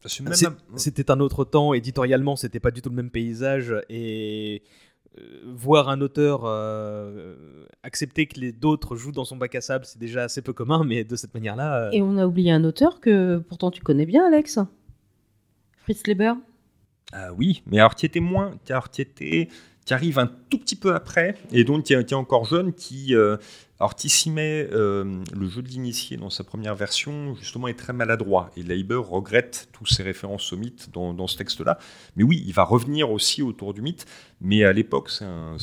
[0.05, 0.32] C'est même
[0.76, 1.74] c'était un autre temps.
[1.74, 4.66] Éditorialement, c'était pas du tout le même paysage et euh,
[5.44, 9.98] voir un auteur euh, accepter que les d'autres jouent dans son bac à sable, c'est
[9.98, 11.86] déjà assez peu commun, mais de cette manière-là.
[11.86, 14.58] euh, Et on a oublié un auteur que pourtant tu connais bien, Alex.
[15.78, 16.34] Fritz Leiber.
[17.12, 19.48] Ah oui, mais alors tu étais moins, alors tu étais,
[19.91, 23.36] tu arrives un tout petit peu après, et donc tu es, encore jeune, qui, euh,
[23.80, 28.53] alors Tissimé, euh, le jeu de l'initié dans sa première version, justement est très maladroit,
[28.57, 31.76] et Leiber regrette tous ses références au mythe dans, dans ce texte-là.
[32.14, 34.07] Mais oui, il va revenir aussi autour du mythe,
[34.41, 35.57] mais à l'époque c'est un-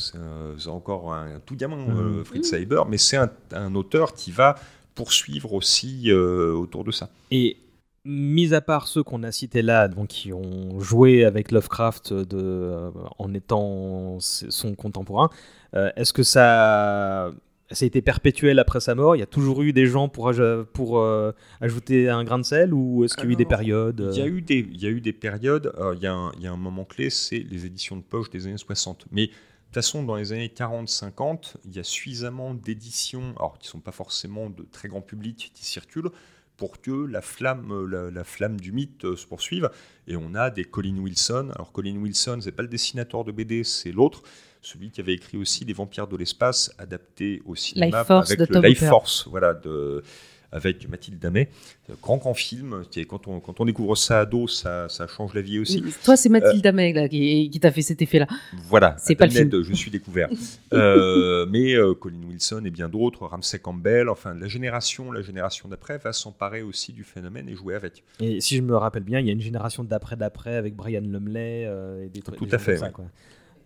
[0.66, 4.56] encore un tout gamin, euh, Fritz Leiber, mais c'est un, un auteur qui va
[4.94, 7.08] poursuivre aussi euh, autour de ça.
[7.30, 7.56] Et
[8.04, 12.38] mis à part ceux qu'on a cités là, donc qui ont joué avec Lovecraft de,
[12.38, 15.30] euh, en étant son contemporain,
[15.74, 17.30] euh, est-ce que ça,
[17.70, 19.16] ça a été perpétuel après sa mort?
[19.16, 23.04] Il y a toujours eu des gens pour, euh, ajouter un grain de sel ou
[23.04, 24.90] est-ce qu'il y a eu des périodes Il y, a eu des, il y a
[24.90, 27.66] eu des périodes, il, y a un, il y a un moment clé, c'est les
[27.66, 29.06] éditions de poche des années 60.
[29.10, 29.32] Mais de
[29.74, 33.80] toute façon, dans les années 40-50, il y a suffisamment d'éditions, alors qui ne sont
[33.80, 36.10] pas forcément de très grand public, qui circulent,
[36.58, 39.70] pour que la flamme, euh, la, la flamme du mythe euh, se poursuive.
[40.06, 41.50] Et on a des Colin Wilson.
[41.54, 44.22] Alors Colin Wilson, c'est pas le dessinateur de BD, c'est l'autre,
[44.60, 48.50] celui qui avait écrit aussi Les Vampires de l'espace, adapté au cinéma Life Force avec
[48.50, 48.84] le Life.
[48.84, 50.02] Force, voilà, de,
[50.50, 51.48] avec Mathilde Damet.
[51.90, 52.82] Euh, Grand, grand film.
[53.08, 55.82] Quand, on, quand on découvre ça à dos, ça, ça change la vie aussi.
[56.04, 58.26] Toi, c'est Mathilde là, qui, qui t'a fait cet effet-là.
[58.68, 60.28] Voilà, C'est pas le Internet, je suis découvert.
[60.72, 65.68] Euh, mais euh, Colin Wilson et bien d'autres, Ramsey Campbell, enfin la génération, la génération
[65.68, 68.04] d'après va s'emparer aussi du phénomène et jouer avec.
[68.20, 71.00] Et si je me rappelle bien, il y a une génération d'après d'après avec Brian
[71.00, 72.38] Lumley euh, et des trucs.
[72.38, 72.92] Tout des à fait, comme ça, ouais.
[72.92, 73.04] quoi.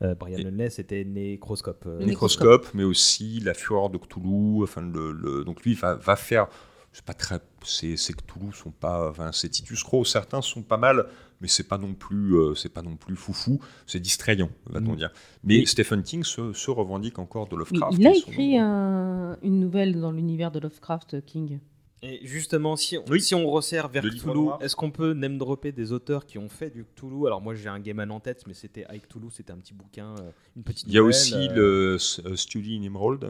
[0.03, 1.85] Euh, Brian Lumley, c'était Nécroscope.
[1.87, 2.45] euh, Nécroscope.
[2.47, 4.63] Microscope, mais aussi la fureur de Cthulhu.
[4.63, 6.47] Enfin, le, le- donc lui va, va faire.
[6.93, 7.41] C'est pas très.
[7.65, 9.09] C'est c'est Cthulhu sont pas.
[9.11, 10.05] Enfin, c'est Titus Crow.
[10.05, 11.07] Certains sont pas mal,
[11.41, 12.35] mais c'est pas non plus.
[12.37, 13.61] euh, c'est pas non plus foufou.
[13.87, 14.97] C'est distrayant, va-t-on Mm.
[14.97, 15.13] dire.
[15.43, 17.97] Mais Stephen King se, se revendique encore de Mais Lovecraft.
[17.99, 21.61] il a son écrit un- une nouvelle dans l'univers de Lovecraft, King.
[22.05, 23.21] Et justement, si on, Oui.
[23.23, 26.69] si on resserre vers Cthulhu, est-ce qu'on peut name dropper des auteurs qui ont fait
[26.69, 29.59] du Cthulhu Alors moi j'ai un Gaiman en tête, mais c'était avec Cthulhu, c'était un
[29.59, 32.83] petit bouquin, euh, une petite Il y a nouvelle, aussi euh, le euh, Study in
[32.83, 33.25] Emerald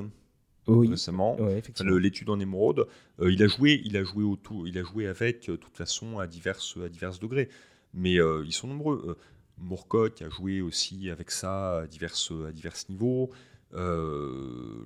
[0.66, 1.36] Oui, récemment.
[1.40, 1.62] ouais,
[1.98, 2.86] l'étude en émeraude,
[3.20, 5.76] euh, il a joué, il a joué autour, il a joué avec, euh, de toute
[5.76, 7.48] façon, à divers, à divers degrés.
[7.94, 9.04] Mais euh, ils sont nombreux.
[9.08, 9.14] Euh,
[9.58, 12.14] Moorcock a joué aussi avec ça à divers,
[12.48, 13.30] à divers niveaux.
[13.74, 14.84] Euh,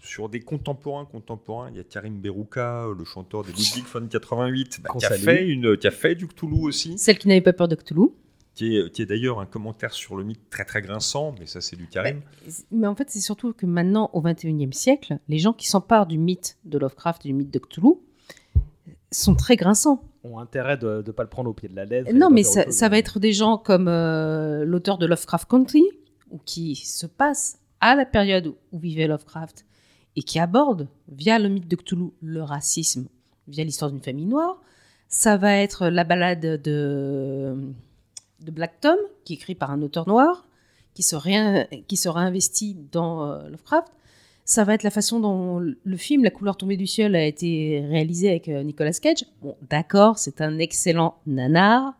[0.00, 4.80] sur des contemporains, contemporains, il y a Karim Berouka, le chanteur des Ludwig von 88,
[4.80, 7.40] bah, Qu'on qui, a fait une, qui a fait du Cthulhu aussi, Celle qui n'avait
[7.40, 8.10] pas peur de Cthulhu.
[8.58, 11.60] Qui est, qui est d'ailleurs un commentaire sur le mythe très très grinçant, mais ça
[11.60, 12.22] c'est du Karim.
[12.72, 16.18] Mais en fait, c'est surtout que maintenant, au XXIe siècle, les gens qui s'emparent du
[16.18, 17.94] mythe de Lovecraft et du mythe de Cthulhu
[19.12, 20.02] sont très grinçants.
[20.24, 22.10] Ont intérêt de ne pas le prendre au pied de la lettre.
[22.10, 25.84] et Non, mais ça va être des gens comme euh, l'auteur de Lovecraft Country,
[26.32, 29.66] ou qui se passe à la période où vivait Lovecraft,
[30.16, 33.06] et qui aborde, via le mythe de Cthulhu, le racisme,
[33.46, 34.60] via l'histoire d'une famille noire.
[35.06, 37.72] Ça va être la balade de,
[38.40, 40.46] de Black Tom, qui est écrit par un auteur noir,
[40.94, 43.88] qui se, réin- qui se réinvestit dans euh, Lovecraft.
[44.44, 47.84] Ça va être la façon dont le film La couleur tombée du ciel a été
[47.88, 49.24] réalisé avec euh, Nicolas Cage.
[49.42, 51.92] Bon, d'accord, c'est un excellent nanar,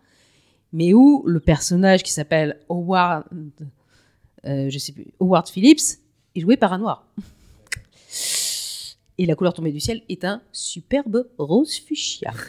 [0.73, 3.25] mais où le personnage qui s'appelle Howard,
[4.47, 5.99] euh, je sais plus, Howard Phillips
[6.35, 7.07] est joué par un noir.
[9.19, 12.33] Et La couleur tombée du ciel est un superbe rose fuchsia.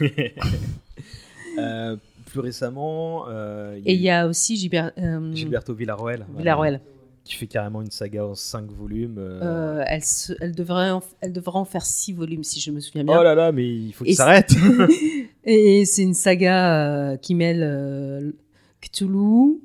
[1.58, 1.96] Euh,
[2.30, 6.26] plus récemment, euh, Et il y a aussi Gilbert, euh, Gilberto Villarroel.
[6.36, 6.80] Villarroel.
[7.24, 9.16] Qui fait carrément une saga en 5 volumes.
[9.18, 9.84] euh.
[9.86, 13.04] Elle, se- elle, devrait en, elle devrait en faire six volumes, si je me souviens
[13.04, 13.18] bien.
[13.18, 14.50] Oh là là, mais il faut qu'il s'arrête.
[15.44, 18.32] Et c'est une saga qui mêle
[18.80, 19.60] Cthulhu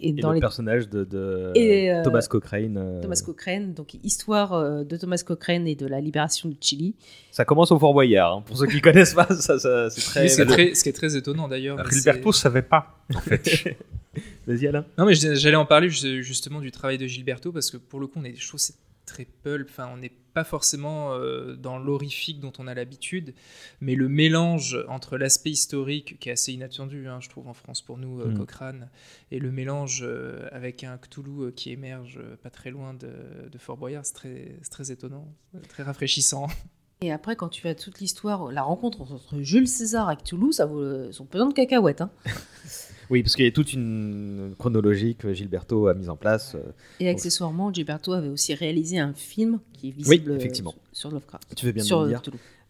[0.00, 2.76] et Et dans le les personnage de, de Et, euh, Thomas Cochrane.
[2.76, 6.94] euh, Thomas Cochrane, donc histoire euh, de Thomas Cochrane et de la libération du Chili.
[7.30, 8.32] Ça commence au Fort Boyard.
[8.38, 8.42] hein.
[8.46, 10.22] Pour ceux qui connaissent pas, ça, ça- c'est très.
[10.22, 11.78] Oui, c'est très- ce qui est très étonnant d'ailleurs.
[11.90, 13.76] Gilberto c'est- savait pas, en fait.
[14.46, 14.84] Vas-y Alain.
[14.96, 18.06] Non, mais j'allais en parler ju- justement du travail de Gilberto parce que pour le
[18.06, 18.74] coup, on est, je trouve que c'est
[19.06, 19.68] très pulp.
[19.70, 23.34] Enfin, on n'est pas forcément euh, dans l'horrifique dont on a l'habitude,
[23.80, 27.82] mais le mélange entre l'aspect historique qui est assez inattendu, hein, je trouve en France
[27.82, 28.38] pour nous, euh, Mm.
[28.38, 28.88] Cochrane,
[29.32, 33.10] et le mélange euh, avec un Cthulhu euh, qui émerge euh, pas très loin de,
[33.50, 35.26] de Fort Boyard, c'est très, c'est très étonnant,
[35.68, 36.46] très rafraîchissant.
[37.00, 40.66] Et après, quand tu as toute l'histoire, la rencontre entre Jules César et Cthulhu, ça
[40.66, 42.00] vaut son pesant de cacahuètes.
[42.00, 42.10] hein.
[43.10, 46.54] Oui, parce qu'il y a toute une chronologie que Gilberto a mise en place.
[46.54, 50.74] euh, Et accessoirement, Gilberto avait aussi réalisé un film qui est visible euh, effectivement.
[50.92, 51.54] sur Lovecraft.
[51.56, 52.22] Tu fais bien sur le dire.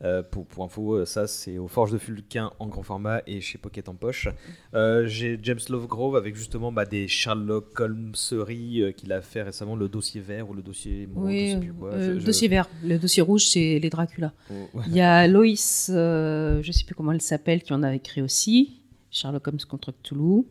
[0.04, 3.40] Euh, pour, pour info, euh, ça c'est aux Forges de Fulquin en grand format et
[3.40, 4.28] chez Pocket en poche.
[4.74, 9.74] Euh, J'ai James Lovegrove avec justement bah, des Sherlock Holmeseries euh, qu'il a fait récemment,
[9.74, 11.92] le dossier vert ou le dossier Oui, sais plus quoi.
[11.94, 12.68] euh, Je- le je- dossier vert.
[12.84, 14.32] Le dossier rouge, c'est les Dracula.
[14.52, 14.84] Oh, ouais.
[14.86, 18.22] Il y a Loïs, euh, je sais plus comment elle s'appelle, qui en a écrit
[18.22, 18.80] aussi.
[19.18, 20.44] Sherlock Holmes contre Cthulhu.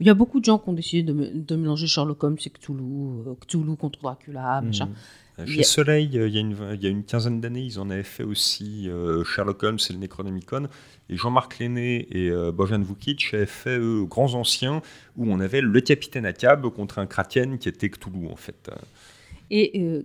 [0.00, 2.82] Il y a beaucoup de gens qui ont décidé de, mélanger Sherlock Holmes et Cthulhu,
[3.26, 4.90] euh, Cthulhu contre Dracula, machin.
[5.46, 7.90] Chez a- Soleil, il y, a une, il y a une quinzaine d'années, ils en
[7.90, 10.68] avaient fait aussi euh, Sherlock Holmes et le Necronomicon.
[11.08, 14.82] Et Jean-Marc Lenné et euh, Bojan Vukic avaient fait eux, Grands Anciens,
[15.16, 18.70] où on avait le capitaine Akab contre un kraken qui était Cthulhu, en fait.
[19.50, 20.02] Et euh,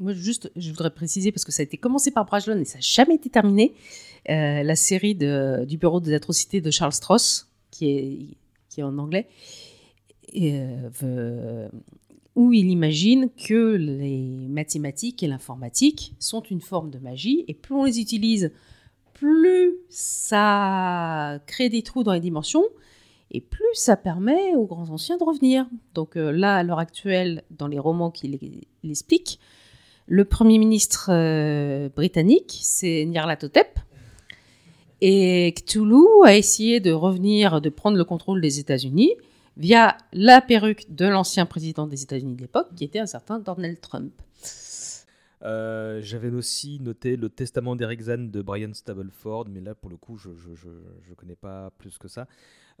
[0.00, 2.78] moi, juste, je voudrais préciser, parce que ça a été commencé par Brajlon et ça
[2.78, 3.74] n'a jamais été terminé,
[4.30, 8.36] euh, la série du Bureau des atrocités de Charles Strauss, qui
[8.76, 9.28] est, en anglais,
[10.36, 11.68] euh,
[12.34, 17.74] où il imagine que les mathématiques et l'informatique sont une forme de magie, et plus
[17.74, 18.50] on les utilise,
[19.12, 22.64] plus ça crée des trous dans les dimensions,
[23.30, 25.66] et plus ça permet aux grands anciens de revenir.
[25.92, 28.38] Donc euh, là, à l'heure actuelle, dans les romans qu'il
[28.82, 29.38] il explique,
[30.06, 31.10] le Premier ministre
[31.88, 33.78] britannique, c'est Nyarlathotep,
[35.06, 39.12] et Cthulhu a essayé de revenir, de prendre le contrôle des États-Unis
[39.58, 43.78] via la perruque de l'ancien président des États-Unis de l'époque, qui était un certain Donald
[43.82, 44.14] Trump.
[45.42, 49.98] Euh, J'avais aussi noté le testament d'Eric Zahn de Brian Stableford, mais là pour le
[49.98, 52.26] coup je je connais pas plus que ça.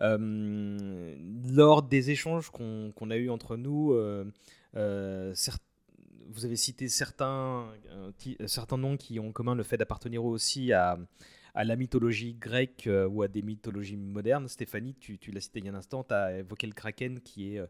[0.00, 1.14] Euh,
[1.52, 4.24] lors des échanges qu'on a eu entre nous, euh,
[4.72, 7.66] vous avez cité certains
[8.78, 10.98] noms qui ont en commun le fait d'appartenir aussi à,
[11.54, 14.48] à la mythologie grecque euh, ou à des mythologies modernes.
[14.48, 17.20] Stéphanie, tu, tu l'as cité il y a un instant, tu as évoqué le kraken
[17.20, 17.58] qui est...
[17.60, 17.66] euh,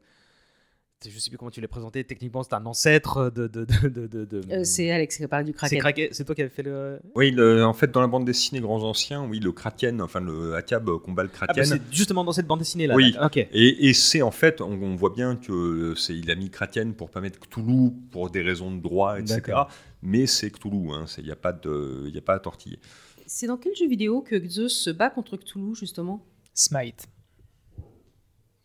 [1.06, 2.02] je sais plus comment tu l'as présenté.
[2.02, 3.46] Techniquement, c'est un ancêtre de.
[3.46, 5.80] de, de, de, de- Euh, c'est Alex qui a parlé du c'est Kraken.
[5.80, 6.98] Kraken- C'est toi qui avais fait le.
[7.14, 10.54] Oui, le- en fait, dans la bande dessinée Grands Anciens, oui, le Kraken, enfin le
[10.54, 11.64] Akab combat le Ah, bah, Kraken.
[11.66, 12.94] c'est justement dans cette bande dessinée là.
[12.94, 13.14] Oui.
[13.22, 13.36] Ok.
[13.36, 16.94] Et, et c'est en fait, on, on voit bien que c'est, il a mis Kraken
[16.94, 19.40] pour pas mettre Cthulhu pour des raisons de droit, etc.
[19.44, 19.68] D'accord.
[20.00, 22.78] Mais c'est Cthulhu, hein, il n'y a, pas de- y a pas à tortiller.
[23.26, 26.24] C'est dans quel jeu vidéo que Zeus se bat contre Cthulhu, justement?
[26.52, 27.08] Smite.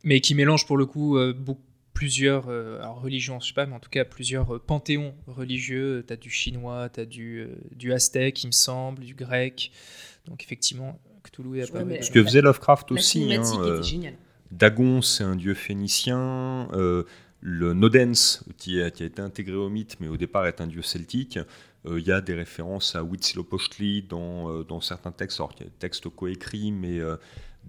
[0.04, 1.62] Mais qui mélange pour le coup euh, beaucoup-
[1.94, 6.06] plusieurs euh, religions, je sais pas, mais en tout cas plusieurs euh, panthéons religieux.
[6.08, 9.72] Tu as du chinois, tu as du, euh, du aztèque, il me semble, du grec.
[10.26, 11.98] Donc effectivement, Cthulhu est apparu.
[12.02, 13.34] Ce que faisait Lovecraft La aussi.
[13.34, 14.12] hein, était euh.
[14.52, 16.70] Dagon, c'est un dieu phénicien.
[16.74, 17.04] euh,
[17.42, 20.68] le Nodens, qui a, qui a été intégré au mythe, mais au départ est un
[20.68, 21.40] dieu celtique.
[21.86, 25.66] Euh, Il y a des références à Huitzilopochtli dans, euh, dans certains textes, alors qu'il
[25.66, 27.16] y a des textes coécrits, mais euh,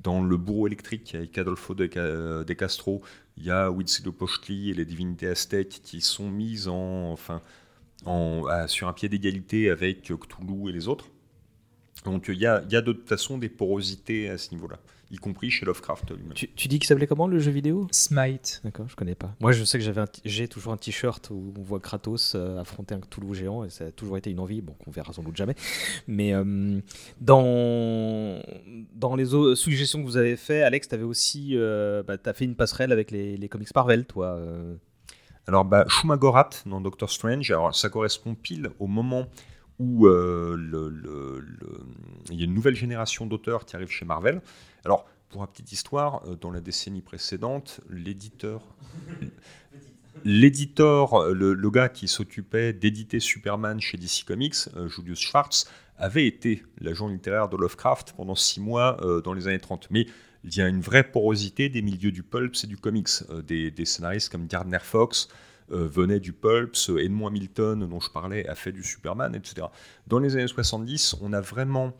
[0.02, 1.86] dans le bourreau électrique avec Adolfo de,
[2.44, 3.02] de Castro,
[3.36, 7.16] il y a Huitzilopochtli et les divinités aztèques qui sont mises en,
[8.04, 11.06] en, sur un pied d'égalité avec Cthulhu et les autres.
[12.04, 14.78] Donc il y a, il y a de toute façon des porosités à ce niveau-là,
[15.10, 16.34] y compris chez Lovecraft lui-même.
[16.34, 17.88] Tu, tu dis qu'il s'appelait comment le jeu vidéo?
[17.90, 18.60] Smite.
[18.64, 19.34] D'accord, je connais pas.
[19.40, 22.94] Moi, je sais que j'avais j'ai toujours un t-shirt où on voit Kratos euh, affronter
[22.94, 25.36] un Cthulhu géant et ça a toujours été une envie, bon, qu'on verra sans doute
[25.36, 25.54] jamais.
[26.06, 26.80] Mais euh,
[27.20, 28.40] dans,
[28.94, 32.32] dans les autres suggestions que vous avez fait, Alex, tu avais aussi euh, bah, t'as
[32.32, 34.36] fait une passerelle avec les, les comics Marvel, toi.
[34.36, 34.76] euh.
[35.46, 39.26] Alors, bah, Shumagorat dans Doctor Strange, alors ça correspond pile au moment
[39.78, 41.80] où euh, le- le- le-
[42.30, 44.42] il y a une nouvelle génération d'auteurs qui arrive chez Marvel.
[44.84, 48.62] Alors, pour la petite histoire, euh, dans la décennie précédente, l'éditeur.
[50.24, 55.66] L'éditeur, le, le gars qui s'occupait d'éditer Superman chez DC Comics, euh, Julius Schwartz,
[56.00, 59.88] avait été l'agent littéraire de Lovecraft pendant six mois euh, dans les années 30.
[59.90, 60.06] Mais
[60.44, 63.08] il y a une vraie porosité des milieux du pulp et du comics.
[63.30, 65.28] Euh, des, des scénaristes comme Gardner Fox
[65.70, 69.66] euh, venaient du pulp, ce Edmond Hamilton dont je parlais a fait du Superman, etc.
[70.06, 71.92] Dans les années 70, on a vraiment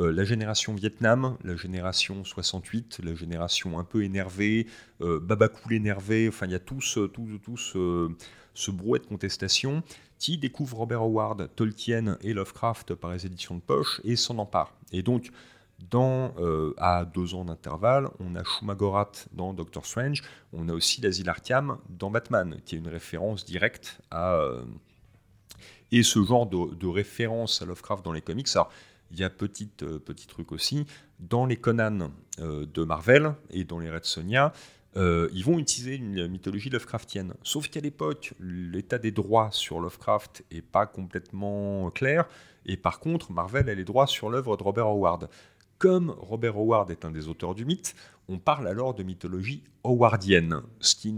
[0.00, 4.66] euh, la génération Vietnam, la génération 68, la génération un peu énervée,
[5.00, 8.10] euh, Babacool énervé, enfin il y a tout ce, tout, tout ce,
[8.54, 9.82] ce brouet de contestation
[10.18, 14.72] qui découvre Robert Howard, Tolkien et Lovecraft par les éditions de poche et s'en empare.
[14.92, 15.30] Et donc,
[15.90, 20.22] dans, euh, à deux ans d'intervalle, on a Shumagorat dans Doctor Strange,
[20.52, 24.34] on a aussi l'Asile Arkham dans Batman, qui est une référence directe à...
[24.34, 24.62] euh,
[25.92, 28.48] et ce genre de, de référence à Lovecraft dans les comics.
[28.54, 28.72] Alors,
[29.10, 30.86] il y a petit, euh, petit truc aussi,
[31.20, 34.52] dans les Conan euh, de Marvel et dans les Red Sonja,
[34.96, 37.34] euh, ils vont utiliser une mythologie Lovecraftienne.
[37.42, 42.26] Sauf qu'à l'époque, l'état des droits sur Lovecraft est pas complètement clair.
[42.64, 45.28] Et par contre, Marvel a les droits sur l'œuvre de Robert Howard.
[45.78, 47.94] Comme Robert Howard est un des auteurs du mythe,
[48.28, 51.14] on parle alors de mythologie howardienne, ce qui,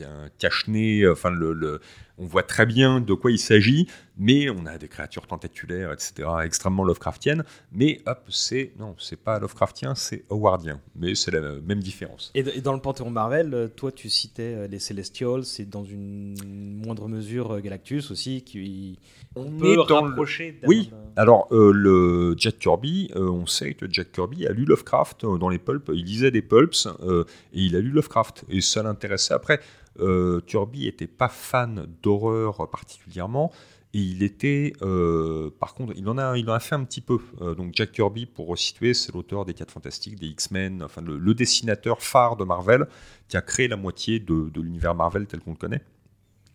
[0.00, 1.80] est un cache-nez, enfin le, le-
[2.18, 6.28] on voit très bien de quoi il s'agit, mais on a des créatures tentaculaires, etc.,
[6.44, 7.42] extrêmement Lovecraftiennes,
[7.72, 12.30] mais hop, c'est, non, c'est pas Lovecraftien, c'est howardien, mais c'est la même différence.
[12.36, 16.36] Et, et dans le panthéon Marvel, toi, tu citais euh, les Celestials, c'est dans une
[16.84, 19.00] moindre mesure euh, Galactus aussi, qui
[19.34, 20.52] On peut est dans le- rapprocher.
[20.62, 20.90] d'un- Oui.
[21.16, 25.48] Alors, euh, le Jack Kirby, euh, on sait que Jack Kirby a lu Lovecraft dans
[25.48, 25.90] les pulps.
[25.92, 27.24] Il lisait des pulps euh,
[27.54, 28.44] et il a lu Lovecraft.
[28.50, 29.32] Et ça l'intéressait.
[29.32, 29.60] Après,
[30.00, 33.50] euh, Kirby n'était pas fan d'horreur particulièrement.
[33.94, 37.02] Et il était, euh, par contre, il en, a, il en a fait un petit
[37.02, 37.18] peu.
[37.42, 41.18] Euh, donc Jack Kirby, pour resituer, c'est l'auteur des 4 Fantastiques, des X-Men, enfin le,
[41.18, 42.86] le dessinateur phare de Marvel,
[43.28, 45.82] qui a créé la moitié de, de l'univers Marvel tel qu'on le connaît.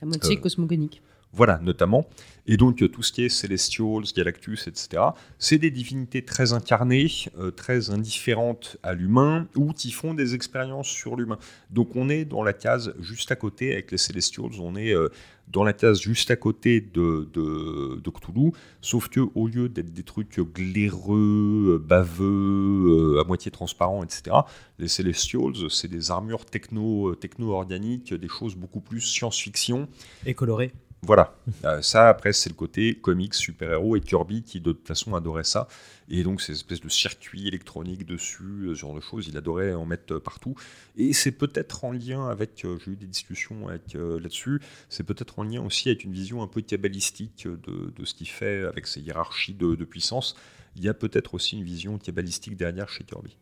[0.01, 1.01] La moitié cosmogonique.
[1.33, 2.07] Voilà, notamment.
[2.47, 5.03] Et donc, euh, tout ce qui est Celestials, Galactus, etc.,
[5.37, 10.87] c'est des divinités très incarnées, euh, très indifférentes à l'humain, ou qui font des expériences
[10.87, 11.37] sur l'humain.
[11.69, 15.09] Donc, on est dans la case juste à côté, avec les Celestials, on est euh,
[15.49, 18.51] dans la case juste à côté de, de, Cthulhu,
[18.81, 24.35] sauf que au lieu d'être des trucs glaireux, baveux, à moitié transparents, etc.,
[24.79, 29.87] les Celestials, c'est des armures techno, techno-organiques, des choses beaucoup plus science-fiction,
[30.25, 30.73] Et coloré.
[31.03, 35.15] Voilà, Euh, ça après c'est le côté comics, super-héros et Kirby qui de toute façon
[35.15, 35.67] adorait ça.
[36.09, 39.73] Et donc ces espèces de circuits électroniques dessus, euh, ce genre de choses, il adorait
[39.73, 40.55] en mettre euh, partout.
[40.97, 45.43] Et c'est peut-être en lien avec, j'ai eu des discussions avec, là-dessus, c'est peut-être en
[45.43, 49.53] lien aussi avec une vision un peu kabbalistique de, ce qu'il fait avec ses hiérarchies
[49.53, 50.35] de, puissance.
[50.75, 53.37] Il y a peut-être aussi une vision kabbalistique derrière chez Kirby.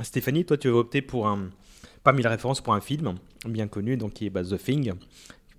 [0.00, 1.50] Stéphanie, toi, tu as opté pour un,
[2.04, 4.92] parmi les références pour un film bien connu, donc qui est The Thing,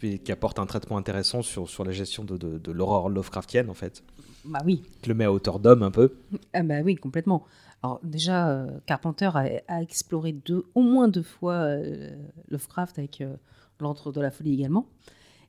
[0.01, 3.69] qui, qui apporte un traitement intéressant sur, sur la gestion de, de, de l'horreur Lovecraftienne,
[3.69, 4.03] en fait.
[4.43, 4.81] Bah oui.
[5.01, 6.13] Qui le met à hauteur d'homme un peu.
[6.53, 7.45] Ah bah oui, complètement.
[7.83, 12.09] Alors déjà, euh, Carpenter a, a exploré deux, au moins deux fois euh,
[12.49, 13.35] Lovecraft avec euh,
[13.79, 14.85] L'Antre de la folie également.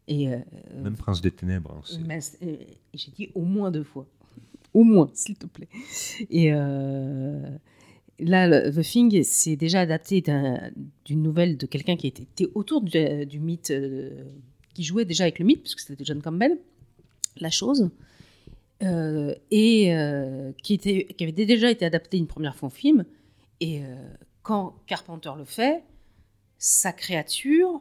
[0.09, 0.39] Et, euh,
[0.83, 1.75] Même Prince des Ténèbres.
[1.79, 2.19] hein,
[2.95, 4.07] J'ai dit au moins deux fois.
[4.75, 5.69] Au moins, s'il te plaît.
[6.31, 7.43] Et euh,
[8.23, 10.71] là, The Thing, c'est déjà adapté d'un-
[11.05, 14.25] d'une nouvelle de quelqu'un qui était, autour du, du mythe, euh,
[14.75, 16.59] qui jouait déjà avec le mythe, puisque c'était John Campbell,
[17.39, 17.91] la chose,
[18.83, 20.81] euh, et euh, qui,
[21.21, 23.05] avait déjà été adapté une première fois en film.
[23.61, 23.95] Et euh,
[24.43, 25.85] quand Carpenter le fait,
[26.59, 27.81] sa créature,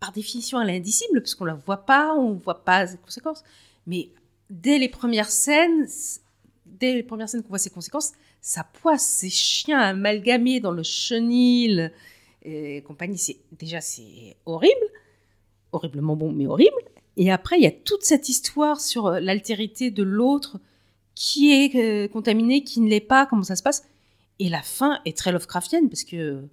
[0.00, 3.42] par définition, elle est indicible, parce qu'on la voit pas, on voit pas ses conséquences.
[3.86, 4.10] Mais
[4.48, 5.86] dès les premières scènes,
[6.64, 8.12] dès les premières scènes qu'on voit ses conséquences,
[8.46, 11.92] ça poisse, ces chiens amalgamés dans le chenil
[12.44, 14.86] et compagnie, c'est déjà c'est horrible,
[15.72, 16.76] horriblement bon, mais horrible.
[17.16, 20.60] Et après, il y a toute cette histoire sur euh, l'altérité de l'autre
[21.16, 23.82] qui est euh, contaminé, qui ne l'est pas, comment ça se passe.
[24.38, 26.46] Et la fin est très Lovecraftienne parce que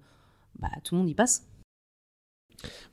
[0.58, 1.46] bah, tout le monde y passe.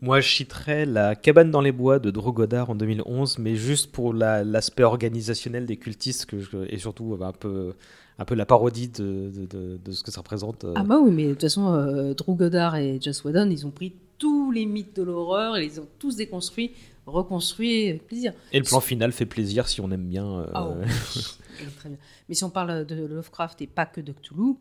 [0.01, 3.91] Moi, je citerais La cabane dans les bois de Drew Goddard en 2011, mais juste
[3.91, 7.74] pour la- l'aspect organisationnel des cultistes que je- et surtout euh, un peu,
[8.20, 10.66] un peu la parodie de, de- de- de ce que ça représente.
[10.66, 10.74] euh.
[10.76, 13.72] Ah bah oui, mais de toute façon, euh, Drew Goddard et Joss Whedon, ils ont
[13.72, 16.72] pris tous les mythes de l'horreur, et ils ont tous déconstruits,
[17.05, 18.34] reconstruits avec plaisir.
[18.51, 20.26] Et le plan final fait plaisir si on aime bien.
[20.39, 20.68] euh, Ah
[21.78, 21.97] très bien.
[22.30, 24.55] Mais si on parle de Lovecraft et pas que de Cthulhu,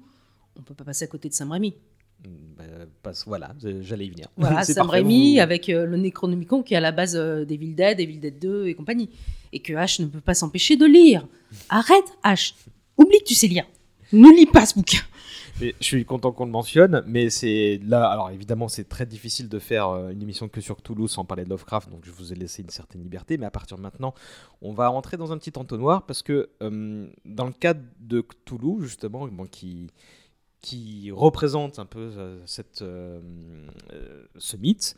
[0.56, 1.74] on peut pas passer à côté de Sam Raimi.
[3.02, 4.28] Bah, voilà, j'allais y venir.
[4.36, 7.16] Voilà, C'est Sam parfait, Raimi vous- avec euh, le Necronomicon qui est à la base
[7.16, 9.10] euh, d'Evil Dead, Evil Dead 2 et compagnie.
[9.52, 11.26] Et que H ne peut pas s'empêcher de lire.
[11.68, 12.54] Arrête, H.
[12.96, 13.64] Oublie que tu sais lire.
[14.12, 14.98] Ne lis pas ce bouquin.
[15.60, 18.08] Mais je suis content qu'on le mentionne, mais c'est là.
[18.08, 21.44] Alors évidemment, c'est très difficile de faire euh, une émission que sur Cthulhu sans parler
[21.44, 23.36] de Lovecraft, donc je vous ai laissé une certaine liberté.
[23.36, 24.14] Mais à partir de maintenant,
[24.62, 28.80] on va rentrer dans un petit entonnoir parce que euh, dans le cadre de Cthulhu,
[28.82, 29.88] justement, bon, qui
[30.60, 33.20] qui représente un peu euh, cette, euh,
[33.92, 34.96] euh, ce mythe.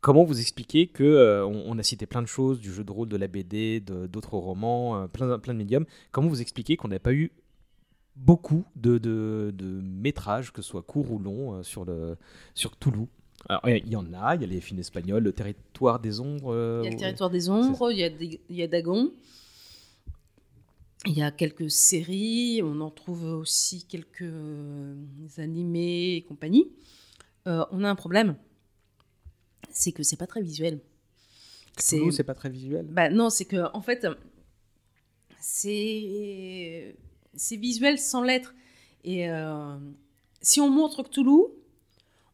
[0.00, 2.92] Comment vous expliquez que euh, on, on a cité plein de choses, du jeu de
[2.92, 5.84] rôle, de la BD, d'autres romans, euh, plein, plein de médiums.
[6.12, 7.32] Comment vous expliquez qu'on n'a pas eu
[8.16, 12.16] beaucoup de, de, de métrages, que ce soit court ou long, euh, sur, le,
[12.54, 13.08] sur Toulouse
[13.48, 16.54] Alors, il y en a, il y a les films espagnols, le territoire des ombres.
[16.82, 19.10] Il y a le territoire des ombres, il y a, des- il y a Dagon.
[21.06, 24.94] Il y a quelques séries, on en trouve aussi quelques euh,
[25.38, 26.70] animés et compagnie.
[27.46, 28.36] Euh, on a un problème,
[29.70, 30.80] c'est que c'est pas très visuel.
[31.76, 32.86] Cthulhu, c'est pas très visuel.
[32.86, 34.06] Bah non, c'est que en fait,
[35.40, 36.94] c'est
[37.34, 38.54] c'est visuel sans l'être.
[39.02, 39.78] Et euh,
[40.42, 41.44] si on montre Cthulhu,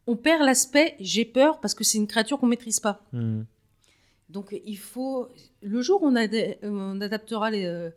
[0.08, 3.04] on perd l'aspect j'ai peur parce que c'est une créature qu'on maîtrise pas.
[3.12, 3.42] Hmm.
[4.28, 5.28] Donc il faut
[5.62, 7.90] le jour où on, ad- on adaptera les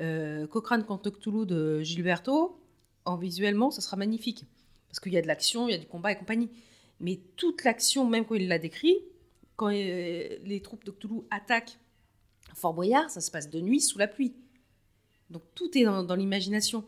[0.00, 2.60] euh, Cochrane contre Cthulhu de Gilberto
[3.04, 4.44] en visuellement, ça sera magnifique
[4.90, 6.50] parce qu'il y a de l'action, il y a du combat et compagnie.
[6.98, 8.96] Mais toute l'action, même quand il l'a décrit,
[9.56, 11.78] quand euh, les troupes de Cthulhu attaquent
[12.54, 14.34] Fort Boyard, ça se passe de nuit sous la pluie.
[15.30, 16.84] Donc tout est dans, l'imagination.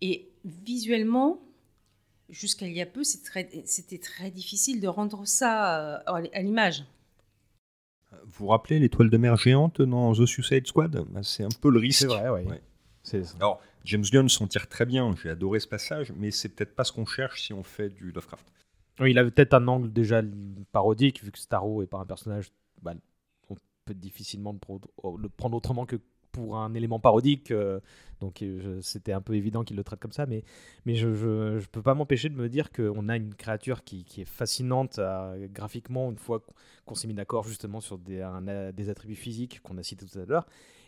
[0.00, 1.40] Et visuellement,
[2.28, 6.84] jusqu'à il y a peu, c'était très difficile de rendre ça euh, à l'image.
[8.24, 11.04] Vous vous rappelez l'étoile de mer géante dans The Suicide Squad?
[11.10, 12.00] Bah, C'est un peu le risque.
[12.00, 12.28] C'est vrai.
[12.28, 12.60] Ouais.
[13.02, 16.74] C'est- Alors, James Gunn s'en tire très bien, j'ai adoré ce passage, mais c'est peut-être
[16.74, 18.46] pas ce qu'on cherche si on fait du Lovecraft.
[19.00, 20.22] Oui, il avait peut-être un angle déjà
[20.72, 22.50] parodique, vu que Starro est pas un personnage.
[22.82, 22.94] bah,
[23.50, 25.96] on peut difficilement le prendre autrement que
[26.34, 27.50] pour un élément parodique.
[27.52, 27.80] euh,
[28.20, 30.26] donc euh, c'était un peu évident qu'il le traite comme ça.
[30.26, 30.44] Mais,
[30.86, 34.22] mais je, je peux pas m'empêcher de me dire qu'on a une créature qui, qui
[34.22, 35.00] est fascinante
[35.52, 36.42] graphiquement, une fois
[36.86, 40.18] qu'on s'est mis d'accord justement sur des, euh, des attributs physiques qu'on a cités tout
[40.18, 40.46] à l'heure.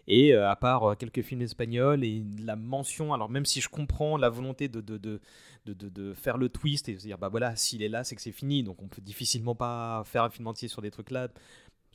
[0.09, 4.29] Et à part quelques films espagnols et la mention, alors même si je comprends la
[4.29, 5.21] volonté de, de, de,
[5.67, 8.23] de, de- faire le twist et se dire bah voilà s'il est là c'est que
[8.23, 11.27] c'est fini donc on peut difficilement pas faire un film entier sur des trucs là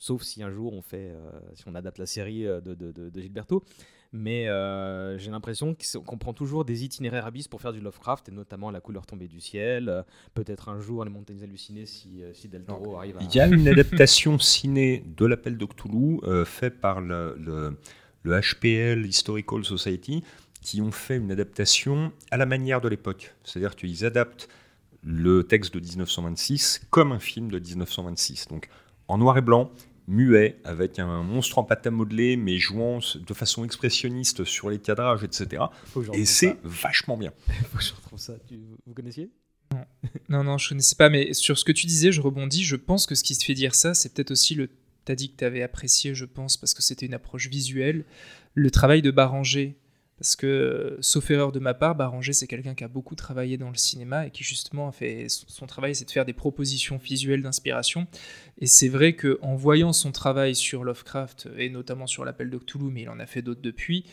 [0.06, 2.90] sauf si un jour on fait euh, si on adapte la série euh, de, de,
[2.90, 3.62] de- de Gilberto
[4.14, 5.74] mais euh, j'ai l'impression
[6.04, 9.28] qu'on prend toujours des itinéraires abysses pour faire du Lovecraft et notamment la couleur tombée
[9.28, 10.02] du ciel euh,
[10.34, 13.46] peut-être un jour les montagnes hallucinées si, si Del Toro arrive à Il y a
[13.46, 17.76] une adaptation ciné de l'appel de Cthulhu faite par le, le-
[18.24, 20.22] le HPL Historical Society
[20.60, 23.34] qui ont fait une adaptation à la manière de l'époque.
[23.42, 24.48] C'est-à-dire qu'ils adaptent
[25.02, 28.46] le texte de 1926 comme un film de 1926.
[28.48, 28.68] Donc
[29.08, 29.70] en noir et blanc,
[30.08, 34.78] muet, avec un monstre en pâte à modeler, mais jouant de façon expressionniste sur les
[34.78, 35.62] cadrages, etc.
[36.12, 37.32] Et c'est vachement bien.
[37.70, 39.30] Faut que je retrouve ça Tu- vous connaissiez?
[40.28, 42.62] Non, non, je connaissais pas, mais sur ce que tu disais, je rebondis.
[42.64, 44.68] Je pense que ce qui te fait dire ça, c'est peut-être aussi le.
[45.04, 48.04] T'as dit que t'avais apprécié, je pense, parce que c'était une approche visuelle,
[48.54, 49.76] le travail de Baranger.
[50.22, 53.70] Parce que, sauf erreur de ma part, Baranger, c'est quelqu'un qui a beaucoup travaillé dans
[53.70, 57.42] le cinéma et qui justement a fait son travail, c'est de faire des propositions visuelles
[57.42, 58.06] d'inspiration.
[58.60, 62.60] Et c'est vrai que en voyant son travail sur Lovecraft et notamment sur l'appel de
[62.88, 64.04] mais il en a fait d'autres depuis,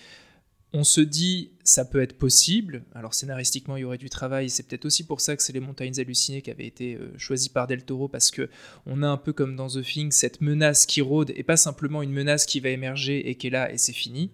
[0.74, 2.86] on se dit ça peut être possible.
[2.96, 4.50] Alors scénaristiquement, il y aurait du travail.
[4.50, 7.50] C'est peut-être aussi pour ça que c'est les montagnes hallucinées qui avaient été euh, choisies
[7.50, 8.50] par Del Toro parce que
[8.88, 12.02] on a un peu comme dans The Thing cette menace qui rôde et pas simplement
[12.02, 14.32] une menace qui va émerger et qui est là et c'est fini.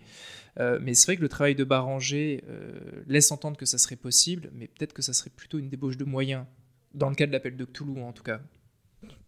[0.59, 3.95] Euh, mais c'est vrai que le travail de Baranger euh, laisse entendre que ça serait
[3.95, 6.45] possible, mais peut-être que ça serait plutôt une débauche de moyens,
[6.93, 8.39] dans le cas de l'appel de Cthulhu en tout cas.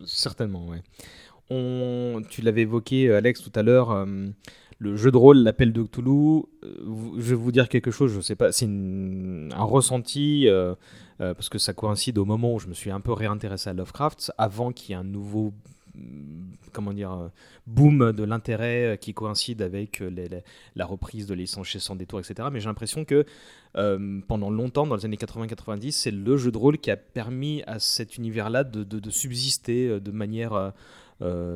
[0.05, 0.77] Certainement, oui.
[1.49, 2.21] On...
[2.29, 4.05] Tu l'avais évoqué, Alex, tout à l'heure
[4.79, 6.43] le jeu de rôle, l'appel de Cthulhu, euh,
[7.17, 10.75] je vais vous dire quelque chose, je sais pas, c'est un ressenti, euh,
[11.21, 13.73] euh, parce que ça coïncide au moment où je me suis un peu réintéressé à
[13.73, 15.53] Lovecraft, avant qu'il y ait un nouveau
[16.71, 17.29] comment dire,
[17.65, 20.03] boom de l'intérêt qui coïncide avec
[20.75, 22.49] la reprise de licence chez Sans Détour, etc.
[22.51, 23.25] Mais j'ai l'impression que
[24.27, 27.79] pendant longtemps, dans les années 80-90, c'est le jeu de rôle qui a permis à
[27.79, 30.73] cet univers-là de, subsister de manière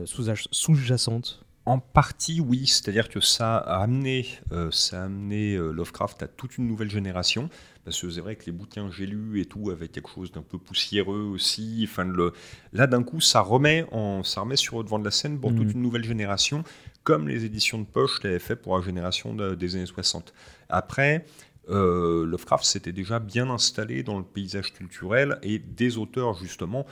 [0.05, 1.45] sous-jacente.
[1.65, 2.65] En partie, oui.
[2.65, 6.89] C'est-à-dire que ça a amené, euh, ça a amené euh, Lovecraft à toute une nouvelle
[6.89, 7.49] génération.
[7.83, 10.31] Parce que c'est vrai que les bouquins que j'ai lus et tout avaient quelque chose
[10.31, 11.87] d'un peu poussiéreux aussi.
[11.89, 12.33] Enfin, le...
[12.73, 14.23] Là, d'un coup, ça remet, en...
[14.23, 15.71] ça remet sur le devant de la scène pour toute mm.
[15.71, 16.63] une nouvelle génération,
[17.03, 20.33] comme les éditions de poche l'avaient fait pour la génération des années 60.
[20.69, 21.25] Après,
[21.69, 26.85] euh, Lovecraft s'était déjà bien installé dans le paysage culturel et des auteurs, justement,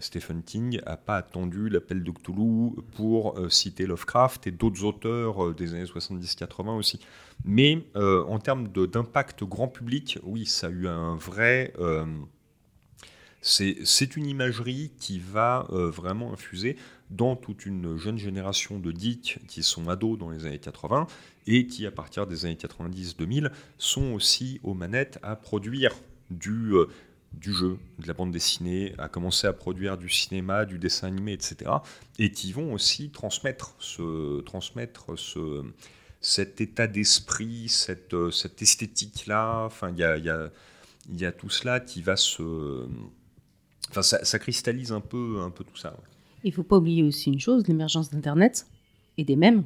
[0.00, 5.44] Stephen King n'a pas attendu l'appel de Cthulhu pour euh, citer Lovecraft et d'autres auteurs
[5.44, 7.00] euh, des années 70-80 aussi.
[7.44, 11.72] Mais en termes d'impact grand public, oui, ça a eu un vrai...
[13.40, 16.76] c'est une imagerie qui va vraiment infuser
[17.10, 21.08] dans toute une jeune génération de geeks qui sont ados dans les années 80
[21.48, 25.92] et qui, à partir des années 90-2000, sont aussi aux manettes à produire
[26.30, 26.74] du
[27.34, 31.32] du jeu, de la bande dessinée, à commencer à produire du cinéma, du dessin animé,
[31.32, 31.70] etc.
[32.18, 35.64] Et qui vont aussi transmettre, ce, transmettre ce,
[36.20, 39.64] cet état d'esprit, cette, cette esthétique-là.
[39.64, 40.50] Enfin, il y a, y, a,
[41.10, 42.86] y a, tout cela qui va se...
[43.90, 45.96] Enfin, ça, cristallise un peu, un peu tout ça.
[46.44, 48.66] Il ne faut pas oublier aussi une chose, l'émergence d'Internet
[49.18, 49.64] et des mèmes,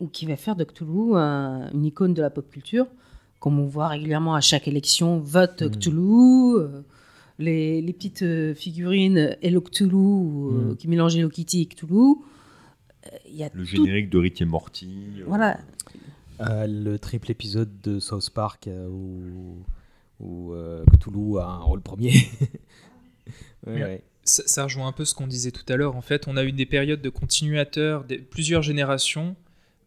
[0.00, 2.86] ou qui va faire de Cthulhu une icône de la pop culture
[3.40, 5.70] comme on voit régulièrement à chaque élection, vote mm.
[5.70, 6.82] Cthulhu, euh,
[7.38, 10.76] les, petites euh, figurines Hello Cthulhu, euh, mm.
[10.76, 12.16] qui mélangent Hello Kitty et Cthulhu.
[13.28, 15.22] Y a le générique de Rick et Morty.
[15.26, 15.58] Voilà.
[16.38, 19.56] le triple épisode de South Park où,
[20.20, 20.54] où
[20.92, 22.12] Cthulhu a un rôle premier.
[24.22, 25.96] Ça, ça, rejoint un peu ce qu'on disait tout à l'heure.
[25.96, 29.34] En fait, on a eu des périodes de continuateurs, de plusieurs générations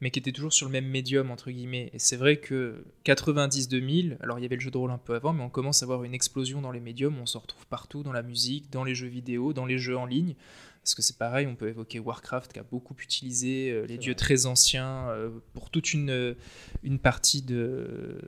[0.04, 1.89] mais qui était toujours sur le même médium, entre guillemets.
[1.93, 5.16] Et c'est vrai que 90-2000, alors il y avait le jeu de rôle un peu
[5.16, 8.04] avant, mais on commence à avoir une explosion dans les médiums, on se retrouve partout,
[8.04, 10.36] dans la musique, dans les jeux vidéo, dans les jeux en ligne.
[10.84, 14.16] Parce que c'est pareil, on peut évoquer Warcraft qui a beaucoup utilisé euh, les dieux
[14.16, 16.34] très anciens euh, pour toute une, euh,
[16.84, 18.20] une partie de,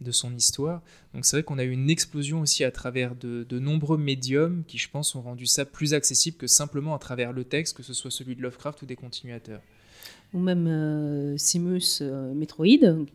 [0.00, 0.82] de son histoire.
[1.14, 4.64] Donc c'est vrai qu'on a eu une explosion aussi à travers de, de, nombreux médiums
[4.66, 7.84] qui, je pense, ont rendu ça plus accessible que simplement à travers le texte, que
[7.84, 9.62] ce soit celui de Lovecraft ou des continuateurs
[10.32, 13.06] ou même euh, Simus euh, Metroid,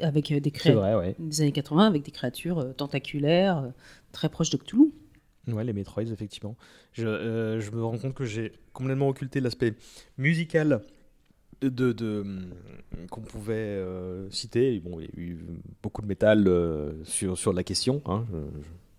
[0.00, 3.72] avec des créatures des années 80, avec des créatures euh, tentaculaires,
[4.12, 4.92] très proches de Cthulhu.
[5.48, 6.56] Ouais, les Metroids, effectivement.
[6.92, 7.04] Je,
[7.70, 9.74] me rends compte que j'ai complètement occulté l'aspect
[10.16, 10.82] musical
[11.62, 12.24] de, de
[13.10, 13.82] qu'on pouvait
[14.30, 14.78] citer.
[14.78, 15.38] Bon, il y a eu
[15.82, 16.48] beaucoup de métal
[17.02, 18.02] sur, sur la question.
[18.06, 18.24] Hein.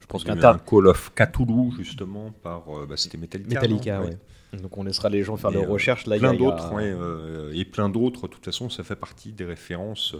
[0.01, 2.65] Je, pense qu'un un Call of Cthulhu, justement, par.
[2.87, 3.61] Bah, C'était Metallica.
[3.61, 4.17] Metallica, ouais.
[4.61, 6.05] Donc on laissera les gens faire leurs euh, recherches.
[6.05, 8.27] Là, plein d'autres, euh, et plein d'autres.
[8.27, 10.15] De toute façon, ça fait partie des références.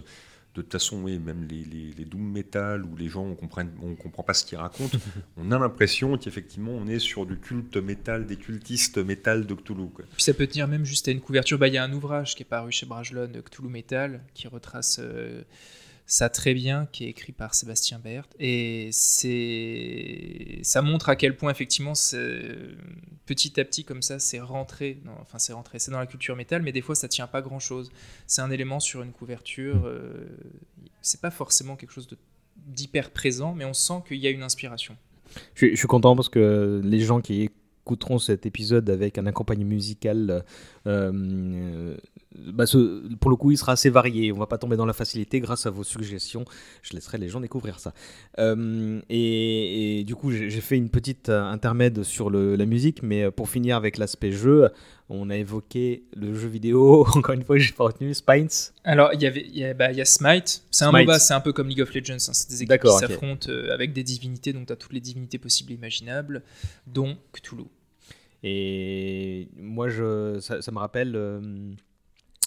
[0.54, 3.96] De toute façon, oui, même les, les, doom metal où les gens on comprend, on
[3.96, 4.96] comprend pas ce qu'ils racontent,
[5.36, 9.88] on a l'impression qu'effectivement on est sur du culte métal, des cultistes métal de Cthulhu.
[9.92, 10.04] Quoi.
[10.12, 11.58] Puis ça peut tenir même juste à une couverture.
[11.58, 15.00] Bah, il y a un ouvrage qui est paru chez Brajlon, Cthulhu Metal, qui retrace.
[15.02, 15.42] Euh,
[16.06, 18.34] ça très bien, qui est écrit par Sébastien Berthe.
[18.38, 21.94] Et ça montre à quel point effectivement,
[23.26, 24.98] petit à petit comme ça, c'est rentré.
[25.20, 25.78] enfin, c'est rentré.
[25.78, 27.90] C'est dans la culture métal, mais des fois, ça tient pas grand chose.
[28.26, 29.86] C'est un élément sur une couverture.
[29.86, 30.26] Euh,
[31.00, 32.08] c'est pas forcément quelque chose
[32.66, 34.96] d'hyper présent, mais on sent qu'il y a une inspiration.
[35.54, 37.50] Je, suis content parce que les gens qui
[37.84, 40.44] écouteront cet épisode avec un accompagnement musical,
[40.86, 41.96] euh,
[42.52, 44.32] bah, ce- pour le coup, il sera assez varié.
[44.32, 46.44] On va pas tomber dans la facilité grâce à vos suggestions.
[46.82, 47.94] Je laisserai les gens découvrir ça.
[48.38, 53.02] Euh, et, et du coup, j'ai fait une petite euh, intermède sur le- la musique,
[53.02, 54.68] mais euh, pour finir avec l'aspect jeu,
[55.10, 57.06] on a évoqué le jeu vidéo.
[57.14, 58.48] Encore une fois, j'ai pas retenu Spines.
[58.84, 60.64] Alors, il y avait, il y a, bah, il y a Smite.
[60.70, 61.06] C'est un Smite.
[61.06, 62.14] MOBA, c'est un peu comme League of Legends.
[62.14, 62.32] hein.
[62.32, 65.72] C'est des équipes qui s'affrontent avec des divinités, donc tu as toutes les divinités possibles
[65.72, 66.42] et imaginables,
[66.86, 67.64] dont Cthulhu.
[68.42, 71.40] Et moi, je, ça, ça me rappelle euh,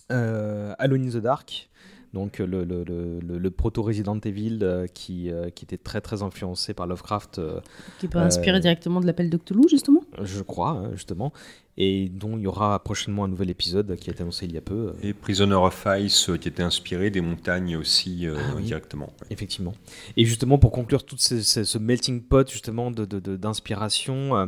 [0.10, 1.70] Alone in the Dark,
[2.14, 6.24] donc le, le, le, le- le proto-Resident Evil euh, qui, euh, qui était très très
[6.24, 7.60] influencé par Lovecraft, euh,
[8.00, 10.02] Qui peut inspirer Euh, directement de l'appel de Cthulhu, justement?
[10.22, 11.34] je crois, hein, justement,
[11.80, 14.58] et dont il y aura prochainement un nouvel épisode qui a été annoncé il y
[14.58, 14.94] a peu.
[15.04, 18.64] Et Prisoner of Ice, euh, qui était inspiré des montagnes aussi euh, Ah oui.
[18.64, 19.08] directement.
[19.22, 19.28] ouais.
[19.30, 19.74] Effectivement.
[20.18, 24.36] Et justement, pour conclure tout ce, ce- ce melting pot justement de, de- de- d'inspiration,
[24.38, 24.45] euh,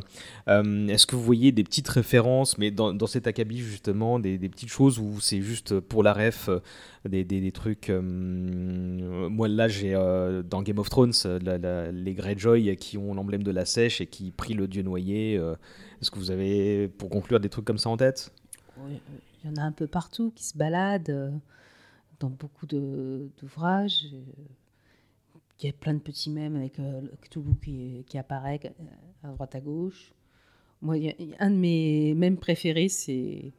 [0.48, 4.38] euh, est-ce que vous voyez des petites références, mais dans, dans cet acabit justement, des,
[4.38, 6.60] des petites choses où c'est juste pour la ref, euh,
[7.08, 7.90] des, des- des trucs.
[7.90, 8.02] euh,
[9.30, 13.14] moi là, j'ai euh, dans Game of Thrones euh, la- la- les Greyjoy qui ont
[13.14, 15.38] l'emblème de la sèche et qui prient le dieu noyé.
[15.38, 15.56] euh,
[16.02, 18.32] est-ce que vous avez, pour conclure, des trucs comme ça en tête?
[19.44, 21.32] Il y en a un peu partout qui se baladent euh,
[22.20, 24.06] dans beaucoup d'ouvrages.
[24.14, 24.22] euh,
[25.62, 27.56] Il y a plein de petits mèmes avec euh, Cthulhu
[28.08, 28.60] qui, apparaît
[29.24, 30.14] à droite à gauche.
[30.82, 30.96] Moi,
[31.40, 33.52] un de mes mèmes préférés, c'est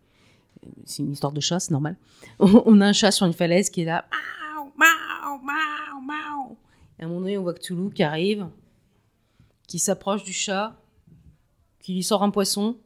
[0.98, 1.96] une histoire de chat, c'est normal.
[2.38, 4.06] On, a un chat sur une falaise qui est là.
[6.98, 8.48] À un moment donné, on voit Cthulhu qui arrive,
[9.66, 10.76] qui s'approche du chat,
[11.80, 12.76] qui sort un poisson.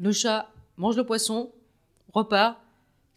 [0.00, 1.50] Le chat mange le poisson,
[2.12, 2.58] repart,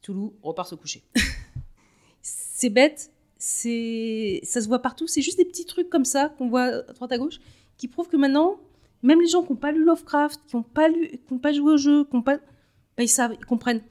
[0.02, 1.04] Toulouse repart se coucher.
[2.22, 6.50] c'est bête, c'est ça se voit partout, c'est juste des petits trucs comme ça qu'on
[6.50, 7.40] voit à droite à gauche
[7.82, 8.60] qui prouvent que maintenant,
[9.02, 11.52] même les gens qui n'ont pas lu Lovecraft, qui n'ont pas lu, qui n'ont pas
[11.52, 13.82] joué au jeu, qui ont pas, bah, ils savent, ils comprennent.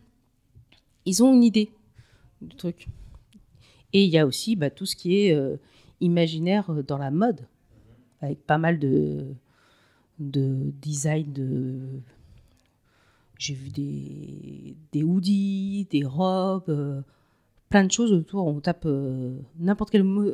[1.06, 1.72] Ils ont une idée
[2.40, 2.86] du truc.
[3.92, 5.56] Et il y a aussi bah, tout ce qui est euh,
[6.00, 7.48] imaginaire euh, dans la mode,
[8.20, 9.34] avec pas mal de,
[10.20, 11.78] de design de
[13.38, 17.00] j'ai vu des, des hoodies, des robes, euh,
[17.70, 18.46] plein de choses autour.
[18.46, 20.32] On tape euh, n'importe quel mot,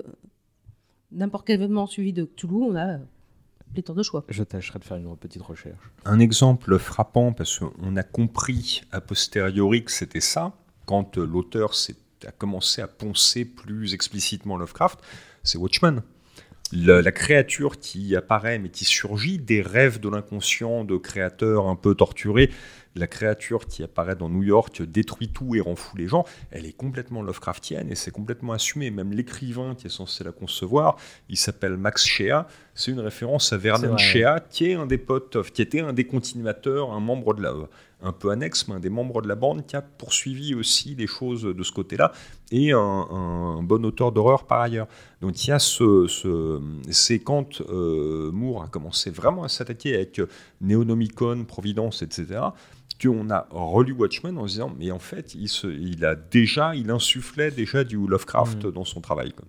[1.12, 2.98] n'importe quel événement suivi de Cthulhu, on a
[3.72, 4.24] pléthore de choix.
[4.28, 5.78] Je tâcherai de faire une petite recherche.
[6.04, 10.56] Un exemple frappant, parce qu'on a compris a posteriori que c'était ça,
[10.86, 11.94] quand l'auteur s'est-
[12.26, 14.98] a commencé à poncer plus explicitement Lovecraft,
[15.44, 16.02] c'est Watchmen.
[16.72, 21.76] La, la créature qui apparaît mais qui surgit des rêves de l'inconscient de créateurs un
[21.76, 22.50] peu torturés,
[22.96, 26.66] la créature qui apparaît dans New York détruit tout et rend fou les gens, elle
[26.66, 28.90] est complètement Lovecraftienne et c'est complètement assumé.
[28.90, 30.96] Même l'écrivain qui est censé la concevoir,
[31.28, 33.96] il s'appelle Max Shea, c'est une référence à Vernon.
[33.98, 37.54] Shea, qui est un des potes, qui était un des continuateurs, un membre de la,
[38.02, 41.06] un peu annexe, mais un des membres de la bande qui a poursuivi aussi les
[41.06, 42.12] choses de ce côté-là,
[42.52, 44.86] et un, un bon auteur d'horreur par ailleurs.
[45.22, 46.60] Donc il y a ce, ce
[46.90, 50.20] c'est quand euh, Moore a commencé vraiment à s'attaquer avec
[50.60, 52.40] Neonomicon, Providence, etc.
[53.02, 56.74] qu'on a relu Watchmen en se disant mais en fait il, se, il a déjà
[56.74, 58.70] il insufflait déjà du Lovecraft Mm.
[58.72, 59.32] dans son travail.
[59.32, 59.44] quoi.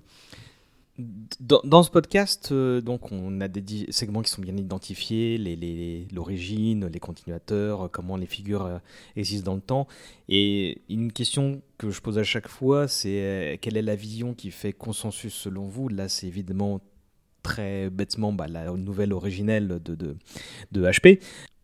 [0.98, 5.38] Dans, ce podcast, euh, donc, on a des segments qui sont bien identifiés,
[6.11, 8.78] l'origine, les, continuateurs, euh, comment les figures euh,
[9.15, 9.88] existent dans le temps.
[10.28, 14.49] Et une question que je pose à chaque fois, c'est quelle est la vision qui
[14.49, 15.88] fait consensus selon vous?
[15.88, 16.82] Là, c'est évidemment
[17.44, 20.18] très bêtement bah, la nouvelle originelle de
[20.74, 21.19] HP.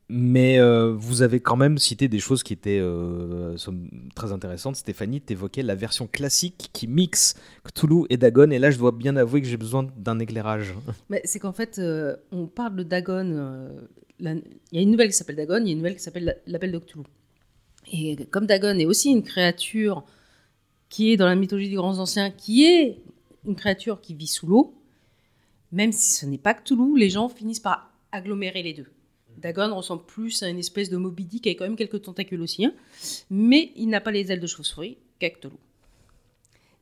[0.10, 3.56] Mais euh, vous avez quand même cité des choses qui étaient euh,
[4.16, 4.76] très intéressantes.
[4.76, 8.52] Stéphanie, t'évoquais la version classique qui mixe Cthulhu et Dagon.
[8.52, 10.74] Et là, je dois bien avouer que j'ai besoin d'un éclairage.
[11.24, 13.70] C'est qu'en fait, euh, on parle de Dagon.
[14.20, 16.26] Il y a une nouvelle qui s'appelle Dagon, il y a une nouvelle qui s'appelle
[16.26, 17.04] la- l'appel de Cthulhu.
[17.92, 20.04] Et comme Dagon est aussi une créature
[20.90, 23.00] qui est dans la mythologie des grands anciens, qui est
[23.46, 24.76] une créature qui vit sous l'eau,
[25.72, 28.86] même si ce n'est pas Cthulhu, les gens finissent par agglomérer les deux.
[29.38, 32.66] Dagon ressemble plus à une espèce de Moby Dick avec quand même quelques tentacules aussi,
[32.66, 32.74] hein,
[33.30, 35.56] mais il n'a pas les ailes de chauve-souris qu'à Cthulhu.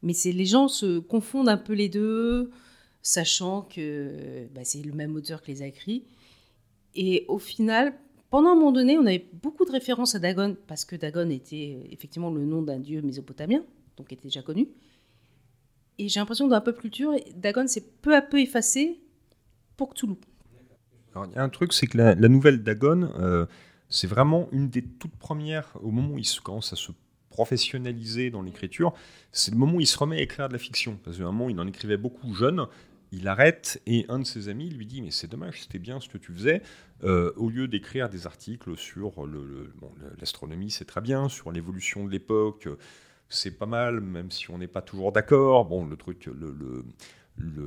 [0.03, 2.51] Mais les gens se confondent un peu les deux,
[3.01, 6.03] sachant que bah, c'est le même auteur qui les a écrits.
[6.95, 7.93] Et au final,
[8.29, 11.79] pendant un moment donné, on avait beaucoup de références à Dagon, parce que Dagon était
[11.91, 13.63] effectivement le nom d'un dieu mésopotamien,
[13.97, 14.69] donc était déjà connu.
[15.97, 19.01] Et j'ai l'impression que dans la pop culture, Dagon s'est peu à peu effacé
[19.77, 20.15] pour Cthulhu.
[21.15, 23.45] Il y a un truc, c'est que la, nouvelle Dagon, euh,
[23.89, 26.91] c'est vraiment une des toutes premières, au moment où il commence à se
[27.29, 28.93] professionnaliser dans l'écriture,
[29.31, 30.97] c'est le moment où il se remet à écrire de la fiction.
[31.03, 32.65] Parce qu'à un moment, il en écrivait beaucoup jeune,
[33.11, 36.07] il arrête et un de ses amis lui dit mais c'est dommage, c'était bien ce
[36.07, 36.61] que tu faisais.
[37.03, 39.11] Euh, au lieu d'écrire des articles sur
[40.19, 42.69] l'astronomie, c'est très bien, sur l'évolution de l'époque,
[43.27, 45.65] c'est pas mal, même si on n'est pas toujours d'accord.
[45.65, 46.29] Bon, le truc,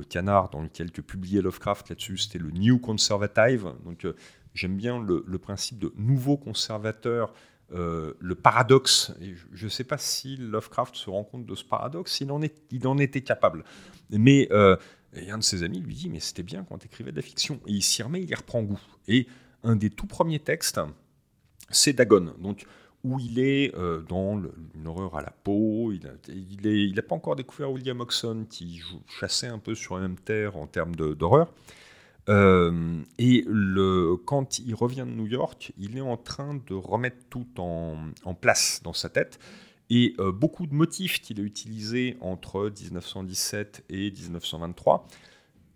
[0.09, 3.73] canard dans lequel tu publiais Lovecraft là-dessus, c'était le New Conservative.
[3.83, 4.15] Donc euh,
[4.53, 7.33] j'aime bien le, principe de nouveau conservateur.
[7.73, 9.13] Euh, le paradoxe,
[9.51, 12.55] je ne sais pas si Lovecraft se rend compte de ce paradoxe, il en, est,
[12.71, 13.63] il en était capable.
[14.09, 14.47] Mais
[15.15, 17.21] et un de ses amis lui dit Mais c'était bien quand tu écrivais de la
[17.21, 17.59] fiction.
[17.67, 18.81] Et il s'y remet, il y reprend goût.
[19.07, 19.27] Et
[19.63, 20.79] un des tout premiers textes,
[21.69, 22.33] c'est Dagon.
[22.39, 22.65] Donc,
[23.05, 24.41] où il est euh, dans
[24.73, 25.93] une horreur à la peau.
[25.93, 28.81] Il n'a pas encore découvert William Oxon, qui
[29.19, 31.53] chassait un peu sur la même terre en termes d'horreur.
[32.27, 33.45] Euh, et
[34.25, 38.33] quand il revient de New York, il est en train de remettre tout en, en
[38.33, 39.37] place dans sa tête.
[39.91, 45.07] Et euh, beaucoup de motifs qu'il a utilisés entre 1917 et 1923,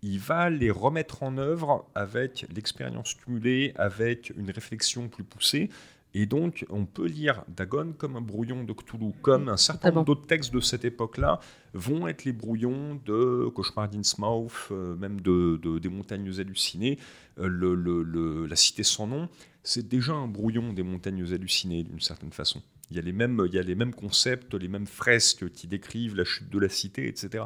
[0.02, 5.70] il va les remettre en œuvre avec l'expérience cumulée, avec une réflexion plus poussée.
[6.12, 10.06] Et donc, on peut lire Dagon comme un brouillon de Cthulhu, comme un certain nombre
[10.06, 11.38] d'autres textes de cette époque-là
[11.72, 16.98] vont être les brouillons de Cauchemar d'Innsmouth, euh, même de, des montagnes hallucinées.
[17.38, 19.28] Euh, le, la cité sans nom,
[19.62, 22.60] c'est déjà un brouillon des montagnes hallucinées, d'une certaine façon.
[22.90, 25.68] Il y, a les mêmes, il y a les mêmes concepts, les mêmes fresques qui
[25.68, 27.44] décrivent la chute de la cité, etc.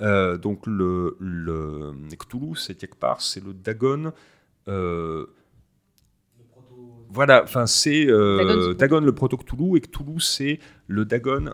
[0.00, 4.14] Euh, donc le, le Cthulhu, c'est quelque part, c'est le Dagon.
[4.68, 5.26] Euh,
[7.12, 11.52] voilà, enfin c'est euh, Dagon, le proto Cthulhu et Cthulhu c'est le Dagon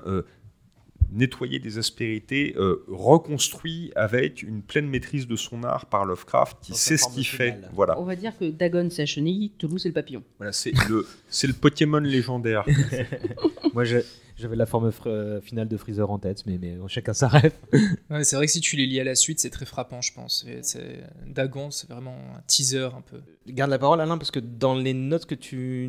[1.13, 6.75] nettoyer des aspérités, euh, reconstruit avec une pleine maîtrise de son art par Lovecraft, qui
[6.75, 7.59] sait ce qu'il fait.
[7.73, 7.99] Voilà.
[7.99, 10.23] On va dire que Dagon c'est la chenille, Toulouse c'est le papillon.
[10.39, 12.65] Voilà, c'est le, c'est le Pokémon légendaire.
[13.75, 13.99] Moi, je,
[14.37, 17.55] j'avais la forme euh, finale de Freezer en tête, mais, mais chacun sa rêve.
[18.23, 20.47] c'est vrai que si tu les lis à la suite, c'est très frappant, je pense.
[20.61, 23.21] C'est, Dagon, c'est vraiment un teaser un peu.
[23.49, 25.87] Garde la parole, Alain, parce que dans les notes que tu.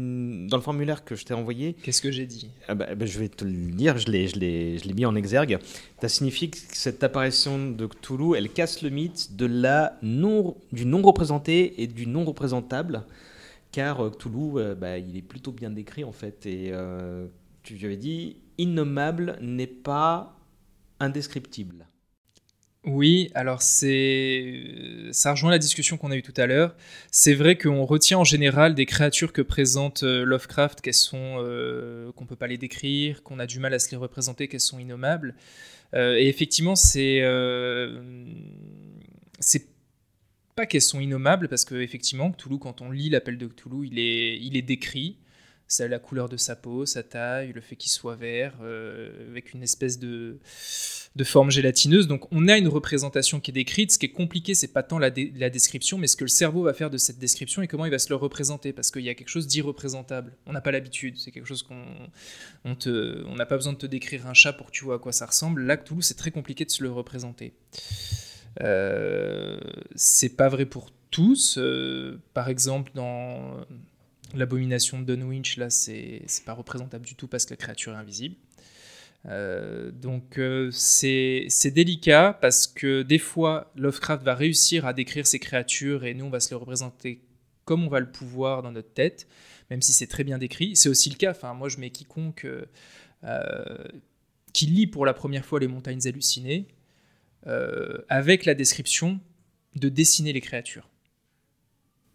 [0.47, 1.73] Dans le formulaire que je t'ai envoyé.
[1.73, 4.39] Qu'est-ce que j'ai dit ah bah, bah, Je vais te le dire, je l'ai, je
[4.39, 5.59] l'ai, je l'ai mis en exergue.
[5.99, 10.55] Tu as signifié que cette apparition de Cthulhu, elle casse le mythe de la non,
[10.71, 13.03] du non représenté et du non représentable.
[13.73, 16.45] Car euh, Cthulhu, euh, bah, il est plutôt bien décrit en fait.
[16.45, 16.71] Et
[17.75, 20.37] tu avais dit, innommable n'est pas
[20.99, 21.87] indescriptible.
[22.87, 24.63] Oui, alors c'est
[25.11, 26.73] ça rejoint la discussion qu'on a eue tout à l'heure.
[27.11, 32.13] C'est vrai qu'on retient en général des créatures que présente euh, Lovecraft qu'elles sont euh,
[32.13, 34.79] qu'on peut pas les décrire, qu'on a du mal à se les représenter, qu'elles sont
[34.79, 35.35] innommables.
[35.95, 37.21] Euh, et effectivement, c'est
[39.39, 39.67] c'est
[40.55, 43.99] pas qu'elles sont innommables parce que effectivement, Cthulhu, quand on lit l'appel de Cthulhu, il
[43.99, 45.17] est il est décrit
[45.67, 49.53] c'est la couleur de sa peau, sa taille, le fait qu'il soit vert, euh, avec
[49.53, 50.39] une espèce de,
[51.15, 52.07] de forme gélatineuse.
[52.07, 53.91] Donc on a une représentation qui est décrite.
[53.91, 56.63] Ce qui est compliqué, c'est pas tant la, la, description, mais ce que le cerveau
[56.63, 59.09] va faire de cette description et comment il va se le représenter, parce qu'il y
[59.09, 60.33] a quelque chose d'irreprésentable.
[60.45, 61.17] On n'a pas l'habitude.
[61.17, 61.83] C'est quelque chose qu'on
[62.63, 64.95] on te, on n'a pas besoin de te décrire un chat pour que tu vois
[64.95, 65.63] à quoi ça ressemble.
[65.63, 67.53] Là, Toulouse, c'est très compliqué de se le représenter.
[68.61, 69.59] Euh,
[69.95, 71.57] c'est pas vrai pour tous.
[71.57, 73.65] Euh, par exemple, dans
[74.35, 78.35] L'abomination de Dunwich, là, c'est pas représentable du tout parce que la créature est invisible.
[79.25, 85.39] Euh, donc euh, c'est délicat parce que des fois Lovecraft va réussir à décrire ces
[85.39, 87.23] créatures et nous on va se les représenter
[87.65, 89.27] comme on va le pouvoir dans notre tête,
[89.69, 90.77] même si c'est très bien décrit.
[90.77, 92.47] C'est aussi le cas, moi je mets quiconque
[93.23, 93.83] euh,
[94.53, 96.67] qui lit pour la première fois les montagnes hallucinées
[98.09, 99.21] avec la description
[99.75, 100.89] de dessiner les créatures.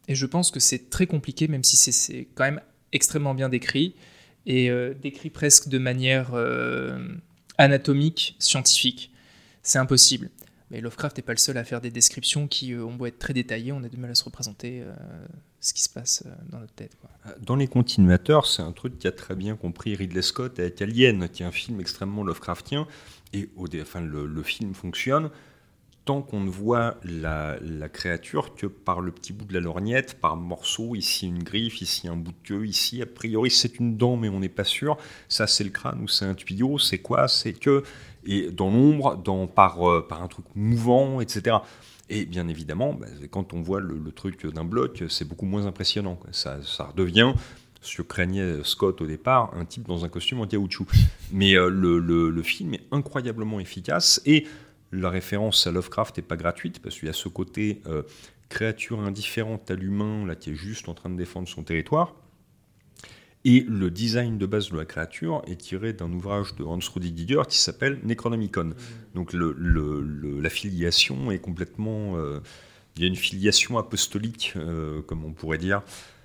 [0.09, 2.61] Et je pense que c'est très compliqué, même si c'est quand même
[2.93, 3.95] extrêmement bien décrit,
[4.47, 6.99] et euh, décrit presque de manière euh,
[7.59, 9.13] anatomique, scientifique.
[9.63, 10.31] C'est impossible.
[10.71, 13.19] Mais Lovecraft n'est pas le seul à faire des descriptions qui euh, ont beau être
[13.19, 14.83] très détaillées, on a du mal à se représenter
[15.61, 16.97] ce qui se passe dans notre tête.
[17.41, 21.29] Dans les continuateurs, c'est un truc qui a très bien compris Ridley Scott avec Alien,
[21.29, 22.89] qui est un film extrêmement Lovecraftien,
[23.33, 25.31] et au, enfin, le film fonctionne
[26.05, 27.59] tant qu'on ne voit la,
[27.93, 32.09] créature que par le petit bout de la lorgnette, par morceau, ici une griffe, ici
[32.09, 34.97] un bout de queue, ici a priori c'est une dent mais on n'est pas sûr,
[35.29, 37.83] ça c'est le crâne ou c'est un tuyau, c'est quoi, c'est que,
[38.25, 41.57] et dans l'ombre, dans, par, euh, un truc mouvant, etc.
[42.09, 46.19] Et bien évidemment, bah, quand on voit le, truc d'un bloc, c'est beaucoup moins impressionnant.
[46.31, 47.33] Ça, ça redevient
[47.81, 50.87] ce que craignait Scott au départ, un type dans un costume en caoutchouc.
[51.33, 54.47] Mais euh, le, film est incroyablement efficace et
[54.93, 58.03] la référence à Lovecraft n'est pas gratuite, parce qu'il y a ce côté euh,
[58.49, 62.15] créature indifférente à l'humain, là, qui est juste en train de défendre son territoire.
[63.45, 67.13] Et le design de base de la créature est tiré d'un ouvrage de Hans Rudi
[67.17, 68.67] Giger qui s'appelle Necronomicon.
[68.67, 68.75] Mmh.
[69.15, 72.17] Donc la filiation est complètement...
[72.17, 72.41] Euh,
[72.97, 75.83] il y a une filiation apostolique, euh, comme on pourrait dire.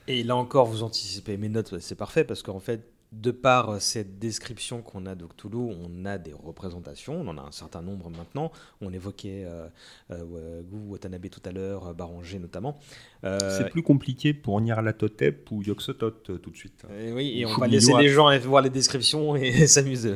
[0.07, 2.81] Et là encore, vous anticipez mes notes, c'est parfait, parce qu'en fait,
[3.13, 7.41] de par cette description qu'on a de Cthulhu, on a des représentations, on en a
[7.41, 8.51] un certain nombre maintenant.
[8.81, 9.67] On évoquait euh,
[10.11, 12.79] euh, Watanabe tout à l'heure, Baranger notamment.
[13.23, 16.83] Euh, c'est plus compliqué pour Nyarlathotep ou Yoxotot euh, tout de suite.
[17.13, 20.13] oui, et on va laisser les gens voir les descriptions et s'amuser.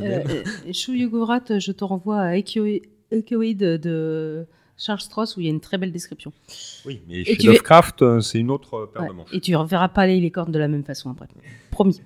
[0.74, 4.46] Chou je te renvoie à Echoid de
[4.78, 6.34] Charles Strauss où il y a une très belle description.
[6.86, 9.34] Oui, mais chez Lovecraft, c'est une autre paire de manches.
[9.34, 11.28] Et tu ne reverras pas les licornes de la même façon après.
[11.70, 12.02] Promis.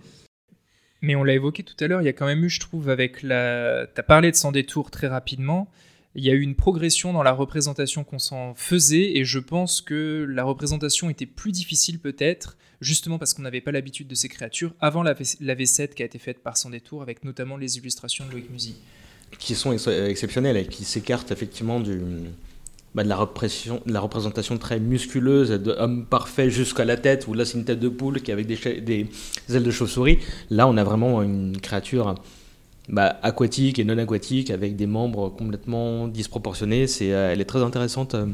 [1.02, 2.90] Mais on l'a évoqué tout à l'heure, il y a quand même eu, je trouve,
[2.90, 3.88] avec la.
[3.94, 5.70] Tu as parlé de Sans détour très rapidement.
[6.16, 9.82] Il y a eu une progression dans la représentation qu'on s'en faisait, et je pense
[9.82, 14.30] que la représentation était plus difficile peut-être, justement parce qu'on n'avait pas l'habitude de ces
[14.30, 17.78] créatures, avant la, la V7 qui a été faite par Sans détour, avec notamment les
[17.78, 18.76] illustrations de Loïc Musy.
[19.38, 22.00] Qui sont exceptionnelles et qui s'écartent effectivement du,
[22.96, 27.58] bah, de, la représentation très musculeuse de homme parfait jusqu'à la tête, où là c'est
[27.58, 29.10] une tête de poule qui avec des, des
[29.54, 30.20] ailes de chauve-souris.
[30.50, 32.16] Là on a vraiment une créature
[32.88, 36.88] bah, aquatique et non aquatique avec des membres complètement disproportionnés.
[36.88, 38.16] C'est, euh, elle est très intéressante.
[38.16, 38.28] Euh.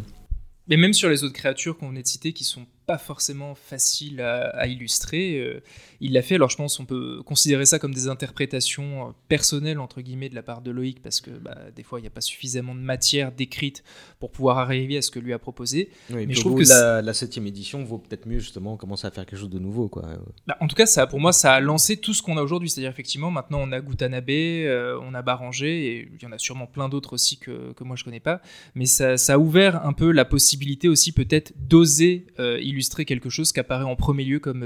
[0.68, 4.20] Mais même sur les autres créatures qu'on venait de citer qui sont pas forcément faciles
[4.20, 5.64] à, illustrer, euh,
[6.02, 6.36] il l'a fait.
[6.36, 10.36] Alors je pense qu'on peut considérer ça comme des interprétations euh, personnelles entre guillemets de
[10.36, 12.82] la part de Loïc parce que bah, des fois il n'y a pas suffisamment de
[12.82, 13.86] matière décrite
[14.20, 15.90] pour pouvoir arriver à ce que lui a proposé.
[16.10, 19.26] mais je trouve que la, la, septième édition vaut peut-être mieux justement commencer à faire
[19.26, 20.04] quelque chose de nouveau quoi.
[20.48, 22.70] Bah, en tout cas ça pour moi ça a lancé tout ce qu'on a aujourd'hui,
[22.70, 26.38] c'est-à-dire effectivement maintenant on a Gutanabe, euh, on a Baranger et il y en a
[26.38, 28.42] sûrement plein d'autres aussi que, que moi je connais pas,
[28.76, 33.52] mais ça, ça, a ouvert un peu la possibilité aussi peut-être d'oser illustrer quelque chose
[33.52, 34.64] qui apparaît en premier lieu comme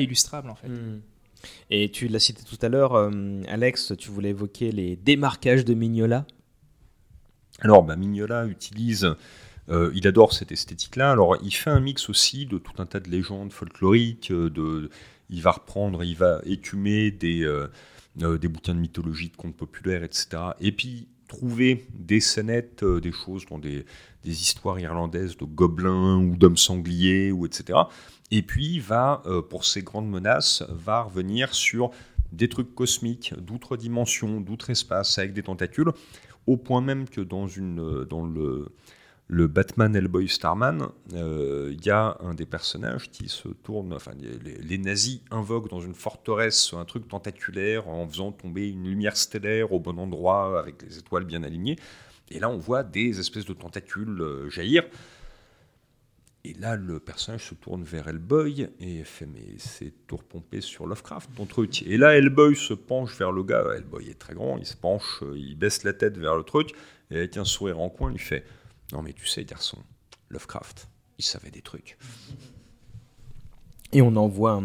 [0.00, 0.68] illustrable en fait.
[0.68, 1.00] Hmm.
[1.70, 5.74] Et tu l'as cité tout à l'heure, euh, Alex, tu voulais évoquer les démarquages de
[5.74, 6.26] Mignola?
[7.60, 9.14] Alors, bah, Mignola utilise,
[9.68, 11.10] euh, il adore cette esthétique-là.
[11.10, 14.30] Alors, il fait un mix aussi de tout un tas de légendes folkloriques.
[14.30, 14.88] Euh, de,
[15.28, 17.46] il va reprendre, il va écumer des,
[18.16, 20.28] des bouquins de mythologie, de contes populaires, etc.
[20.60, 23.84] Et puis trouver des scénettes, des choses dans des,
[24.24, 27.78] des histoires irlandaises de gobelins ou d'hommes sangliers, ou etc.
[28.30, 31.90] Et puis va, euh, pour ces grandes menaces, va revenir sur
[32.32, 35.92] des trucs cosmiques, d'outre dimensions, d'outre espace, avec des tentacules,
[36.46, 38.68] au point même que dans, une, euh, dans le,
[39.28, 44.12] le Batman Hellboy Starman, euh, il y a un des personnages qui se tourne, enfin
[44.42, 49.72] les, nazis invoquent dans une forteresse un truc tentaculaire en faisant tomber une lumière stellaire
[49.72, 51.78] au bon endroit avec les étoiles bien alignées.
[52.30, 54.84] Et là on voit des espèces de tentacules jaillir.
[56.46, 60.86] Et là, le personnage se tourne vers Hellboy et fait Mais c'est tout repompé sur
[60.86, 61.82] Lovecraft, ton truc.
[61.86, 63.64] Et là, Hellboy se penche vers le gars.
[63.74, 66.74] Hellboy est très grand, il se penche, il baisse la tête vers le truc,
[67.10, 68.44] et avec un sourire en coin, il fait
[68.92, 69.78] Non, mais tu sais, garçon,
[70.30, 70.88] Lovecraft,
[71.18, 71.96] il savait des trucs.
[73.92, 74.62] Et on en voit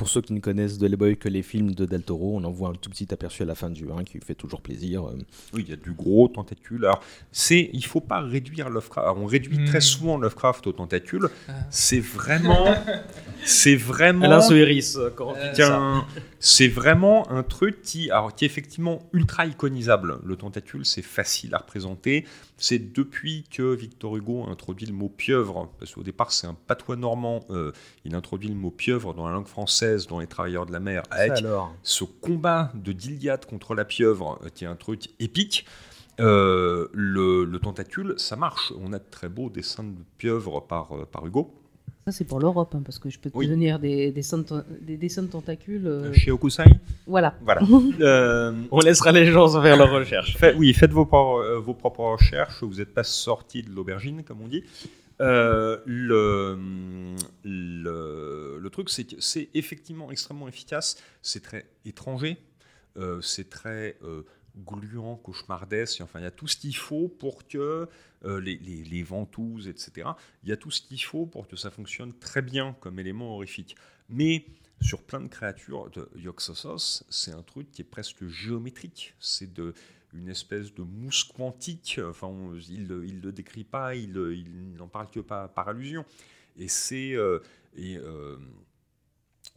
[0.00, 2.50] pour ceux qui ne connaissent de Hellboy que les films de Del Toro, on en
[2.50, 5.06] voit un tout petit aperçu à la fin du 1 qui fait toujours plaisir.
[5.06, 5.18] Euh.
[5.52, 6.86] Oui, il y a du gros tentacule.
[6.86, 7.02] Alors,
[7.32, 9.18] c'est, il faut pas réduire Lovecraft.
[9.18, 9.82] on réduit très hmm.
[9.82, 11.28] souvent Lovecraft aux tentacules.
[11.48, 11.52] Ah.
[11.68, 12.74] C'est vraiment,
[13.44, 14.24] c'est vraiment.
[14.24, 16.00] Alain Soiris, quand euh,
[16.42, 20.20] c'est vraiment un truc qui, alors, qui est effectivement ultra iconisable.
[20.24, 22.26] Le tentacule, c'est facile à représenter.
[22.56, 26.56] C'est depuis que Victor Hugo a introduit le mot pieuvre, parce qu'au départ c'est un
[26.66, 27.72] patois normand, euh,
[28.06, 31.02] il introduit le mot pieuvre dans la langue française, dans les travailleurs de la mer,
[31.10, 31.44] avec
[31.82, 35.66] ce combat de d'Iliade contre la pieuvre, euh, qui est un truc épique.
[36.20, 38.72] Euh, le, tentacule, ça marche.
[38.80, 41.59] On a de très beaux dessins de pieuvre par, par Hugo.
[42.06, 45.86] Ça, c'est pour l'Europe, hein, parce que je peux te donner des, dessins de tentacules.
[45.86, 46.64] Euh, Chez Okusai
[47.06, 47.34] Voilà.
[47.42, 47.60] voilà.
[48.00, 50.36] Euh, on laissera les gens faire leurs recherches.
[50.56, 52.62] oui, faites vos, euh, vos propres recherches.
[52.62, 54.64] Vous n'êtes pas sorti de l'aubergine, comme on dit.
[55.18, 55.82] le,
[57.44, 60.96] le, le, truc, c'est que c'est effectivement extrêmement efficace.
[61.20, 62.38] C'est très étranger.
[63.20, 63.96] c'est très
[64.56, 66.00] gluant, cauchemardesque.
[66.00, 67.88] Enfin, il y a tout ce qu'il faut pour que
[68.24, 70.08] euh, les, ventouses, etc.
[70.42, 73.34] Il y a tout ce qu'il faut pour que ça fonctionne très bien comme élément
[73.34, 73.76] horrifique.
[74.08, 74.44] Mais
[74.80, 79.14] sur plein de créatures de Yoxosos, c'est un truc qui est presque géométrique.
[79.18, 79.50] C'est
[80.12, 82.00] une espèce de mousse quantique.
[82.02, 82.30] Enfin,
[82.68, 84.12] il ne le décrit pas, il,
[84.76, 86.04] n'en parle que par, par allusion.
[86.56, 87.38] Et c'est euh,
[87.78, 88.36] euh,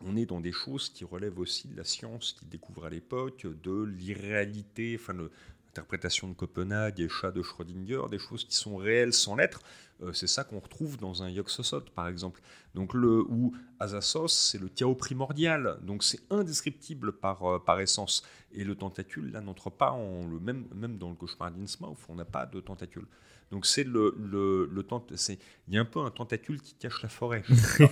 [0.06, 3.46] on est dans des choses qui relèvent aussi de la science qui découvre à l'époque,
[3.64, 5.32] de l'irréalité, enfin le
[5.74, 9.62] interprétation de Copenhague et chat de Schrödinger, des choses qui sont réelles sans l'être.
[10.04, 12.42] Euh, c'est ça qu'on retrouve dans un Yoxosot, par exemple.
[12.76, 18.24] Donc le ou Azasos, c'est le chaos primordial, donc c'est indescriptible par, euh, par essence.
[18.52, 22.16] Et le tentacule, là, n'entre pas en le même, même dans le cauchemar d'Innsmouth, on
[22.16, 23.08] n'a pas de tentacule.
[23.54, 24.86] Donc c'est le, le, le
[25.16, 27.44] c'est il y a un peu un tentacule qui cache la forêt.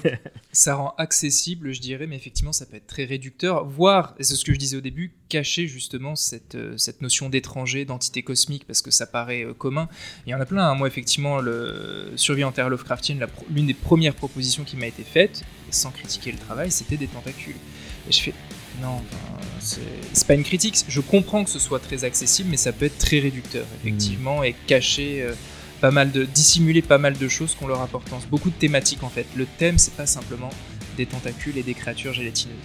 [0.52, 4.34] ça rend accessible, je dirais, mais effectivement ça peut être très réducteur, voire, et c'est
[4.34, 8.66] ce que je disais au début, cacher justement cette, euh, cette notion d'étranger, d'entité cosmique,
[8.66, 9.88] parce que ça paraît euh, commun.
[10.26, 10.68] Il y en a plein.
[10.68, 10.74] Hein.
[10.74, 15.44] Moi effectivement, le survie en terre Lovecraftienne, l'une des premières propositions qui m'a été faite,
[15.70, 17.56] sans critiquer le travail, c'était des tentacules.
[18.10, 18.34] Et je fais
[18.82, 19.02] non,
[19.60, 20.86] c'est pas une critique.
[20.88, 24.46] Je comprends que ce soit très accessible, mais ça peut être très réducteur, effectivement, hmm.
[24.46, 25.34] et cacher euh,
[25.82, 28.26] pas mal de, dissimuler pas mal de choses qu'on leur importance.
[28.28, 29.26] Beaucoup de thématiques en fait.
[29.36, 30.52] Le thème, c'est pas simplement
[30.96, 32.56] des tentacules et des créatures gélatineuses.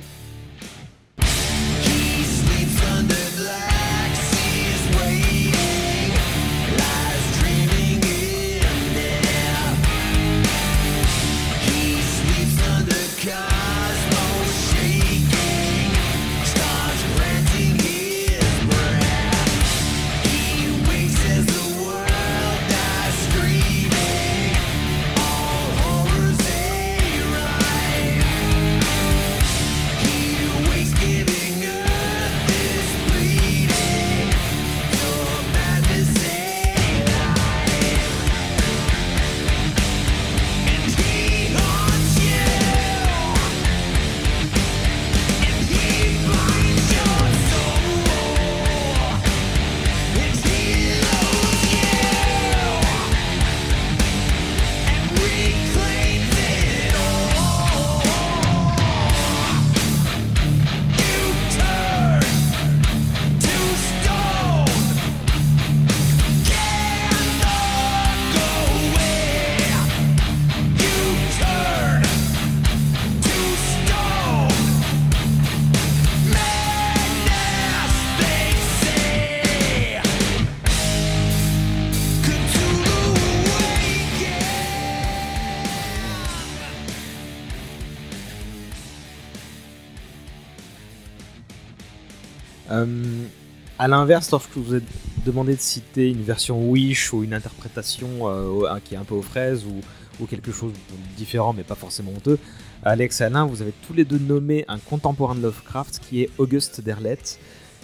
[93.86, 94.82] À l'inverse, lorsque vous ai
[95.24, 99.22] demandé de citer une version Wish ou une interprétation euh, qui est un peu aux
[99.22, 102.40] fraises ou, quelque chose de différent mais pas forcément honteux,
[102.82, 106.30] Alex et Alain, vous avez tous les deux nommé un contemporain de Lovecraft qui est
[106.36, 107.20] Auguste Derlet.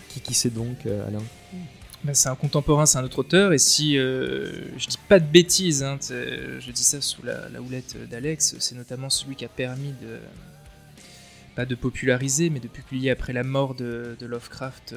[0.08, 1.22] Qui, qui c'est donc, euh, Alain?
[2.02, 5.26] Ben, c'est un contemporain, c'est un autre auteur, et si euh, je dis pas de
[5.26, 9.92] bêtises, hein, je dis ça sous la, houlette d'Alex, c'est notamment celui qui a permis
[10.02, 10.18] de,
[11.54, 14.96] pas de populariser, mais de publier après la mort de, Lovecraft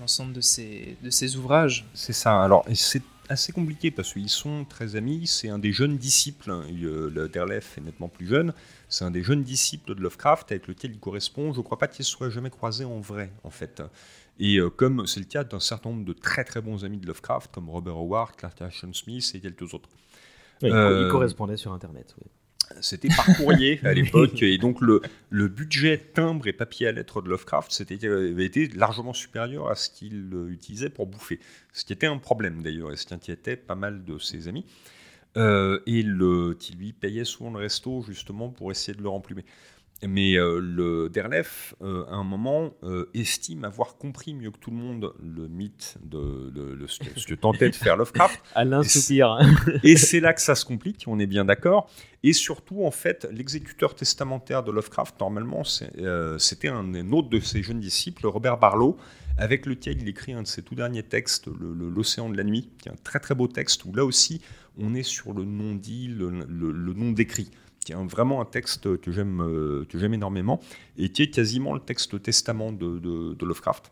[0.00, 1.86] l'ensemble de ces, de ces ouvrages.
[1.94, 2.42] C'est ça.
[2.42, 5.26] Alors, c'est assez compliqué parce qu'ils sont très amis.
[5.26, 6.50] C'est un des jeunes disciples.
[6.50, 6.64] Hein.
[6.70, 8.52] Le Derlef est nettement plus jeune.
[8.88, 11.52] C'est un des jeunes disciples de Lovecraft avec lequel il correspond.
[11.52, 13.82] Je ne crois pas qu'il soit jamais croisé en vrai, en fait.
[14.40, 17.06] Et euh, comme c'est le cas d'un certain nombre de très très bons amis de
[17.06, 19.88] Lovecraft, comme Robert Howard, Clark Ashton Smith et quelques autres.
[20.62, 22.14] Oui, euh, il correspondait sur Internet.
[22.18, 22.26] Oui.
[22.80, 27.20] C'était par courrier à l'époque, et donc le, le, budget timbre et papier à lettres
[27.20, 31.40] de Lovecraft avait été largement supérieur à ce qu'il utilisait pour bouffer.
[31.72, 34.64] Ce qui était un problème d'ailleurs, et ce qui inquiétait pas mal de ses amis.
[35.36, 39.44] Euh, et le, qui lui payait souvent le resto justement pour essayer de le remplumer.
[40.06, 44.70] Mais euh, le Derlef, euh, à un moment, euh, estime avoir compris mieux que tout
[44.70, 48.40] le monde le mythe de, ce, que, tentait de faire Lovecraft.
[48.54, 49.38] Alain soupir.
[49.82, 51.90] Et c'est là que ça se complique, on est bien d'accord.
[52.22, 57.80] Et surtout, en fait, l'exécuteur testamentaire de Lovecraft, normalement, c'était un, autre de ses jeunes
[57.80, 58.96] disciples, Robert Barlow,
[59.36, 62.88] avec lequel il écrit un de ses tout derniers textes, L'Océan de la nuit, qui
[62.88, 64.40] est un très très beau texte, où là aussi,
[64.78, 67.50] on est sur le non-dit, le, le non décrit
[67.84, 70.60] qui est vraiment un texte que j'aime euh, que j'aime énormément
[70.96, 73.90] et qui est quasiment le texte testament de, Lovecraft.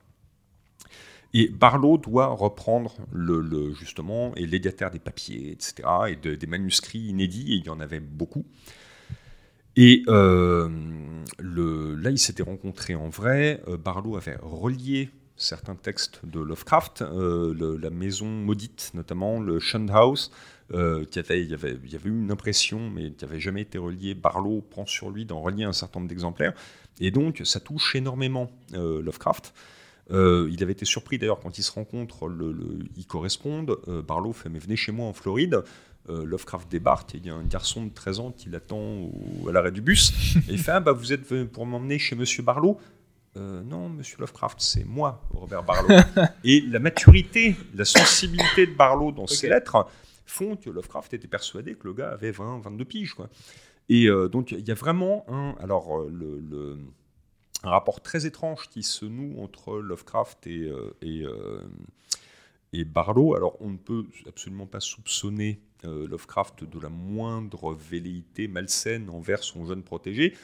[1.35, 7.53] Et Barlow doit reprendre le, justement et légataire des papiers, etc., et des manuscrits inédits,
[7.53, 8.47] et il y en avait beaucoup.
[9.77, 10.71] Et euh,
[11.39, 13.63] là, ils s'étaient rencontrés en vrai.
[13.69, 20.33] Euh, Barlow avait relié certains textes de Lovecraft, la maison maudite notamment, le Shunned House,
[20.73, 23.41] euh, qui avait, il, y avait, il y avait eu une impression, mais qui n'avait
[23.41, 24.15] jamais été relié.
[24.15, 26.53] Barlow prend sur lui d'en relier un certain nombre d'exemplaires.
[27.01, 29.55] Et donc, ça touche énormément euh, Lovecraft.
[30.11, 32.55] Euh, il avait été surpris d'ailleurs quand ils se rencontrent, le,
[32.97, 33.77] ils correspondent.
[34.07, 35.63] Barlow fait Mais venez chez moi en Floride.
[36.09, 39.11] Lovecraft débarque et il y a un garçon de 13 ans qui l'attend
[39.47, 40.11] à l'arrêt du bus.
[40.49, 42.81] et il fait ah, bah, Vous êtes venu pour m'emmener chez monsieur Barlow
[43.39, 45.95] euh, non, monsieur Lovecraft, c'est moi, Robert Barlow.
[46.45, 49.87] et la maturité, la sensibilité de Barlow dans ses lettres
[50.31, 53.15] font que Lovecraft était persuadé que le gars avait 20, 22 piges.
[53.15, 53.29] Quoi.
[53.89, 56.79] Et euh, donc, il y a vraiment un, alors, euh,
[57.65, 60.71] un rapport très étrange qui se noue entre Lovecraft et,
[61.03, 61.25] et,
[62.73, 63.35] et, Barlow.
[63.35, 69.65] Alors, on ne peut absolument pas soupçonner Lovecraft de la moindre velléité malsaine envers son
[69.65, 70.35] jeune protégé.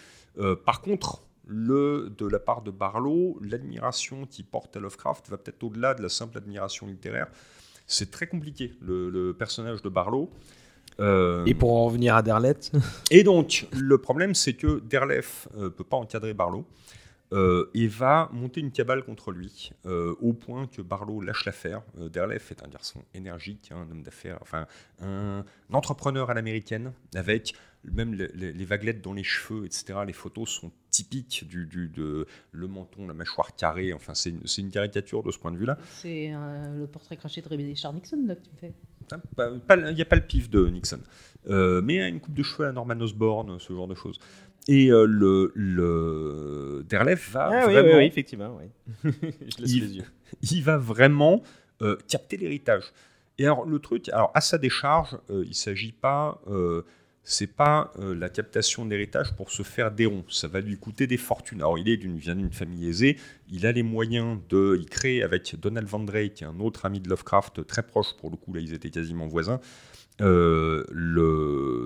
[0.64, 5.62] par contre, le, de la part de Barlow, l'admiration qui porte à Lovecraft va peut-être
[5.62, 7.28] au-delà de la simple admiration littéraire.
[7.86, 10.30] C'est très compliqué, le, personnage de Barlow.
[11.00, 12.70] Euh, et pour en revenir à Derleth
[13.10, 16.64] Et donc, le problème, c'est que Derleth ne euh, peut pas encadrer Barlow
[17.32, 21.82] euh, et va monter une cabale contre lui, au point que Barlow lâche l'affaire.
[21.96, 24.66] Derleth est un garçon énergique, un homme d'affaires, enfin
[25.02, 27.54] un, entrepreneur à l'américaine, avec
[27.84, 30.00] même les, vaguelettes dans les cheveux, etc.
[30.06, 33.92] Les photos sont typiques du, du de le menton, la mâchoire carrée.
[33.92, 35.76] Enfin, c'est une, caricature de ce point de vue-là.
[35.90, 38.72] C'est euh, le portrait craché de Richard Nixon là, que tu me fais.
[39.90, 41.00] Il n'y a pas le pif de Nixon,
[41.48, 44.20] euh, mais une coupe de cheveux à Norman Osborn, ce genre de choses.
[44.68, 48.64] Et euh, le, le Derlef va ah, vraiment, oui, oui, effectivement, oui.
[49.04, 50.04] Je laisse il, les yeux.
[50.42, 51.42] il va vraiment
[52.08, 52.84] capter l'héritage.
[53.36, 56.40] Et alors le truc, alors à sa décharge, il ne s'agit pas
[57.24, 60.26] c'est pas euh, la captation d'héritage pour se faire des ronds.
[60.28, 61.60] Ça va lui coûter des fortunes.
[61.60, 63.18] Alors, il est d'une, vient d'une famille aisée.
[63.50, 64.76] Il a les moyens de.
[64.78, 68.14] Il crée avec Donald Van Drake, qui est un autre ami de Lovecraft, très proche
[68.18, 69.58] pour le coup, là, ils étaient quasiment voisins.
[70.20, 70.84] Euh,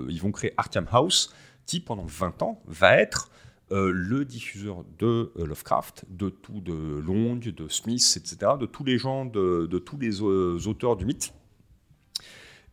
[0.09, 1.33] ils vont créer Arkham House,
[1.65, 3.31] qui pendant 20 ans va être
[3.71, 8.97] euh, le diffuseur de Lovecraft, de tout, de Long, de Smith, etc., de tous les
[8.97, 11.33] gens, de tous les auteurs du mythe.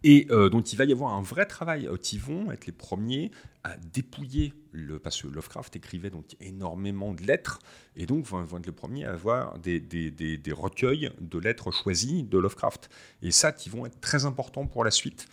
[0.03, 1.89] Et euh, donc il va y avoir un vrai travail.
[2.13, 3.31] Ils vont être les premiers
[3.65, 7.59] à dépouiller, le, parce que Lovecraft écrivait donc énormément de lettres,
[7.97, 11.73] et donc vont, vont être les premiers à avoir des, des, des, recueils de lettres
[11.73, 12.89] choisies de Lovecraft.
[13.23, 15.27] Et ça, qui vont être très importants pour la suite.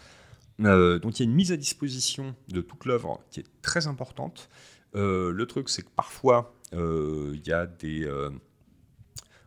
[0.61, 3.87] Euh, donc il y a une mise à disposition de toute l'œuvre qui est très
[3.87, 4.49] importante.
[4.95, 8.09] Euh, le truc, c'est que parfois, il y a des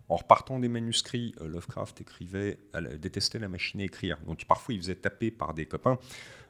[0.08, 2.58] en repartant des manuscrits, euh, Lovecraft écrivait,
[3.00, 4.18] détestait la machine à écrire.
[4.26, 5.98] Donc parfois il faisait taper par des copains,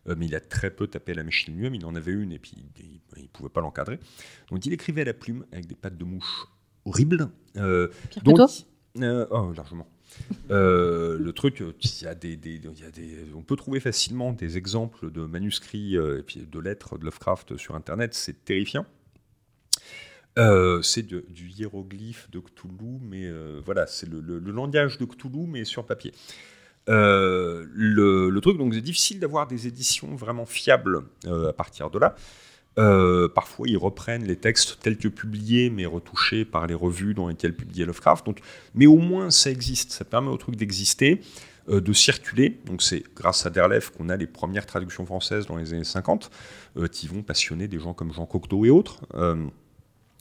[0.09, 1.74] euh, mais il a très peu tapé à la machine lui-même.
[1.74, 2.55] Il en avait une et puis
[3.16, 3.99] il ne pouvait pas l'encadrer.
[4.51, 6.47] Donc il écrivait à la plume avec des pattes de mouche
[6.85, 7.31] horribles.
[7.57, 7.89] Euh,
[8.24, 8.39] donc,
[9.31, 9.89] oh, largement.
[10.51, 12.70] le truc, il y a des,
[13.35, 17.74] on peut trouver facilement des exemples de manuscrits et puis de lettres de Lovecraft sur
[17.74, 18.12] Internet.
[18.12, 18.87] C'est terrifiant.
[20.39, 25.65] Euh, c'est du hiéroglyphe de Cthulhu, mais euh, voilà, c'est le, langage de Cthulhu, mais
[25.65, 26.13] sur papier.
[26.89, 32.15] Euh, le, truc, donc c'est difficile d'avoir des éditions vraiment fiables à partir de là.
[33.35, 37.57] parfois, ils reprennent les textes tels que publiés, mais retouchés par les revues dans lesquelles
[37.57, 38.27] publiait Lovecraft.
[38.27, 38.41] Donc,
[38.75, 39.93] mais au moins, ça existe.
[39.93, 41.23] Ça permet au truc d'exister,
[41.69, 42.61] de circuler.
[42.67, 46.31] Donc, c'est grâce à Derlef qu'on a les premières traductions françaises dans les années 50,
[46.93, 49.01] qui vont passionner des gens comme Jean Cocteau et autres.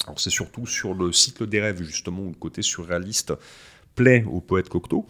[0.05, 3.33] Alors c'est surtout sur le cycle des rêves, justement, où le côté surréaliste
[3.95, 5.05] plaît au poète Cocteau.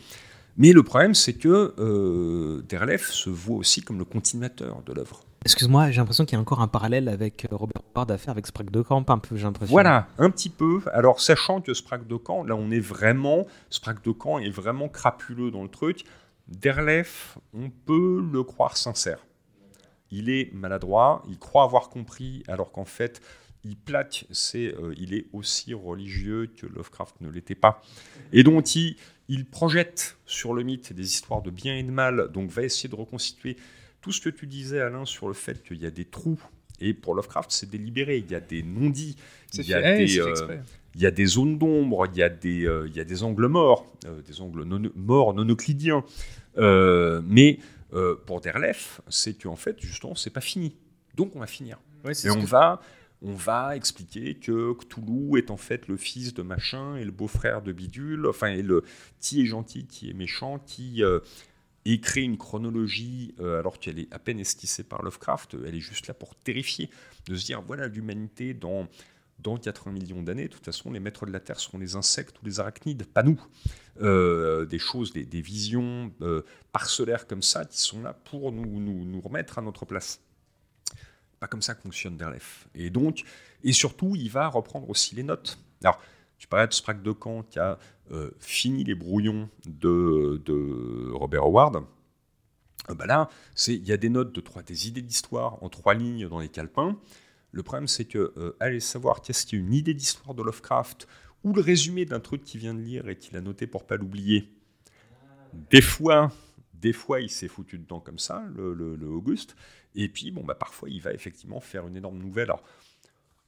[0.58, 5.22] Mais le problème, c'est que euh, Derlef se voit aussi comme le continuateur de l'œuvre.
[5.44, 8.32] Excuse-moi, j'ai l'impression qu'il y a encore un parallèle avec euh, Robert Ward à faire
[8.32, 9.72] avec Sprague de Camp, un peu, j'ai l'impression.
[9.72, 10.82] Voilà, un petit peu.
[10.94, 13.46] Alors, sachant que Sprague de Camp, là, on est vraiment.
[13.70, 16.06] Sprague de Camp est vraiment crapuleux dans le truc.
[16.48, 19.20] Derlef, on peut le croire sincère.
[20.10, 23.22] Il est maladroit, il croit avoir compris, alors qu'en fait,
[23.66, 27.82] il plaque, c'est euh, il est aussi religieux que Lovecraft ne l'était pas.
[28.32, 28.96] Et donc il,
[29.28, 32.88] il, projette sur le mythe des histoires de bien et de mal, donc va essayer
[32.88, 33.58] de reconstituer
[34.02, 36.40] tout ce que tu disais Alain sur le fait qu'il y a des trous.
[36.80, 38.18] Et pour Lovecraft, c'est délibéré.
[38.18, 39.16] Il y a des non-dits,
[39.54, 40.60] il, y a des, euh,
[40.94, 43.24] il y a des zones d'ombre, il, y a des, euh, il y a des
[43.24, 43.92] angles morts,
[44.28, 46.04] des angles non, morts non euclidiens.
[46.58, 47.60] mais
[48.26, 50.76] pour Derlef, c'est qu'en fait, justement, c'est pas fini.
[51.16, 51.80] Donc on va finir.
[52.06, 52.82] et on va
[53.26, 57.64] on va expliquer que Cthulhu est en fait le fils de machin et le beau-frère
[57.64, 58.84] de Bidule, enfin, et le
[59.20, 61.20] qui est gentil, qui est méchant, qui euh,
[61.86, 66.06] écrit une chronologie euh, alors qu'elle est à peine esquissée par Lovecraft, elle est juste
[66.06, 66.92] là pour terrifier,
[67.28, 68.88] de se dire voilà l'humanité dans
[69.40, 72.42] dans 80 millions d'années, de toute façon, les maîtres de la Terre seront les insectes
[72.42, 73.44] ou les arachnides, pas nous.
[74.02, 76.10] Euh, des choses, des, visions
[76.72, 80.22] parcellaires comme ça qui sont là pour nous, nous remettre à notre place
[81.40, 82.68] pas comme ça que fonctionne Derlef.
[82.76, 83.24] Et donc,
[83.64, 85.58] et surtout, il va reprendre aussi les notes.
[85.84, 86.00] Alors,
[86.38, 87.80] tu parlais de Sprague de Camp qui a
[88.12, 91.84] euh, fini les brouillons de, de Robert Howard.
[92.90, 93.30] Euh, bah là,
[93.68, 96.50] il y a des notes de trois, des idées d'histoire en trois lignes dans les
[96.50, 96.98] calepins.
[97.52, 100.44] Le problème, c'est que euh, aller savoir qu'est-ce qu'il y a une idée d'histoire de
[100.44, 101.08] Lovecraft
[101.44, 103.96] ou le résumé d'un truc qu'il vient de lire et qu'il a noté pour pas
[103.96, 104.52] l'oublier.
[105.70, 106.32] Des fois,
[106.86, 109.56] des fois, il s'est foutu dedans comme ça, le, Auguste.
[109.96, 112.52] Et puis, bon, bah, parfois, il va effectivement faire une énorme nouvelle.
[112.52, 112.62] Alors,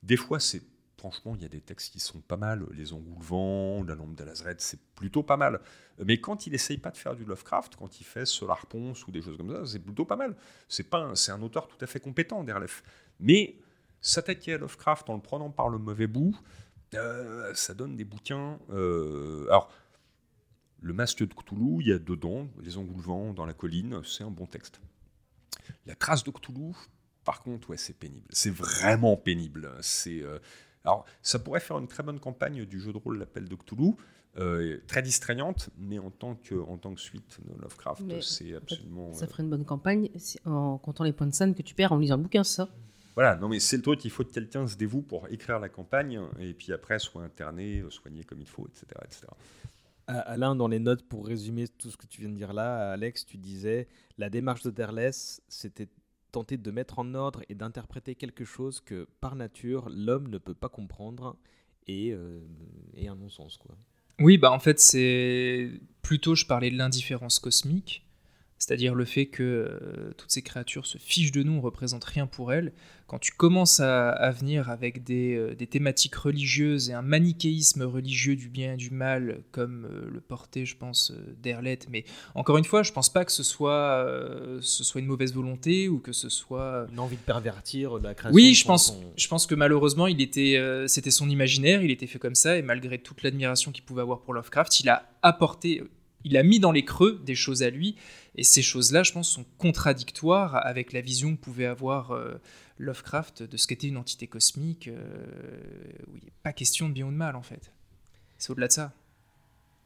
[0.02, 0.64] des fois, c'est
[0.98, 2.66] franchement, il y a des textes qui sont pas mal.
[2.74, 5.62] Les Engoulevents, La lampe d'Alazred, c'est plutôt pas mal.
[6.04, 9.12] Mais quand il essaye pas de faire du Lovecraft, quand il fait Solar Ponce ou
[9.12, 10.36] des choses comme ça, c'est plutôt pas mal.
[10.68, 12.82] C'est c'est un auteur tout à fait compétent, Derlef.
[13.20, 13.60] Mais
[14.02, 16.36] s'attaquer à Lovecraft en le prenant par le mauvais bout,
[16.96, 18.58] euh, ça donne des bouquins.
[18.72, 19.70] Euh, alors,
[20.82, 24.32] le masque de Cthulhu, il y a dedans, Les Engoulevents dans la colline, c'est un
[24.32, 24.80] bon texte.
[25.86, 26.74] La trace de Cthulhu,
[27.24, 28.28] par contre, ouais, c'est pénible.
[28.30, 29.72] C'est vraiment pénible.
[29.82, 30.40] C'est euh,
[30.88, 33.94] alors, ça pourrait faire une très bonne campagne du jeu de rôle L'Appel de Cthulhu,
[34.38, 39.12] euh, très distrayante, mais en tant que, en tant que suite de Lovecraft, c'est absolument.
[39.12, 40.10] ça ferait une bonne campagne
[40.46, 42.70] en comptant les points de scène que tu perds en lisant un bouquin, ça?
[43.16, 45.70] Voilà, non mais c'est le truc, il faut que quelqu'un se dévoue pour écrire la
[45.70, 48.86] campagne, et puis après soit interné, soigné comme il faut, etc.
[49.04, 49.26] etc.
[50.08, 53.26] Alain, dans les notes, pour résumer tout ce que tu viens de dire là, Alex,
[53.26, 55.90] tu disais la démarche de Derlès, c'était
[56.32, 60.54] tenter de mettre en ordre et d'interpréter quelque chose que, par nature, l'homme ne peut
[60.54, 61.38] pas comprendre
[61.88, 62.40] et, euh,
[62.96, 63.58] et un non-sens.
[63.58, 63.76] quoi.
[64.20, 65.72] Oui, bah en fait, c'est
[66.02, 68.07] plutôt, je parlais de l'indifférence cosmique,
[68.60, 72.26] c'est-à-dire le fait que euh, toutes ces créatures se fichent de nous, ne représentent rien
[72.26, 72.74] pour elles.
[73.06, 78.50] Quand tu commences à, venir avec euh, des, thématiques religieuses et un manichéisme religieux du
[78.50, 82.04] bien et du mal, comme euh, le portait, je pense, Derlet, mais
[82.36, 84.06] encore une fois, je pense pas que ce soit,
[84.62, 88.36] ce soit une mauvaise volonté ou que ce soit une envie de pervertir la création.
[88.36, 92.20] Oui, je pense, je pense que malheureusement, il était, c'était son imaginaire, il était fait
[92.20, 95.84] comme ça, et malgré toute l'admiration qu'il pouvait avoir pour Lovecraft, il a apporté,
[96.24, 97.96] il a mis dans les creux des choses à lui
[98.38, 102.36] et ces choses-là, je pense, sont contradictoires avec la vision que pouvait avoir euh,
[102.78, 105.18] Lovecraft de ce qu'était une entité cosmique, euh,
[106.08, 107.72] où il n'est pas question de bien ou de mal, en fait.
[108.38, 108.94] C'est au-delà de ça.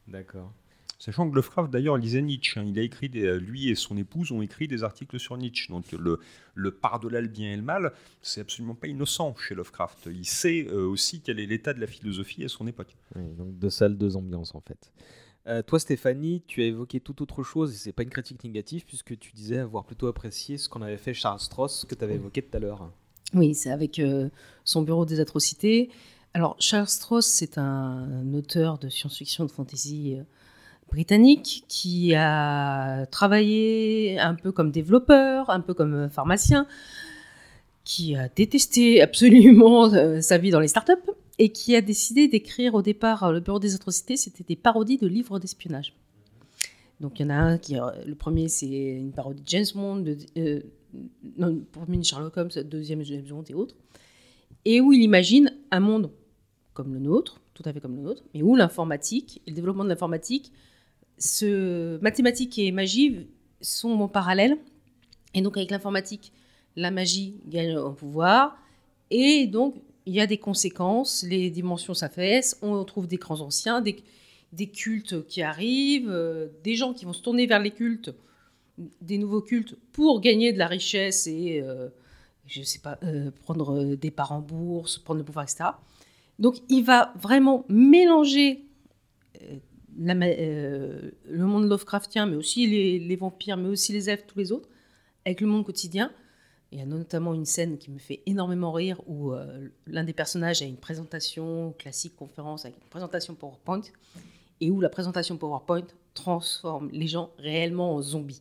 [0.06, 0.52] D'accord.
[0.98, 2.60] Sachant que Lovecraft, d'ailleurs, lisait Nietzsche.
[2.60, 2.64] Hein.
[2.68, 5.66] Il a écrit des, lui et son épouse ont écrit des articles sur Nietzsche.
[5.68, 6.20] Donc le,
[6.54, 10.08] le par-delà le bien et le mal, c'est absolument pas innocent chez Lovecraft.
[10.12, 12.94] Il sait euh, aussi quel est l'état de la philosophie à son époque.
[13.16, 14.92] donc deux salles, deux ambiances, en fait.
[15.48, 18.84] Euh, toi, Stéphanie, tu as évoqué tout autre chose et c'est pas une critique négative
[18.86, 22.14] puisque tu disais avoir plutôt apprécié ce qu'on avait fait Charles Stross que tu avais
[22.14, 22.90] évoqué tout à l'heure.
[23.34, 24.28] Oui, c'est avec euh,
[24.64, 25.90] son bureau des atrocités.
[26.34, 30.22] Alors, Charles Stross, c'est un, auteur de science-fiction, de fantasy euh,
[30.90, 36.68] britannique qui a travaillé un peu comme développeur, un peu comme pharmacien,
[37.84, 39.90] qui a détesté absolument
[40.20, 43.58] sa vie dans les startups et qui a décidé d'écrire au départ euh, le Bureau
[43.58, 45.94] des atrocités, c'était des parodies de livres d'espionnage.
[47.00, 49.66] Donc il y en a un qui, euh, le premier c'est une parodie de James
[49.74, 50.60] Bond, de, euh,
[51.36, 51.62] non,
[52.02, 53.74] Sherlock Holmes, deuxième James Bond et autres,
[54.64, 56.10] et où il imagine un monde
[56.74, 59.88] comme le nôtre, tout à fait comme le nôtre, mais où l'informatique, le développement de
[59.88, 60.52] l'informatique,
[61.18, 63.26] ce, mathématiques et magie
[63.60, 64.56] sont en parallèle,
[65.34, 66.32] et donc avec l'informatique,
[66.76, 68.56] la magie gagne en pouvoir,
[69.10, 69.76] et donc
[70.06, 74.02] il y a des conséquences, les dimensions s'affaissent, on trouve des grands anciens, des,
[74.66, 78.14] cultes qui arrivent, euh, des gens qui vont se tourner vers les cultes,
[79.00, 81.88] des nouveaux cultes pour gagner de la richesse et, euh,
[82.46, 85.70] je sais pas, euh, prendre des parts en bourse, prendre le pouvoir, etc.
[86.38, 88.64] Donc il va vraiment mélanger
[89.98, 91.12] le
[91.44, 94.68] monde Lovecraftien, mais aussi les vampires, mais aussi les elfes, tous les autres,
[95.24, 96.10] avec le monde quotidien
[96.72, 100.14] il y a notamment une scène qui me fait énormément rire où euh, l'un des
[100.14, 103.82] personnages a une présentation classique conférence avec une présentation PowerPoint
[104.62, 108.40] et où la présentation PowerPoint transforme les gens réellement en zombies.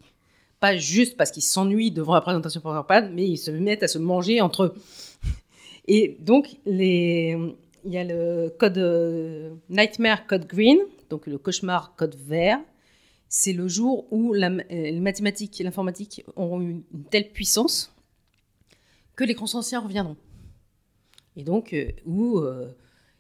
[0.62, 3.98] Pas juste parce qu'ils s'ennuient devant la présentation PowerPoint, mais ils se mettent à se
[3.98, 4.76] manger entre eux.
[5.88, 7.56] Et donc, il
[7.86, 10.78] y a le code euh, Nightmare Code Green,
[11.10, 12.60] donc le cauchemar code vert.
[13.28, 17.94] C'est le jour où euh, les mathématiques et l'informatique auront une telle puissance
[19.22, 20.18] que les anciens reviendront.
[21.36, 22.74] Et donc, euh, où euh,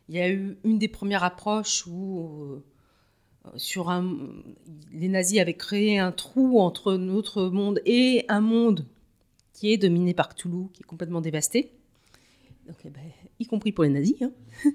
[0.10, 2.64] il y a eu une des premières approches où euh,
[3.56, 4.18] sur un,
[4.92, 8.88] les nazis avaient créé un trou entre notre monde et un monde
[9.54, 11.72] qui est dominé par Cthulhu, qui est complètement dévasté.
[12.68, 13.02] Donc, eh ben,
[13.40, 14.22] y compris pour les nazis.
[14.22, 14.32] Hein.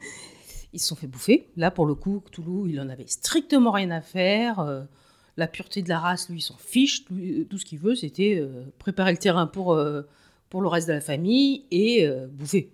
[0.73, 1.49] Ils se sont fait bouffer.
[1.57, 4.87] Là, pour le coup, Cthulhu, il en avait strictement rien à faire.
[5.39, 7.07] la pureté de la race, lui, il s'en fiche.
[7.07, 8.47] Tout, ce qu'il veut, c'était
[8.79, 9.75] préparer le terrain pour
[10.49, 12.71] pour le reste de la famille et euh, bouffer.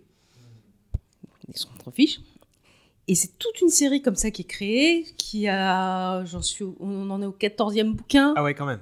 [1.49, 2.21] Ils sont trop fiches.
[3.09, 7.11] Et c'est toute une série comme ça qui est créée, qui a, j'en suis, on
[7.11, 8.33] en est au 14e bouquin.
[8.37, 8.81] Ah ouais, quand même.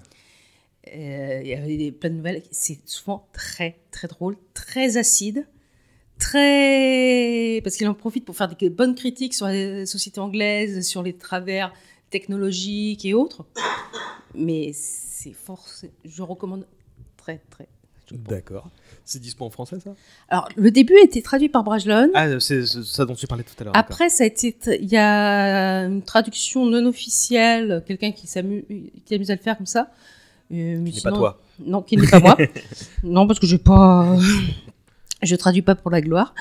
[0.95, 2.43] Euh, il y avait plein de nouvelles.
[2.51, 5.47] C'est souvent très, très drôle, très acide,
[6.19, 7.61] très.
[7.65, 11.17] Parce qu'il en profite pour faire des bonnes critiques sur la société anglaise, sur les
[11.17, 11.73] travers
[12.11, 13.47] technologiques et autres.
[14.35, 15.67] Mais c'est fort.
[16.05, 16.67] Je recommande
[17.17, 17.69] très, très.
[18.13, 18.69] D'accord.
[19.05, 19.95] C'est dispo en français, ça?
[20.29, 22.11] Alors, le début a été traduit par Brajlon.
[22.15, 23.77] Ah, c'est ça dont tu parlais tout à l'heure.
[23.77, 24.57] Après, ça a été.
[24.81, 28.63] Il y a une traduction non officielle, quelqu'un qui s'amuse
[29.05, 29.91] qui amuse à le faire comme ça.
[30.53, 31.41] Euh, qui n'est pas toi.
[31.65, 32.37] Non, qui n'est pas moi.
[33.03, 34.17] non, parce que je pas.
[35.23, 36.35] je traduis pas pour la gloire.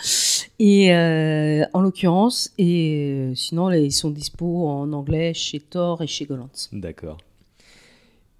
[0.59, 6.07] Et euh, en l'occurrence, et euh, sinon, ils sont dispo en anglais chez Thor et
[6.07, 6.69] chez Golantz.
[6.73, 7.17] D'accord.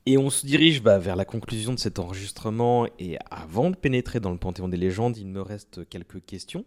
[0.09, 2.87] Et on se dirige bah, vers la conclusion de cet enregistrement.
[2.97, 6.65] Et avant de pénétrer dans le panthéon des légendes, il me reste quelques questions,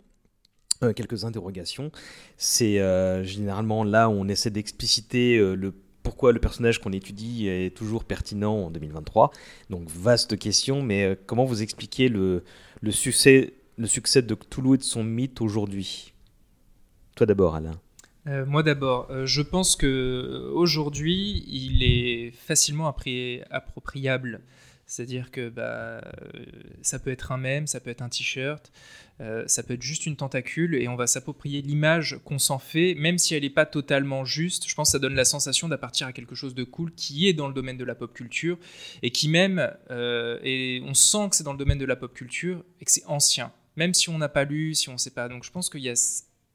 [0.84, 1.90] euh, quelques interrogations.
[2.36, 5.74] C'est euh, généralement là où on essaie d'expliciter euh,
[6.04, 9.32] pourquoi le personnage qu'on étudie est toujours pertinent en 2023.
[9.70, 12.44] Donc vaste question, mais comment vous expliquez le,
[12.80, 16.14] le, succès, le succès de Cthulhu et de son mythe aujourd'hui?
[17.16, 17.81] Toi d'abord, Alain.
[18.28, 22.86] Euh, moi d'abord, euh, je pense que euh, aujourd'hui, il est facilement
[23.50, 24.40] appropriable.
[24.86, 26.04] C'est-à-dire que bah,
[26.82, 28.70] ça peut être un mème, ça peut être un t-shirt,
[29.46, 33.16] ça peut être juste une tentacule, et on va s'approprier l'image qu'on s'en fait, même
[33.16, 34.68] si elle n'est pas totalement juste.
[34.68, 37.32] Je pense que ça donne la sensation d'appartir à quelque chose de cool qui est
[37.32, 38.58] dans le domaine de la pop culture,
[39.02, 42.62] et qui même, et on sent que c'est dans le domaine de la pop culture,
[42.80, 43.50] et que c'est ancien.
[43.76, 45.30] Même si on n'a pas lu, si on ne sait pas.
[45.30, 45.94] Donc je pense qu'il y a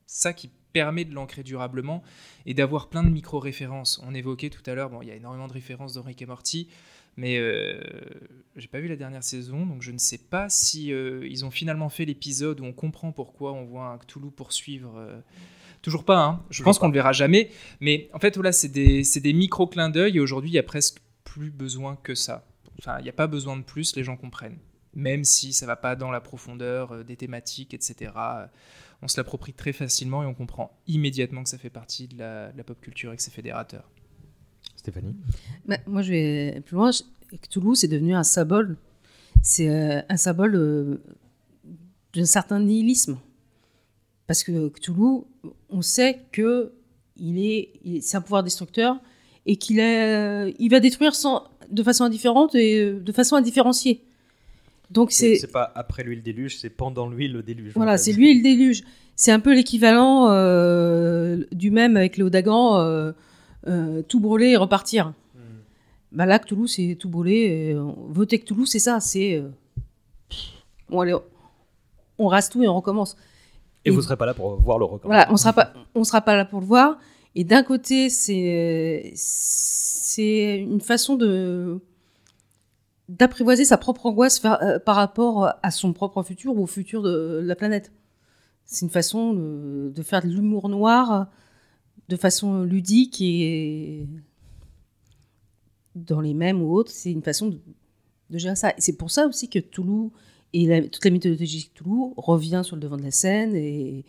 [0.05, 2.03] ça qui permet de l'ancrer durablement
[2.45, 3.99] et d'avoir plein de micro-références.
[4.05, 6.27] On évoquait tout à l'heure, bon, il y a énormément de références dans Rick et
[6.27, 6.67] Morty,
[7.15, 7.81] mais euh,
[8.55, 11.49] j'ai pas vu la dernière saison, donc je ne sais pas si euh, ils ont
[11.49, 14.93] finalement fait l'épisode où on comprend pourquoi on voit un Cthulhu poursuivre.
[14.97, 15.19] Euh,
[15.81, 16.45] toujours pas, hein.
[16.51, 17.49] je pense qu'on le verra jamais,
[17.79, 20.99] mais en fait, voilà, c'est des, des micro-clins d'œil et aujourd'hui, il y a presque
[21.23, 22.45] plus besoin que ça.
[22.77, 24.59] Enfin, il n'y a pas besoin de plus, les gens comprennent.
[24.93, 28.11] Même si ça va pas dans la profondeur euh, des thématiques, etc
[29.01, 32.63] on se l'approprie très facilement et on comprend immédiatement que ça fait partie de la,
[32.65, 33.89] pop culture et que c'est fédérateur.
[34.75, 35.15] Stéphanie
[35.65, 36.91] bah, Moi, je vais plus loin.
[37.41, 38.77] Cthulhu, c'est devenu un symbole.
[39.41, 41.01] C'est euh, un symbole euh,
[42.13, 43.19] d'un certain nihilisme.
[44.25, 45.21] Parce que Cthulhu,
[45.69, 46.73] on sait que
[47.17, 48.99] il est, c'est un pouvoir destructeur
[49.45, 54.03] et qu'il il va détruire sans, de façon indifférente et euh, de façon indifférenciée.
[54.89, 57.73] Donc c'est c'est pas après lui le déluge, c'est pendant lui le déluge.
[57.75, 58.83] Voilà, c'est lui le déluge.
[59.15, 63.11] C'est un peu l'équivalent euh, du même avec Léo Dagan, euh,
[63.67, 65.07] euh, tout brûler et repartir.
[65.33, 65.39] Hmm.
[66.11, 67.75] Bah là, Cthulhu, c'est tout brûler.
[68.09, 68.99] voter Cthulhu, c'est ça.
[68.99, 69.43] C'est
[70.89, 71.15] bon, allez,
[72.17, 73.17] on rase tout et on recommence.
[73.85, 75.09] Et, vous serez pas là pour voir le recommencement.
[75.09, 76.99] Voilà, on sera pas, on sera pas là pour le voir.
[77.35, 79.13] Et d'un côté, c'est
[80.59, 81.79] une façon de
[83.09, 87.41] d'apprivoiser sa propre angoisse euh, par rapport à son propre futur ou au futur de
[87.43, 87.91] la planète.
[88.65, 91.27] C'est une façon de, faire de l'humour noir
[92.09, 94.07] de façon ludique et
[95.95, 97.59] dans les mêmes ou autres, c'est une façon de,
[98.37, 98.71] gérer ça.
[98.71, 100.11] Et c'est pour ça aussi que Toulouse
[100.53, 104.05] et toute la mythologie de Toulouse revient sur le devant de la scène et,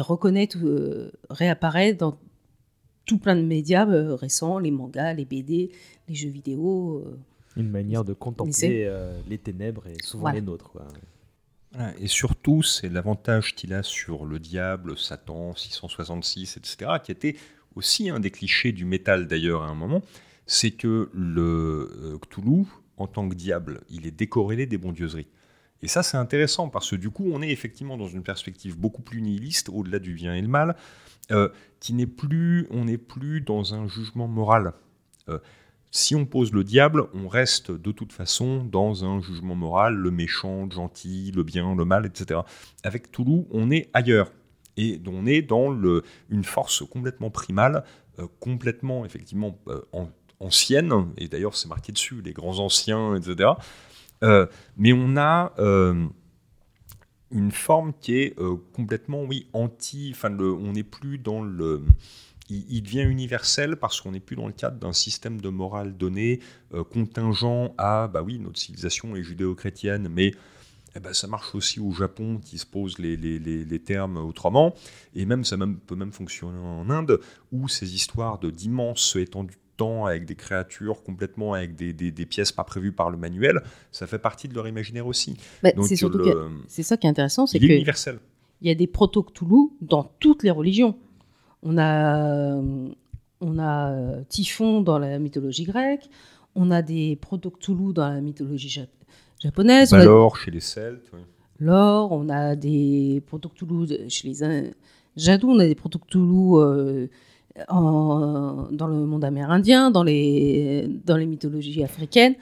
[0.00, 2.18] reconnaît, euh, réapparaît dans
[3.04, 5.70] tout plein de médias euh, récents, les mangas, les BD,
[6.08, 7.04] les jeux vidéo.
[7.56, 10.78] Une manière de contempler euh, les ténèbres et souvent les nôtres.
[11.98, 17.36] Et surtout, c'est l'avantage qu'il a sur le diable, Satan, 666, etc., qui était
[17.74, 20.02] aussi un des clichés du métal d'ailleurs à un moment,
[20.46, 22.66] c'est que le euh, Cthulhu,
[22.98, 25.28] en tant que diable, il est décorrélé des bondieuseries.
[25.80, 29.02] Et ça, c'est intéressant parce que du coup, on est effectivement dans une perspective beaucoup
[29.02, 30.76] plus nihiliste, au-delà du bien et le mal,
[31.30, 31.48] euh,
[31.80, 34.74] qui n'est plus, on n'est plus dans un jugement moral.
[35.94, 40.10] Si on pose le diable, on reste de toute façon dans un jugement moral, le
[40.10, 42.40] méchant, le gentil, le bien, le mal, etc.
[42.82, 44.32] Avec Toulouse, on est ailleurs.
[44.78, 45.70] Et on est dans
[46.30, 47.84] une force complètement primale,
[48.18, 49.82] euh, complètement effectivement euh,
[50.40, 53.50] ancienne, et d'ailleurs c'est marqué dessus, les grands anciens, etc.
[54.24, 54.46] Euh,
[54.78, 55.52] mais on a
[57.30, 58.34] une forme qui est
[58.72, 61.82] complètement, oui, anti, enfin, on n'est plus dans le
[62.68, 66.40] il, devient universel parce qu'on n'est plus dans le cadre d'un système de morale donné,
[66.74, 70.32] euh, contingent à, bah oui, notre civilisation est judéo-chrétienne, mais
[70.94, 74.74] eh ben, ça marche aussi au Japon qui se pose les, les, les, termes autrement,
[75.14, 77.18] et même ça même, peut même fonctionner en Inde,
[77.50, 82.10] où ces histoires de d'immenses étendues de temps avec des créatures complètement avec des, des,
[82.10, 85.36] des, pièces pas prévues par le manuel, ça fait partie de leur imaginaire aussi.
[85.62, 86.22] Bah, c'est surtout
[86.68, 88.18] c'est ça qui est intéressant, c'est que universel.
[88.60, 90.96] Il y a des proto-Cthulhu dans toutes les religions.
[91.62, 92.56] On a,
[93.40, 96.08] on a euh, Typhon dans la mythologie grecque,
[96.54, 97.52] on a des proto
[97.92, 98.86] dans la mythologie
[99.40, 99.90] japonaise.
[99.90, 101.10] Balor chez les Celtes.
[101.58, 104.72] lore, on a des proto-Cthulhu chez les
[105.16, 107.06] Jadou, on a des proto-Cthulhu euh,
[107.68, 112.34] dans le monde amérindien, dans les, dans les mythologies africaines.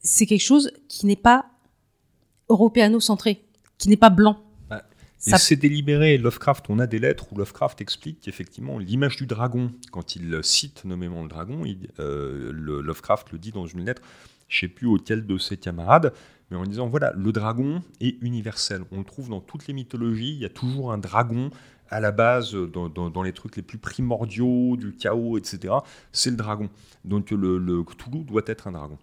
[0.00, 1.46] C'est quelque chose qui n'est pas
[2.48, 3.42] européano-centré,
[3.78, 4.36] qui n'est pas blanc.
[5.18, 6.18] Ça- c'est délibéré.
[6.18, 10.84] Lovecraft, on a des lettres où Lovecraft explique qu'effectivement, l'image du dragon, quand il cite
[10.84, 14.02] nommément le dragon, il- euh, le, Lovecraft le dit dans une lettre,
[14.48, 16.12] je ne sais plus auquel de ses camarades,
[16.50, 18.82] mais en disant voilà, le dragon est universel.
[18.92, 21.50] On le trouve dans toutes les mythologies, il y a toujours un dragon
[21.88, 25.74] à la base, dans, dans- dans les trucs les plus primordiaux, du chaos, etc.
[26.12, 26.68] C'est le dragon.
[27.04, 28.98] Donc le, le Cthulhu doit être un dragon.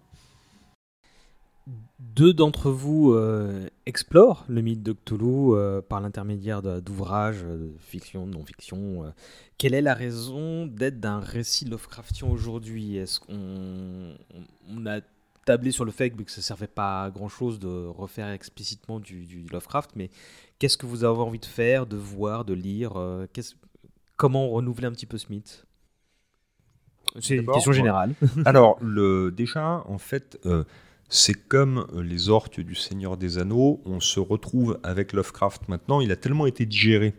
[1.98, 7.72] Deux d'entre vous euh, explorent le mythe de Cthulhu euh, par l'intermédiaire d'ouvrages, euh, de
[7.78, 9.04] fiction, de non-fiction.
[9.04, 9.10] euh.
[9.56, 12.96] Quelle est la raison d'être d'un récit Lovecraftien aujourd'hui?
[12.98, 14.44] Est-ce qu'on on-
[14.76, 15.00] on a
[15.46, 19.24] tablé sur le fait que ça ne servait pas à grand-chose de refaire explicitement du,
[19.26, 20.10] du Lovecraft, mais
[20.58, 23.26] qu'est-ce que vous avez envie de faire, de voir, de lire euh,
[24.16, 25.64] Comment renouveler un petit peu ce mythe?
[27.20, 28.14] C'est une question générale.
[28.44, 30.64] Alors, le, déjà, en fait, euh,
[31.08, 36.00] c'est comme euh, les orques du Seigneur des Anneaux, on se retrouve avec Lovecraft maintenant,
[36.00, 37.14] il a tellement été digéré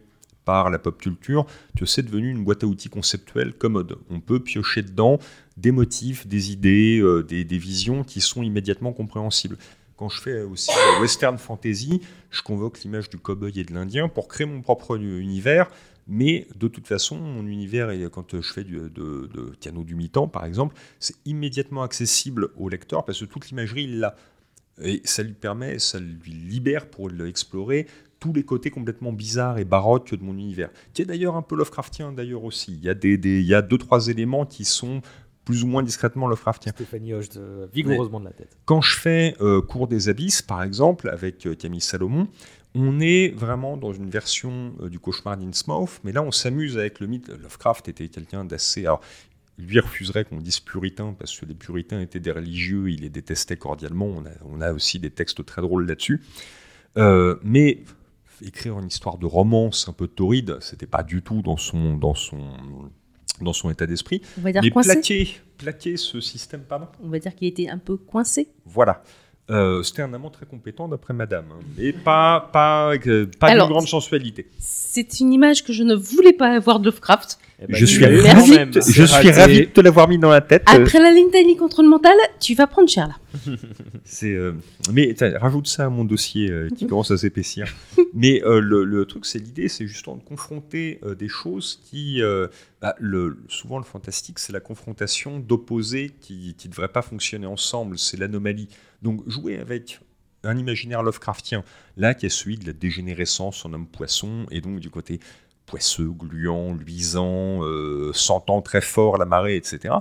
[0.46, 1.46] par la pop culture
[1.78, 3.98] que c'est devenu une boîte à outils conceptuelle commode.
[4.10, 5.20] On peut piocher dedans
[5.58, 9.58] des motifs, des idées, euh, des, visions qui sont immédiatement compréhensibles.
[9.98, 14.10] Quand je fais aussi la western fantasy, je convoque l'image du cowboy et de l'indien
[14.10, 15.70] pour créer mon propre univers,
[16.08, 18.90] mais de toute façon, mon univers, et quand je fais du, de,
[19.34, 23.84] de Piano du mi-temps, par exemple, c'est immédiatement accessible au lecteur parce que toute l'imagerie,
[23.86, 24.16] il l'a.
[24.82, 27.88] Et ça lui permet, ça lui libère pour explorer
[28.20, 31.56] tous les côtés complètement bizarres et baroques de mon univers, qui est d'ailleurs un peu
[31.56, 32.74] Lovecraftien d'ailleurs aussi.
[32.74, 35.02] Il y a, des, des- il y a deux, trois éléments qui sont
[35.46, 36.72] plus ou moins discrètement Lovecraftiens.
[36.74, 38.58] Stéphanie hoche de- vigoureusement de la tête.
[38.66, 42.28] Quand je fais euh, Cours des Abysses, par exemple, avec euh, Camille Salomon,
[42.76, 47.00] on est vraiment dans une version euh, du cauchemar d'Innsmouth, mais là on s'amuse avec
[47.00, 47.30] le mythe.
[47.30, 48.82] Lovecraft était quelqu'un d'assez.
[48.82, 49.02] Alors,
[49.58, 53.56] lui refuserait qu'on dise puritain, parce que les puritains étaient des religieux, il les détestait
[53.56, 54.08] cordialement.
[54.08, 56.22] On a, on a aussi des textes très drôles là-dessus.
[56.98, 57.84] Euh, mais
[58.42, 62.16] écrire une histoire de romance un peu torride, c'était pas du tout dans son, dans
[62.16, 62.42] son,
[63.42, 64.22] dans son état d'esprit.
[64.38, 64.94] On va dire Mais coincé.
[64.94, 68.50] plaquer, plaquer ce système, pardon On va dire qu'il était un peu coincé.
[68.66, 69.04] voilà.
[69.52, 71.60] Euh, C'était un amant très compétent d'après madame, hein.
[71.78, 74.48] mais pas, pas, euh, pas Alors, d'une grande sensualité.
[74.58, 77.38] C'est une image que je ne voulais pas avoir de Lovecraft.
[77.62, 79.32] Eh ben, je suis, ravi, de- c'est je suis raté.
[79.32, 80.64] ravi de te l'avoir mis dans la tête.
[80.74, 83.16] euh, Après la litanie contre le mental, tu vas prendre cher là.
[84.04, 84.54] C'est, euh,
[84.92, 87.74] mais rajoute ça à mon dossier euh, qui commence à s'épaissir.
[88.14, 92.22] mais euh, le, le truc, c'est l'idée, c'est justement de confronter euh, des choses qui,
[92.22, 92.48] euh,
[92.82, 97.98] bah, le, souvent le fantastique, c'est la confrontation d'opposés qui ne devraient pas fonctionner ensemble,
[98.00, 98.68] c'est l'anomalie.
[99.06, 100.02] Donc jouer avec
[100.44, 101.64] un imaginaire Lovecraftien,
[101.96, 105.20] là qui est celui de la dégénérescence en homme poisson, et donc du côté
[105.68, 109.94] poisseux, gluant, luisant, euh, sentant très fort la marée, etc.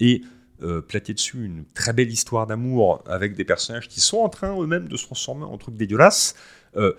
[0.00, 0.22] Et
[0.62, 4.86] euh, dessus une très belle histoire d'amour avec des personnages qui sont en train eux-mêmes
[4.86, 6.34] de se transformer en trucs dégueulasses.
[6.76, 6.92] Euh,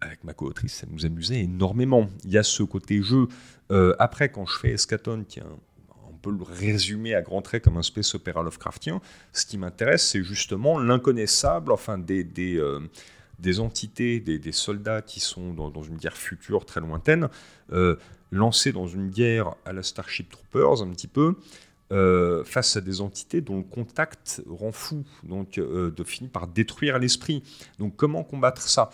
[0.00, 2.08] avec ma co-autrice, ça nous amusait énormément.
[2.24, 3.26] Il y a ce côté jeu.
[3.72, 5.58] Euh, après, quand je fais Escaton, qui est un,
[6.30, 9.00] le résumer à grands traits comme un space opéra Lovecraftien,
[9.32, 12.80] ce qui m'intéresse, c'est justement l'inconnaissable, enfin des, des, euh,
[13.58, 17.28] entités, des, soldats qui sont dans, une guerre future très lointaine,
[17.72, 17.96] euh,
[18.30, 21.36] lancés dans une guerre à la Starship Troopers un petit peu,
[21.92, 26.98] euh, face à des entités dont le contact rend fou, donc de finir par détruire
[26.98, 27.42] l'esprit.
[27.78, 28.90] Donc comment combattre ça?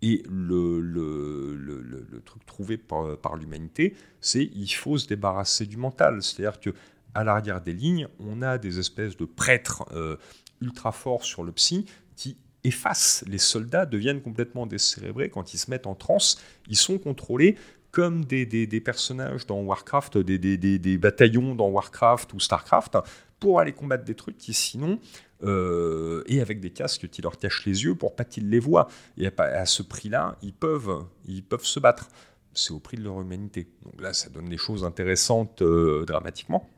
[0.00, 6.22] Et le, truc trouvé par, l'humanité, c'est il faut se débarrasser du mental.
[6.22, 6.70] C'est-à-dire que
[7.14, 10.16] à l'arrière des lignes, on a des espèces de prêtres euh,
[10.60, 13.24] ultra forts sur le psy qui effacent.
[13.26, 16.40] Les soldats deviennent complètement décérébrés quand ils se mettent en transe.
[16.68, 17.56] Ils sont contrôlés
[17.90, 22.98] comme des, personnages dans Warcraft, des bataillons dans Warcraft ou Starcraft,
[23.40, 24.98] pour aller combattre des trucs qui sinon,
[25.44, 28.88] euh, et avec des casques qui leur cachent les yeux pour pas qu'ils les voient.
[29.16, 32.08] Et à, ce prix-là, ils peuvent, ils peuvent se battre.
[32.54, 33.68] C'est au prix de leur humanité.
[33.84, 36.68] Donc là, ça donne des choses intéressantes euh, dramatiquement.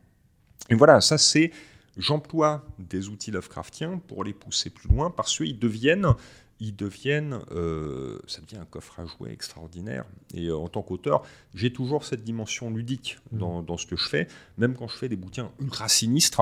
[0.69, 1.53] Et voilà, ça c'est,
[1.97, 6.15] j'emploie des outils Lovecraftiens pour les pousser plus loin parce qu'ils deviennent
[6.61, 10.05] ils deviennent, euh, ça devient un coffre à jouets extraordinaire.
[10.35, 11.23] Et euh, en tant qu'auteur,
[11.55, 14.29] j'ai toujours cette dimension ludique dans, dans ce que je fais,
[14.59, 16.41] même quand je fais des bouquins ultra sinistres.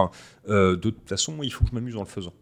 [0.48, 2.34] euh, de toute façon, il faut que je m'amuse en le faisant.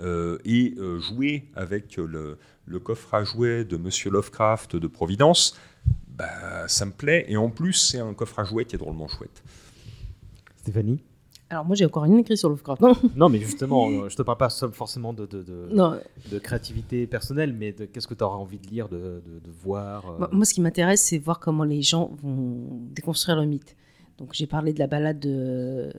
[0.00, 5.58] Euh, et jouer avec le, le coffre à jouets de Monsieur Lovecraft de Providence,
[6.08, 7.26] bah, ça me plaît.
[7.28, 9.42] Et en plus, c'est un coffre à jouets qui est drôlement chouette.
[10.56, 11.00] Stéphanie?
[11.50, 12.80] Alors moi j'ai encore rien écrit sur Lovecraft.
[12.80, 15.98] Non, Non, mais justement, je te parle pas forcément de, de, de, non.
[16.30, 19.20] de créativité personnelle, mais de qu'est-ce que tu auras envie de lire, de,
[19.62, 20.04] voir.
[20.22, 23.76] euh, Moi, ce qui m'intéresse, c'est voir comment les gens vont déconstruire le mythe.
[24.18, 25.90] Donc j'ai parlé de la balade de,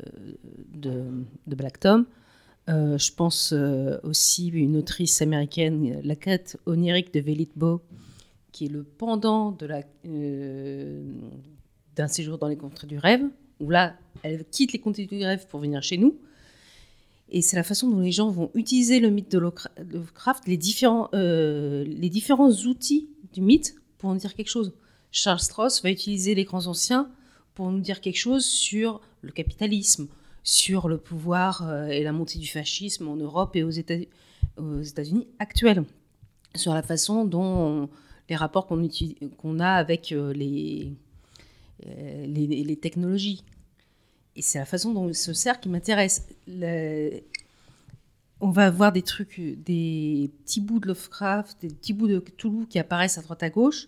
[0.74, 2.06] de, Black Tom.
[2.70, 7.82] Euh, je pense euh, aussi à une autrice américaine, La quête onirique de Velitbo,
[8.52, 11.04] qui est le pendant de la, euh,
[11.96, 13.24] d'un séjour dans les contrées du rêve,
[13.62, 16.18] où là, elle quitte les contrées du rêve pour venir chez nous.
[17.30, 20.58] Et c'est la façon dont les gens vont utiliser le mythe de Lovecra- Lovecraft, les
[20.58, 24.74] différents, euh, les différents outils du mythe pour nous dire quelque chose.
[25.12, 27.10] Charles Strauss va utiliser les grands anciens
[27.56, 30.08] pour nous dire quelque chose sur le capitalisme,
[30.44, 33.96] sur le pouvoir euh, et la montée du fascisme en Europe et aux États-
[34.58, 35.86] aux États-Unis actuels,
[36.56, 37.90] sur la façon dont on-
[38.30, 40.94] les rapports qu'on a avec euh, les,
[41.86, 43.44] les, les technologies.
[44.36, 46.28] Et c'est la façon dont se sert qui m'intéresse.
[48.44, 52.20] On va avoir des trucs, euh, des petits bouts de Lovecraft, des petits bouts de
[52.20, 53.88] Cthulhu qui apparaissent à droite à gauche.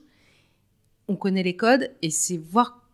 [1.08, 2.88] On connaît les codes et c'est voir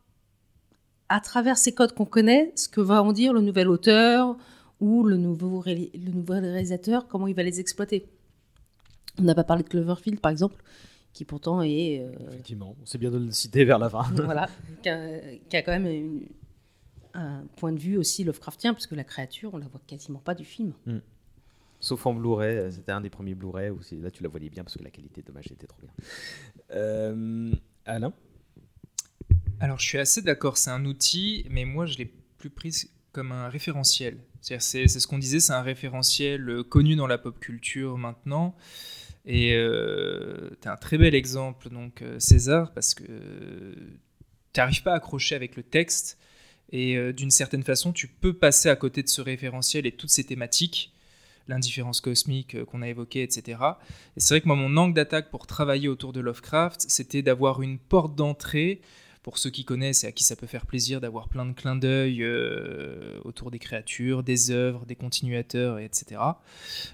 [1.09, 4.37] à travers ces codes qu'on connaît ce que va en dire le nouvel auteur
[4.79, 8.05] ou le nouveau, le nouveau réalisateur, comment il va les exploiter.
[9.17, 10.63] On n'a pas parlé de Cloverfield par exemple,
[11.13, 14.03] qui pourtant est euh, Effectivement, c'est bien de le citer vers la fin.
[14.23, 14.47] voilà,
[14.83, 15.19] qui a,
[15.49, 16.27] qui a quand même une-
[17.15, 20.35] un point de vue aussi Lovecraftien, parce que la créature, on la voit quasiment pas
[20.35, 20.73] du film.
[21.79, 24.63] Sauf en Blu-ray, euh, c'était un des premiers Blu-ray où là tu la voyais bien
[24.63, 25.91] parce que la qualité dommage était trop bien.
[26.71, 27.51] Euh,
[27.85, 28.13] Alain?
[29.59, 33.31] Alors, je suis assez d'accord, c'est un outil, mais moi, je l'ai plus pris comme
[33.31, 34.17] un référentiel.
[34.41, 38.55] C'est-à-dire, C'est ce qu'on disait, c'est un référentiel connu dans la pop culture maintenant.
[39.25, 39.51] Et
[40.61, 43.03] tu as un très bel exemple, donc euh, César, parce que
[44.53, 46.17] tu n'arrives pas à accrocher avec le texte.
[46.71, 50.09] Et euh, d'une certaine façon, tu peux passer à côté de ce référentiel et toutes
[50.09, 50.93] ces thématiques,
[51.47, 53.59] l'indifférence cosmique euh, qu'on a évoquée, etc.
[54.15, 57.61] Et c'est vrai que moi, mon angle d'attaque pour travailler autour de Lovecraft, c'était d'avoir
[57.61, 58.81] une porte d'entrée
[59.23, 61.75] pour ceux qui connaissent et à qui ça peut faire plaisir d'avoir plein de clins
[61.75, 66.21] d'œil euh, autour des créatures, des œuvres, des continuateurs, et etc.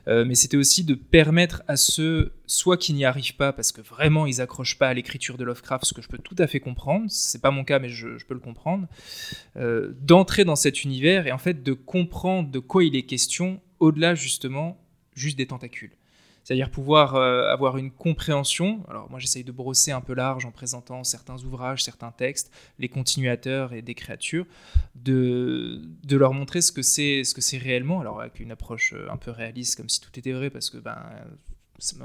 [0.07, 3.81] Euh, mais c'était aussi de permettre à ceux, soit qui n'y arrivent pas parce que
[3.81, 6.59] vraiment ils accrochent pas à l'écriture de Lovecraft, ce que je peux tout à fait
[6.59, 8.87] comprendre, c'est pas mon cas mais je, je peux le comprendre,
[9.57, 13.61] euh, d'entrer dans cet univers et en fait de comprendre de quoi il est question
[13.79, 14.81] au-delà justement
[15.13, 15.91] juste des tentacules.
[16.45, 18.85] C'est-à-dire pouvoir euh, avoir une compréhension.
[18.87, 22.87] Alors moi j'essaye de brosser un peu large en présentant certains ouvrages, certains textes, les
[22.87, 24.45] continuateurs et des créatures,
[24.93, 27.99] de, de leur montrer ce que c'est ce que c'est réellement.
[27.99, 30.77] Alors avec une approche euh, un peu réaliste, comme si tout était vrai, parce que
[30.77, 30.95] ben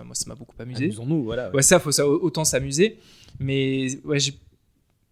[0.05, 0.85] moi ça m'a beaucoup amusé.
[0.85, 1.51] Amusons-nous, voilà.
[1.55, 2.99] Ouais, ça, faut ça, autant s'amuser.
[3.39, 4.35] Mais ouais, j'ai-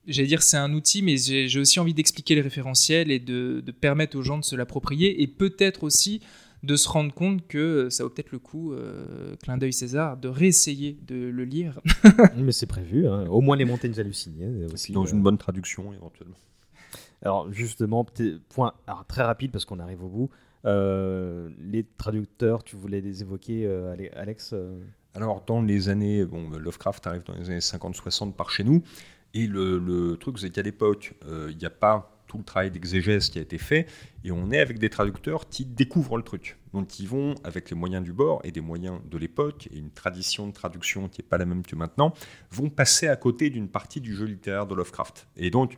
[0.07, 3.73] j'allais dire c'est un outil, mais j'ai aussi envie d'expliquer les référentiels et de, de
[3.73, 6.21] permettre aux gens de se l'approprier et peut-être aussi
[6.63, 10.29] de se rendre compte que ça vaut peut-être le coup, euh, clin d'œil César, de
[10.29, 11.81] réessayer de le lire.
[12.37, 13.27] Mais c'est prévu, hein.
[13.29, 14.93] au moins les montagnes hallucinées euh, aussi.
[14.93, 15.11] Dans euh.
[15.11, 16.37] une bonne traduction, éventuellement.
[17.23, 18.07] Alors justement,
[18.49, 20.31] point alors, très rapide parce qu'on arrive au bout.
[20.65, 24.79] Euh, les traducteurs, tu voulais les évoquer, euh, Ale- Alex euh,
[25.15, 26.25] Alors, dans les années.
[26.25, 28.83] Bon, Lovecraft arrive dans les années 50-60 par chez nous.
[29.35, 32.71] Et le, le truc, c'est qu'à l'époque, euh, il n'y a pas tout le travail
[32.71, 33.87] d'exégèse qui a été fait.
[34.23, 36.59] Et on est avec des traducteurs qui découvrent le truc.
[36.73, 39.91] Donc, ils vont, avec les moyens du bord et des moyens de l'époque, et une
[39.91, 42.13] tradition de traduction qui n'est pas la même que maintenant,
[42.51, 45.27] vont passer à côté d'une partie du jeu littéraire de Lovecraft.
[45.37, 45.77] Et donc,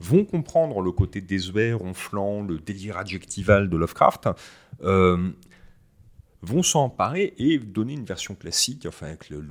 [0.00, 4.30] vont comprendre le côté désuet, ronflant, le délire adjectival de Lovecraft.
[4.82, 5.30] euh,
[6.42, 9.44] vont s'en emparer et donner une version classique, enfin avec le,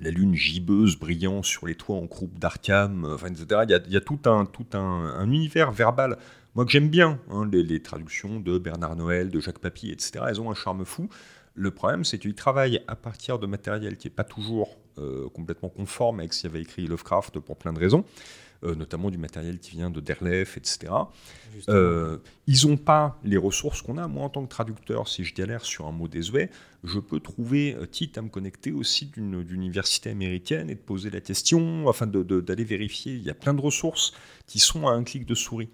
[0.00, 3.62] la lune gibbeuse brillant sur les toits en croupe d'Arkham, enfin, etc.
[3.64, 6.18] Il y a, tout, un, tout un, un univers verbal,
[6.54, 10.24] moi que j'aime bien, hein, les, les traductions de Bernard Noël, de Jacques Papy, etc.
[10.28, 11.08] Elles ont un charme fou.
[11.54, 15.70] Le problème, c'est qu'ils travaillent à partir de matériel qui n'est pas toujours euh, complètement
[15.70, 18.04] conforme avec ce qu'avait écrit Lovecraft pour plein de raisons,
[18.62, 20.92] notamment du matériel qui vient de Derleth, etc.
[21.68, 24.08] Euh, ils n'ont pas les ressources qu'on a.
[24.08, 26.50] Moi, en tant que traducteur, si je galère sur un mot désuet,
[26.84, 30.80] je peux trouver, euh, quitte à me connecter aussi d'une d'une université américaine et de
[30.80, 33.14] poser la question, afin d'aller vérifier.
[33.14, 34.12] Il y a plein de ressources
[34.46, 35.70] qui sont à un clic de souris.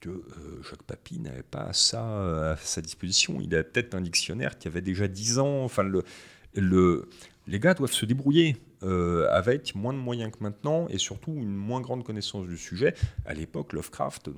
[0.00, 3.38] Que euh, Jacques Papy n'avait pas ça euh, à sa disposition.
[3.42, 5.62] Il avait peut-être un dictionnaire qui avait déjà 10 ans.
[5.62, 6.04] Enfin, le,
[6.54, 7.10] le,
[7.46, 8.56] les gars doivent se débrouiller.
[8.82, 12.94] Euh, avec moins de moyens que maintenant et surtout une moins grande connaissance du sujet.
[13.26, 14.30] À l'époque, Lovecraft,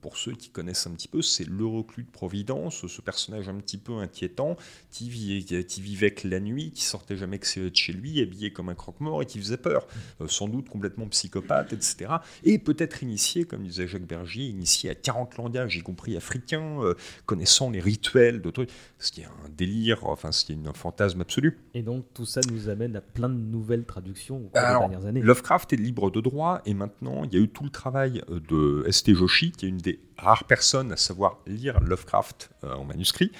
[0.00, 3.56] pour ceux qui connaissent un petit peu, c'est le reclus de Providence, ce personnage un
[3.56, 4.56] petit peu inquiétant
[4.90, 5.82] qui, vivait, qui
[6.14, 9.26] que la nuit, qui sortait jamais que de chez lui, habillé comme un croque-mort et
[9.26, 9.86] qui faisait peur,
[10.20, 12.12] euh, sans doute complètement psychopathe, etc.
[12.44, 16.94] Et peut-être initié, comme disait Jacques Bergier, initié à 40 langages, y compris africains, euh,
[17.26, 18.52] connaissant les rituels de
[18.98, 21.58] ce qui est un délire, enfin ce qui est un fantasme absolu.
[21.74, 25.06] Et donc tout ça nous amène à plein de nouvelles traduction au cours des dernières
[25.06, 25.20] années.
[25.20, 28.38] Lovecraft est libre de droit et maintenant il y a eu tout le travail euh,
[28.48, 29.14] de S.T.
[29.14, 33.32] Joshi, qui est une des rares personnes à savoir lire Lovecraft euh, en manuscrit,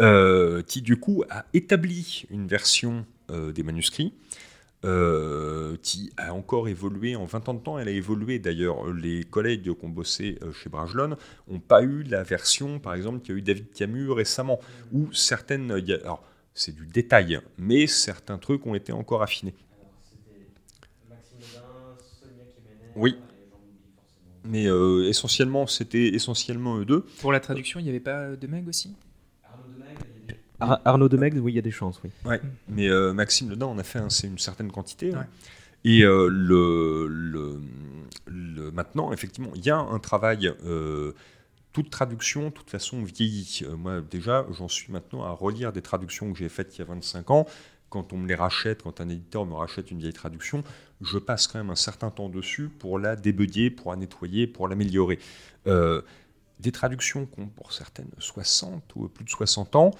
[0.00, 3.06] euh, qui du coup a établi une version
[3.54, 4.12] des manuscrits.
[5.82, 7.78] qui a encore évolué en 20 ans de temps.
[7.78, 8.92] Elle a évolué d'ailleurs.
[8.92, 11.16] Les collègues qui ont bossé chez Brajlon
[11.48, 14.60] n'ont pas eu la version, par exemple, qu'il y a eu David Camus récemment,
[14.92, 15.70] où certaines.
[15.70, 19.54] Alors, c'est du détail, mais certains trucs ont été encore affinés.
[22.96, 23.16] Oui.
[24.44, 27.04] Mais euh, essentiellement, c'était essentiellement eux deux.
[27.20, 28.94] Pour la traduction, il n'y avait pas de Meg aussi?
[30.60, 32.10] Arnaud Meg, oui, il y a des chances, oui.
[32.24, 32.40] Ouais.
[32.68, 35.12] Mais euh, Maxime dedans, on a fait c'est une certaine quantité.
[35.12, 35.26] Hein.
[35.84, 37.08] Et euh, le,
[38.26, 40.52] le, maintenant, effectivement, il y a un travail.
[41.72, 43.64] toute traduction, de toute façon, vieillit.
[43.76, 46.86] moi, déjà, j'en suis maintenant à relire des traductions que j'ai faites il y a
[46.86, 47.46] 25 ans
[47.92, 50.64] quand on me les rachète, quand un éditeur me rachète une vieille traduction,
[51.02, 54.68] je passe quand même un certain temps dessus pour la débugger, pour la nettoyer, pour
[54.68, 55.18] l'améliorer.
[55.66, 56.02] Euh,
[56.60, 59.90] des traductions qui ont pour certaines 60 ou plus de 60 ans,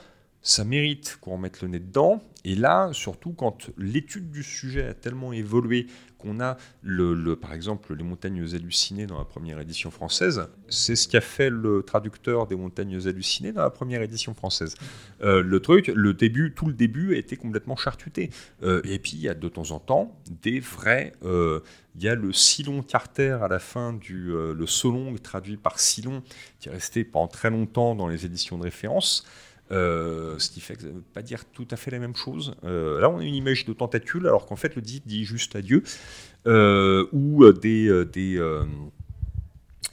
[0.43, 2.23] ça mérite qu'on remette le nez dedans.
[2.44, 5.86] Et là, surtout quand l'étude du sujet a tellement évolué
[6.19, 11.09] qu'on a, le, par exemple, les montagnes hallucinées dans la première édition française, c'est ce
[11.09, 14.74] qu'a fait le traducteur des montagnes hallucinées dans la première édition française.
[15.23, 18.31] Euh, le truc, le début, tout le début a été complètement charcuté.
[18.62, 21.12] Euh, et puis, il y a de temps en temps des vrais...
[21.24, 21.60] Euh,
[21.94, 26.23] il y a le Silon Carter à la fin du le Solong traduit par Silon,
[26.59, 29.27] qui est resté pendant très longtemps dans les éditions de référence.
[29.73, 32.15] Euh, ce qui fait que ça ne veut pas dire tout à fait la même
[32.15, 32.55] chose.
[32.65, 35.57] Euh, là, on a une image de tentacule, alors qu'en fait, le dit dit juste
[35.57, 35.82] adieu,
[36.47, 38.39] euh, ou des, des,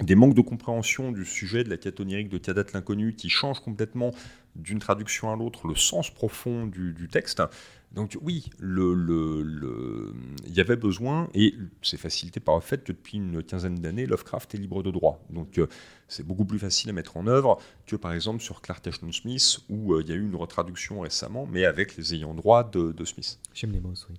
[0.02, 4.12] des, manques de compréhension du sujet de la quête de Tiadat l'inconnu qui changent complètement
[4.56, 7.42] d'une traduction à l'autre le sens profond du texte.
[7.92, 13.42] Donc oui, il y avait besoin, et c'est facilité par le fait que depuis une
[13.42, 15.26] quinzaine d'années, Lovecraft est libre de droit.
[15.32, 15.68] Donc euh,
[16.08, 19.60] c'est beaucoup plus facile à mettre en œuvre que par exemple sur Clark Ashton Smith,
[19.70, 22.94] où euh, il y a eu une retraduction récemment, mais avec les ayants droit de,
[23.06, 23.40] Smith.
[23.82, 24.16] mots, oui.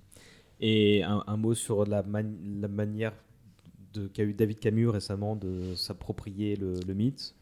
[0.59, 3.13] Et un, mot sur la manière
[4.13, 7.35] qu'a eu David Camus récemment de s'approprier le mythe?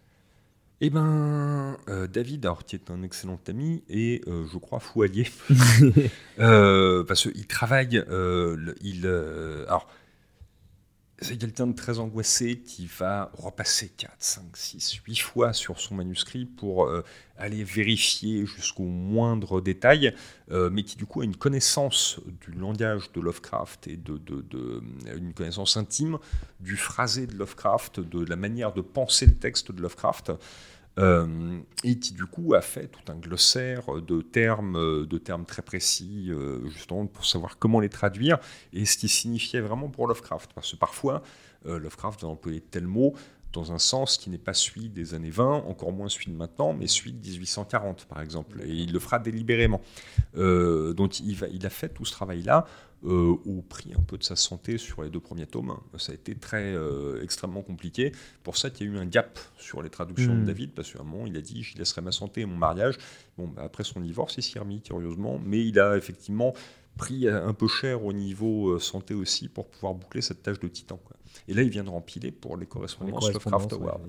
[0.82, 5.04] Eh ben, euh, David, alors, qui est un excellent ami, et euh, je crois fou
[5.04, 5.28] allié.
[6.40, 8.02] Euh, parce qu'il travaille,
[8.82, 9.90] il, alors,
[11.22, 15.96] c'est quelqu'un de très angoissé qui va repasser 4, 5, 6, 8 fois sur son
[15.96, 16.90] manuscrit pour
[17.38, 20.16] aller vérifier jusqu'au moindre détail,
[20.50, 24.82] mais qui du coup a une connaissance du langage de Lovecraft et de, de,
[25.16, 26.20] une connaissance intime
[26.60, 30.32] du phrasé de Lovecraft, de la manière de penser le texte de Lovecraft.
[31.00, 35.62] Euh, et qui du coup a fait tout un glossaire de termes, de termes très
[35.62, 38.38] précis, euh, justement pour savoir comment les traduire,
[38.74, 40.52] et ce qui signifiait vraiment pour Lovecraft.
[40.54, 41.24] Parce que parfois,
[41.66, 43.14] euh, Lovecraft va employer tel mot
[43.54, 46.74] dans un sens qui n'est pas celui des années 20, encore moins celui de maintenant,
[46.74, 49.82] mais celui de 1840 par exemple, et il le fera délibérément.
[50.36, 52.68] donc il a fait tout ce travail-là
[53.06, 55.74] euh, au prix un peu de sa santé sur les deux premiers tomes.
[55.98, 58.12] Ça a été très euh, extrêmement compliqué.
[58.44, 60.46] Pour ça, il y a eu un gap sur les traductions de hmm.
[60.46, 62.98] David, parce qu'à un moment, il a dit Je laisserai ma santé et mon mariage.
[63.38, 66.54] Bon, bah, après son divorce, il s'y remis, curieusement, mais il a effectivement
[66.98, 70.68] pris un peu cher au niveau euh, santé aussi pour pouvoir boucler cette tâche de
[70.68, 71.00] titan.
[71.48, 74.02] Et là, il vient de rempiler pour les correspondances, les Lovecraft Award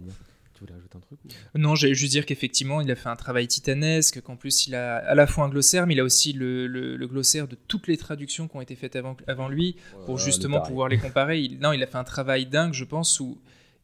[0.62, 1.18] un truc
[1.54, 4.96] Non, j'allais juste dire qu'effectivement, il a fait un travail titanesque, qu'en plus, il a
[4.96, 8.48] à la fois un glossaire, mais il a aussi le, glossaire de toutes les traductions
[8.48, 9.76] qui ont été faites avant, avant lui,
[10.06, 11.40] pour justement pouvoir les comparer.
[11.40, 13.38] Il, non, il a fait un travail dingue, je pense, où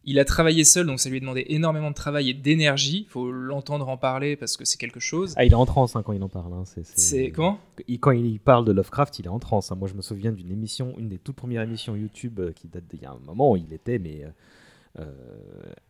[0.09, 3.07] il a travaillé seul, donc ça lui a demandé énormément de travail et d'énergie.
[3.09, 5.35] Il faut l'entendre en parler parce que c'est quelque chose.
[5.37, 6.53] Ah, il est en transe hein, quand il en parle.
[6.53, 6.63] Hein.
[6.65, 7.59] C'est comment?
[8.01, 9.73] Quand il parle de Lovecraft, il est en transe.
[9.73, 9.75] Hein.
[9.75, 12.85] Moi, je me souviens d'une émission, une des toutes premières émissions YouTube euh, qui date
[12.89, 14.29] d'il y a un moment où il était mais euh,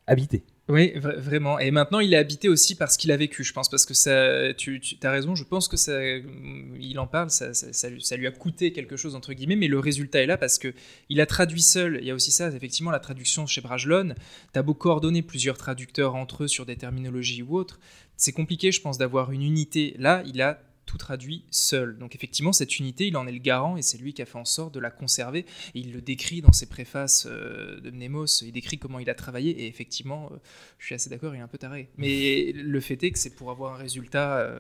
[0.07, 0.45] habité.
[0.69, 1.61] Oui, vraiment.
[1.61, 3.95] Et maintenant, il est habité aussi par ce qu'il a vécu, je pense, parce que
[3.95, 8.33] ça, tu, as raison, je pense que ça, il en parle, ça, ça, lui a
[8.33, 10.75] coûté quelque chose, entre guillemets, mais le résultat est là parce que
[11.09, 11.99] il a traduit seul.
[12.01, 14.15] Il y a aussi ça, effectivement, la traduction chez Brajlon.
[14.53, 17.79] Tu as beau coordonner plusieurs traducteurs entre eux sur des terminologies ou autres.
[18.17, 19.95] C'est compliqué, je pense, d'avoir une unité.
[19.99, 21.99] Là, il a tout traduit seul.
[21.99, 24.39] Donc effectivement, cette unité, il en est le garant et c'est lui qui a fait
[24.39, 25.41] en sorte de la conserver.
[25.75, 29.15] Et il le décrit dans ses préfaces euh, de Mnemos, il décrit comment il a
[29.15, 30.37] travaillé et effectivement, euh,
[30.79, 31.91] je suis assez d'accord, il est un peu taré.
[31.97, 34.59] Mais le fait est que c'est pour avoir un résultat euh,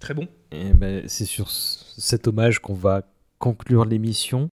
[0.00, 0.28] très bon.
[0.52, 3.02] Eh ben, c'est sur cet hommage qu'on va
[3.38, 4.48] conclure l'émission.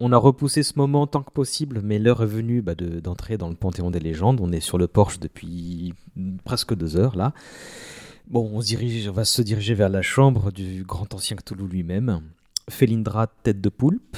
[0.00, 3.36] On a repoussé ce moment tant que possible, mais l'heure est venue bah, de- d'entrer
[3.36, 4.40] dans le Panthéon des légendes.
[4.40, 5.92] On est sur le porche depuis
[6.44, 7.32] presque deux heures là.
[8.28, 12.20] Bon, on, dirige, va se diriger vers la chambre du grand ancien Cthulhu lui-même.
[12.70, 14.16] Felindra, tête de poulpe.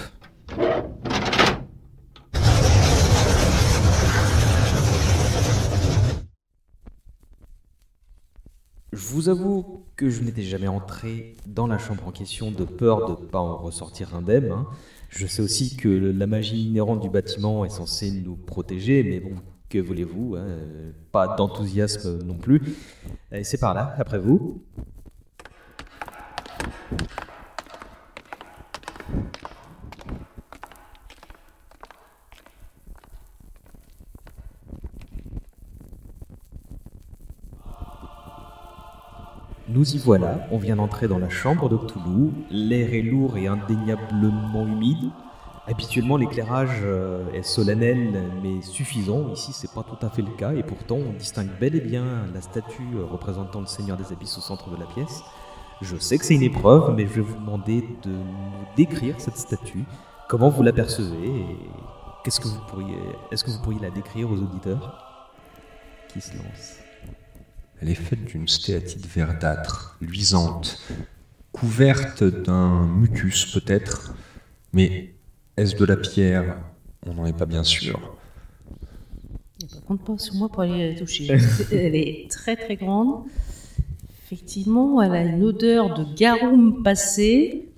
[8.92, 13.06] Je vous avoue que je n'étais jamais entré dans la chambre en question de peur
[13.06, 14.50] de ne pas en ressortir indemne.
[14.50, 14.66] hein.
[15.10, 19.34] Je sais aussi que la magie inhérente du bâtiment est censée nous protéger, mais bon,
[19.68, 22.62] que voulez-vous hein, euh, Pas d'enthousiasme non plus.
[23.32, 24.62] Allez, c'est par là, après vous.
[39.72, 42.32] Nous y voilà, on vient d'entrer dans la chambre de Cthulhu.
[42.50, 45.10] L'air est lourd et indéniablement humide.
[45.68, 49.28] Habituellement, l'éclairage euh, est solennel mais suffisant.
[49.32, 52.04] Ici, c'est pas tout à fait le cas, et pourtant, on distingue bel et bien
[52.34, 55.22] la statue euh, représentant le Seigneur des Abysses au centre de la pièce.
[55.82, 59.36] Je sais que c'est une épreuve, mais je vais vous demander de nous décrire cette
[59.36, 59.84] statue.
[60.28, 61.58] Comment vous l'apercevez et
[62.24, 62.98] qu'est-ce que vous pourriez,
[63.30, 65.28] est-ce que vous pourriez la décrire aux auditeurs?
[66.08, 66.79] Qui se lancent
[67.80, 70.82] Elle est faite d'une stéatite verdâtre, luisante,
[71.52, 74.14] couverte d'un mucus peut-être,
[74.72, 75.14] mais
[75.56, 76.58] est-ce de la pierre?
[77.06, 78.16] On n'en est pas bien sûr.
[79.72, 81.26] Par contre, pas sur moi pour aller la toucher.
[81.72, 83.24] elle est très très grande.
[84.24, 87.69] Effectivement, elle a une odeur de garum passé.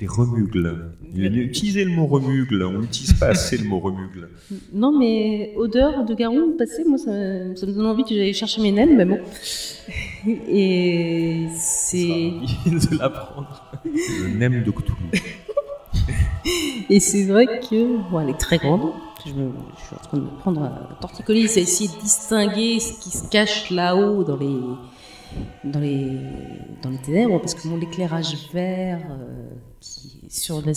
[0.00, 0.92] Des remugles.
[1.14, 4.30] Utilisé le mot remugle, on n'utilise pas assez le mot remugle.
[4.72, 7.12] Non, mais odeur de garum passé, moi, ça,
[7.54, 9.18] ça me donne envie que j'aille chercher mes naines, mais bon.
[10.48, 12.32] Et c'est.
[12.66, 13.62] de l'apprendre.
[13.84, 14.96] Le nem de Cthulhu.
[16.88, 18.92] Et c'est vrai que bon, elle est très grande.
[19.26, 22.80] Je, me- je suis en train de me prendre un torticolis, c'est essayer de distinguer
[22.80, 24.56] ce qui se cache là-haut dans les,
[25.64, 26.08] dans les,
[26.82, 29.50] dans les ténèbres, parce que bon, l'éclairage vert euh,
[29.80, 30.72] qui est sur la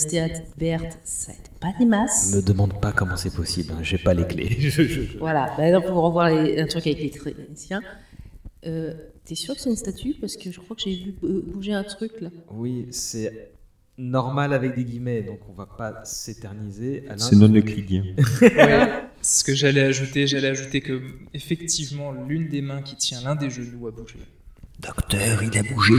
[0.56, 2.34] verte, ça aide pas des masses.
[2.34, 4.48] Me demande pas comment c'est possible, hein, j'ai pas les clés.
[4.58, 7.82] Je- je- Voilà, bah, on va revoir les- un truc avec les techniciens.
[8.66, 8.94] Euh,
[9.26, 10.14] T'es sûr que c'est une statue?
[10.20, 12.28] Parce que je crois que j'ai vu bouger un truc là.
[12.50, 13.52] Oui, c'est
[13.96, 17.04] normal avec des guillemets, donc on va pas s'éterniser.
[17.16, 18.04] C'est non euclidien.
[18.42, 18.88] Ouais,
[19.22, 20.26] ce que j'allais ajouter.
[20.26, 21.00] J'allais ajouter que
[21.32, 24.18] effectivement l'une des mains qui tient l'un des genoux a bougé.
[24.80, 25.94] Docteur, il a bougé.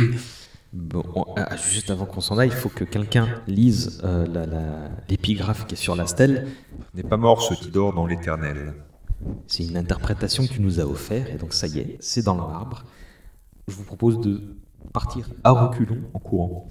[0.77, 4.25] Bon, on- ah, juste avant qu'on s'en aille, il faut que quelqu'un lise euh,
[5.09, 6.47] l'épigraphe qui est sur la stèle.
[6.93, 8.73] N'est pas mort ce qui dort dans l'éternel.
[9.47, 12.33] C'est une interprétation que tu nous as offert, et donc ça y est, c'est dans
[12.35, 12.83] le marbre.
[13.69, 14.41] Je vous propose de
[14.91, 16.01] partir à reculons.
[16.13, 16.67] En courant.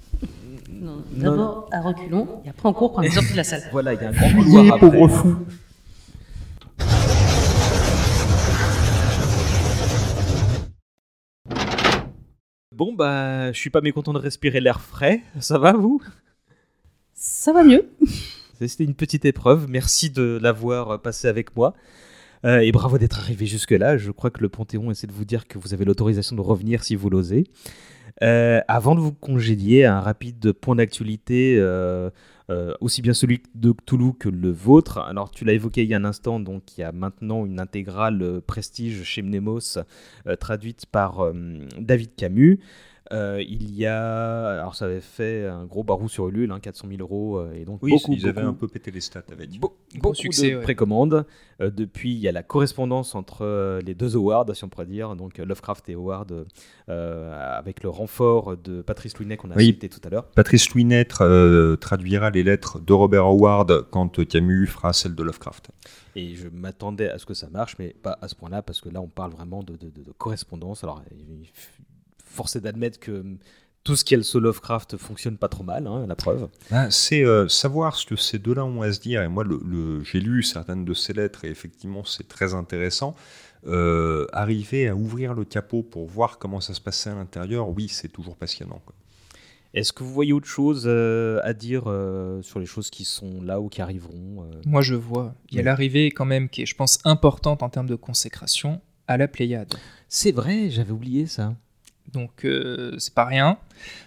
[0.71, 3.63] Non, D'abord à reculons, et après on court quand on est sorti de la salle.
[3.71, 5.07] Voilà, il y a un grand couloir après.
[5.09, 5.35] fou.
[12.75, 15.21] Bon, bah, je suis pas mécontent de respirer l'air frais.
[15.39, 16.01] Ça va, vous?
[17.13, 17.87] Ça va mieux.
[18.67, 19.67] C'était une petite épreuve.
[19.69, 21.73] Merci de l'avoir passé avec moi.
[22.43, 23.95] Euh, et bravo d'être arrivé jusque-là.
[23.95, 26.83] Je crois que le Panthéon essaie de vous dire que vous avez l'autorisation de revenir
[26.83, 27.45] si vous l'osez.
[28.23, 32.09] Euh, avant de vous congédier, un rapide point d'actualité, euh, euh,
[32.79, 34.99] aussi bien celui de Cthulhu que le vôtre.
[34.99, 37.59] Alors, tu l'as évoqué il y a un instant, donc il y a maintenant une
[37.59, 39.79] intégrale euh, prestige chez Mnemos,
[40.27, 41.33] euh, traduite par euh,
[41.79, 42.59] David Camus.
[43.13, 46.87] Euh, il y a, alors ça avait fait un gros barou sur Ulule, hein, 400
[46.87, 49.21] 000 euros, euh, et donc Oui, beaucoup, ils avaient beaucoup- un peu pété les stats
[49.31, 49.51] avec.
[49.51, 49.69] Be-
[49.99, 50.61] beaucoup succès, de ouais.
[50.63, 51.25] précommandes.
[51.61, 55.15] Euh, depuis, il y a la correspondance entre les deux Howard, si on pourrait dire,
[55.15, 56.45] donc Lovecraft et Howard,
[56.89, 59.65] euh, avec le renfort de Patrice Louinet qu'on a Oui.
[59.67, 60.25] cité tout à l'heure.
[60.31, 65.69] Patrice Louinet euh, traduira les lettres de Robert Howard quand Camus fera celles de Lovecraft.
[66.15, 68.89] Et je m'attendais à ce que ça marche, mais pas à ce point-là, parce que
[68.89, 70.83] là, on parle vraiment de, de- de- de correspondance.
[70.83, 71.03] Alors,
[72.35, 73.37] forcé d'admettre que hum,
[73.83, 76.49] tout ce qui est le sous Lovecraft fonctionne pas trop mal, hein, la preuve.
[76.71, 79.21] Ah, c'est euh, savoir ce que ces deux-là ont à se dire.
[79.21, 83.15] Et moi, le, le- j'ai lu certaines de ces lettres et effectivement, c'est très intéressant.
[83.67, 87.87] Euh, arriver à ouvrir le capot pour voir comment ça se passait à l'intérieur, oui,
[87.87, 88.81] c'est toujours passionnant.
[88.85, 88.95] quoi.
[89.75, 93.41] Est-ce que vous voyez autre chose euh, à dire euh, sur les choses qui sont
[93.43, 94.61] là ou qui arriveront euh?
[94.65, 95.35] Moi, je vois.
[95.51, 98.81] Il y a l'arrivée quand même qui est, je pense, importante en termes de consécration
[99.07, 99.73] à la Pléiade.
[100.09, 101.55] C'est vrai, j'avais oublié ça.
[102.13, 103.57] Donc euh, c'est pas rien.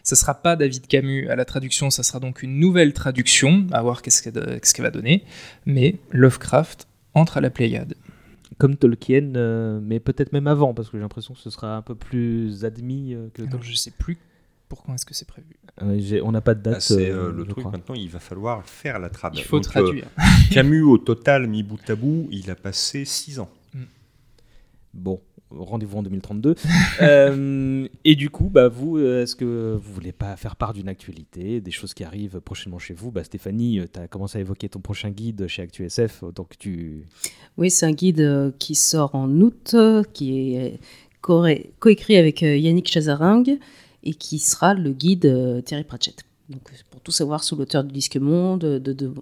[0.03, 3.83] Ça sera pas David Camus à la traduction, ça sera donc une nouvelle traduction, à
[3.83, 5.25] voir qu'est-ce qu'elle qu'est-ce qu'elle va donner.
[5.67, 7.95] Mais Lovecraft entre à la Pléiade.
[8.57, 11.83] Comme Tolkien, euh, mais peut-être même avant, parce que j'ai l'impression que ce sera un
[11.83, 13.71] peu plus admis euh, que Alors, Tolkien.
[13.71, 14.17] je sais plus
[14.69, 15.57] pourquoi est-ce que c'est prévu.
[15.83, 16.75] Euh, j'ai- on n'a pas de date.
[16.79, 17.71] Ah, c'est euh, euh, le je truc crois.
[17.71, 19.33] maintenant, il va falloir faire la trad.
[19.37, 20.07] Il faut Donc, euh, traduire.
[20.51, 23.51] Camus, au total, mis bout à bout, il a passé 6 ans.
[24.95, 25.21] Bon,
[25.51, 26.55] rendez-vous en 2032.
[27.01, 30.89] Euh, et du coup, bah, vous, euh, est-ce que vous voulez pas faire part d'une
[30.89, 33.11] actualité, des choses qui arrivent prochainement chez vous?
[33.13, 37.05] Bah, Stéphanie, tu as commencé à évoquer ton prochain guide chez ActuSF, donc tu...
[37.57, 40.81] Oui, c'est un guide euh, qui sort en août, euh, qui est
[41.21, 43.59] coécrit avec euh, Yannick Chazaringue
[44.03, 46.23] et qui sera le guide euh, Thierry Pratchett.
[46.49, 49.13] Donc, euh, pour tout savoir sur l'auteur du Disque Monde, de, de-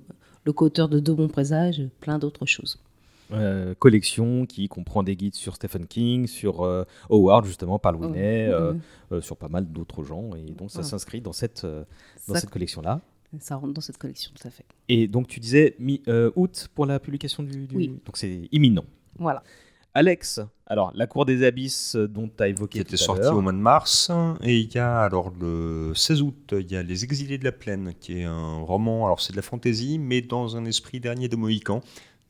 [0.44, 2.78] le co-auteur de De bons présages, plein d'autres choses.
[3.32, 8.08] Euh, collection qui comprend des guides sur Stephen King, sur euh, Howard justement, par euh,
[8.08, 8.48] Ouais.
[9.12, 10.84] euh, sur pas mal d'autres gens, et donc ça Ouais.
[10.84, 11.84] s'inscrit dans cette, euh,
[12.28, 13.00] dans Ça, cette collection-là.
[13.40, 14.64] ça rentre dans cette collection, tout à fait.
[14.88, 17.66] Et donc tu disais mi-août pour la publication du...
[17.66, 17.88] du- Oui.
[18.04, 18.84] Donc c'est imminent.
[19.18, 19.42] Voilà.
[19.94, 23.34] Alex, alors la cour des abysses dont tu as évoqué qui était à sorti l'heure.
[23.36, 24.10] au mois de mars.
[24.42, 27.52] Et il y a alors le 16 août, il y a Les Exilés de la
[27.52, 31.28] Plaine, qui est un roman, alors c'est de la fantaisie, mais dans un esprit dernier
[31.28, 31.80] de Mohican.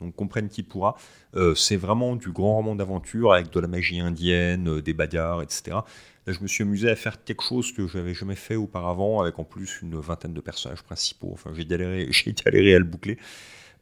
[0.00, 0.96] Donc comprenne qui pourra.
[1.34, 5.42] Euh, c'est vraiment du grand roman d'aventure avec de la magie indienne, euh, des bagarres,
[5.42, 5.78] etc.
[6.26, 9.38] Je me suis amusé à faire quelque chose que je n'avais jamais fait auparavant, avec
[9.38, 11.30] en plus une vingtaine de personnages principaux.
[11.32, 13.18] Enfin, j'ai galéré, j'ai galéré à le boucler.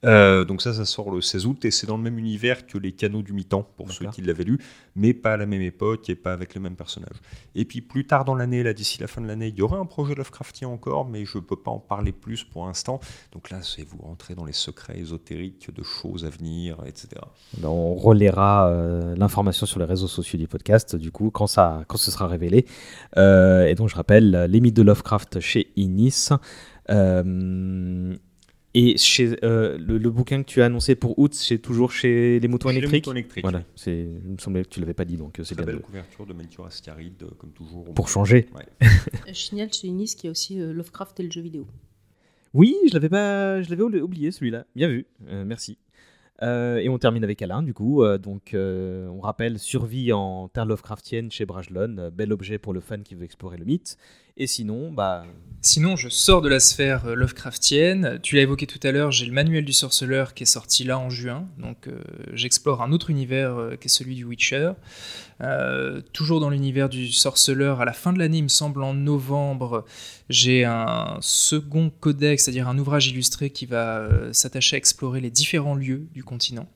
[0.05, 2.79] Euh, donc ça, ça sort le 16 août et c'est dans le même univers que
[2.79, 4.59] les Canaux du Mi-temps, pour ceux qui l'avaient lu,
[4.97, 7.17] mais pas à la même époque et pas avec les mêmes personnages.
[7.55, 9.79] Et puis plus tard dans l'année, là d'ici la fin de l'année, il y aura
[9.79, 13.01] un projet Lovecraftien encore, mais je ne peux pas en parler plus pour l'instant.
[13.33, 17.09] Donc là, c'est vous rentrer dans les secrets ésotériques de choses à venir, etc.
[17.59, 21.85] Ben, on relaiera euh, l'information sur les réseaux sociaux du podcast, du coup, quand, ça,
[21.89, 22.67] quand ce sera révélé.
[23.17, 26.29] Euh, et donc, je rappelle, Les mythes de Lovecraft chez Inis.
[26.91, 28.17] Euh,
[28.75, 32.41] et chez, euh, le, le bouquin que tu as annoncé pour août, c'est toujours chez
[32.41, 33.45] Les Moutons Chez les électriques moutons électriques.
[33.45, 35.77] Voilà, c'est, il me semblait que tu l'avais pas dit, donc euh, c'est bien belle
[35.77, 37.85] de- couverture de Melchior Ascaride, euh, comme toujours.
[37.95, 38.47] pour changer.
[38.83, 38.87] Euh,
[39.29, 41.67] Je signale chez Unis qu'il y a aussi euh, Lovecraft et le jeu vidéo.
[42.53, 44.67] Oui, je l'avais pas, je l'avais oubli- oublié celui-là.
[44.77, 45.79] Bien vu, Euh, merci.
[46.43, 48.03] Euh, et on termine avec Alain, du coup.
[48.03, 52.73] Euh, donc, euh, on rappelle Survie en terre Lovecraftienne chez Brajlon, euh, bel objet pour
[52.75, 53.97] le fan qui veut explorer le mythe.
[54.37, 55.25] Et sinon, bah,
[55.67, 58.19] Sinon, je sors de la sphère euh, Lovecraftienne.
[58.23, 60.99] Tu l'as évoqué tout à l'heure, j'ai le manuel du sorceleur qui est sorti là
[60.99, 61.49] en juin.
[61.57, 62.03] Donc, euh,
[62.35, 64.73] j'explore un autre univers euh, qui est celui du Witcher.
[65.41, 68.93] Euh, toujours dans l'univers du sorceleur, à la fin de l'année, il me semble en
[68.93, 69.87] novembre,
[70.29, 75.75] j'ai un second codex, c'est-à-dire un ouvrage illustré qui va s'attacher à explorer les différents
[75.75, 76.69] lieux du continent.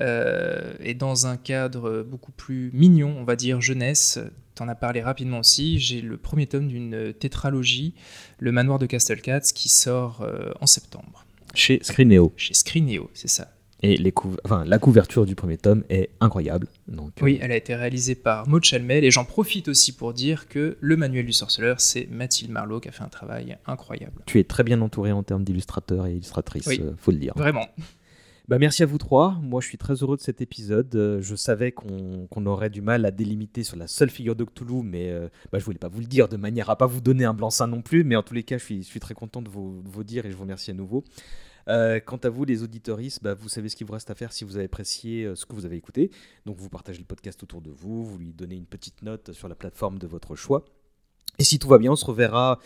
[0.00, 4.18] Euh, et dans un cadre beaucoup plus mignon, on va dire jeunesse,
[4.54, 7.94] t'en as parlé rapidement aussi, j'ai le premier tome d'une tétralogie,
[8.38, 11.24] Le Manoir de Castlecats, qui sort euh, en septembre.
[11.54, 12.32] chez Screeneo.
[12.36, 13.52] Chez Screeneo, c'est ça.
[13.80, 16.66] Et les couv- enfin, la couverture du premier tome est incroyable.
[16.88, 20.12] Donc, euh, Oui, elle a été réalisée par Maud Chalmel, et j'en profite aussi pour
[20.14, 24.22] dire que le manuel du sorceleur, c'est Mathilde Marlowe qui a fait un travail incroyable.
[24.26, 26.80] tu es très bien entouré en termes d'illustrateurs et illustratrices, Oui.
[26.82, 27.32] euh, faut le dire.
[27.36, 27.66] Vraiment.
[28.48, 29.38] Bah, merci à vous trois.
[29.42, 30.94] Moi, je suis très heureux de cet épisode.
[30.94, 34.46] Euh, je savais qu'on aurait du mal à délimiter sur la seule figure de
[34.82, 37.26] mais euh, bah, je voulais pas vous le dire de manière à pas vous donner
[37.26, 38.04] un blanc-seing non plus.
[38.04, 40.36] Mais en tous les cas, je suis, très content de vous, de dire et je
[40.36, 41.04] vous remercie à nouveau.
[41.68, 44.32] Euh, quant à vous, les auditoristes, bah, vous savez ce qu'il vous reste à faire
[44.32, 46.10] si vous avez apprécié ce que vous avez écouté.
[46.46, 49.48] Donc, vous partagez le podcast autour de vous, vous lui donnez une petite note sur
[49.48, 50.64] la plateforme de votre choix.
[51.38, 52.58] Et si tout va bien, on se reverra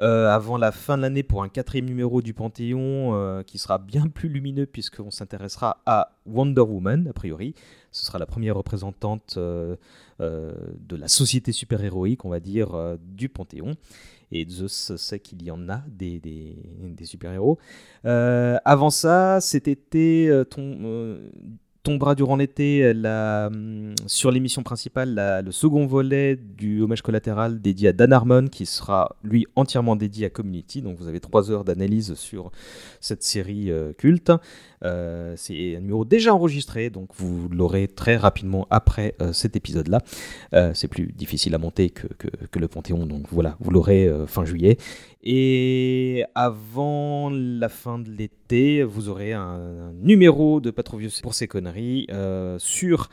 [0.00, 3.78] euh, avant la fin de l'année pour un quatrième numéro du Panthéon euh, qui sera
[3.78, 7.54] bien plus lumineux puisqu'on s'intéressera à Wonder Woman, a priori.
[7.92, 9.76] Ce sera la première représentante euh,
[10.18, 13.76] de la société super-héroïque, on va dire, du Panthéon.
[14.32, 16.56] Et Zeus sait qu'il y en a des,
[17.04, 17.58] super-héros.
[18.04, 21.20] Avant ça, cet été, ton,
[21.84, 27.88] tombera durant l'été la, hum, sur l'émission principale le second volet du hommage collatéral dédié
[27.88, 30.82] à Dan Harmon qui sera lui entièrement dédié à Community.
[30.82, 32.50] Donc vous avez trois heures d'analyse sur
[33.00, 34.32] cette série euh, culte.
[34.84, 40.00] Euh, C'est un numéro déjà enregistré, donc vous l'aurez très rapidement après euh, cet épisode-là.
[40.54, 44.44] Euh, C'est plus difficile à monter que, que, le Panthéon, donc voilà, vous l'aurez fin
[44.44, 44.78] juillet.
[45.22, 52.06] Et avant la fin de l'été, vous aurez un, numéro de vieux pour ces conneries
[52.58, 53.08] sur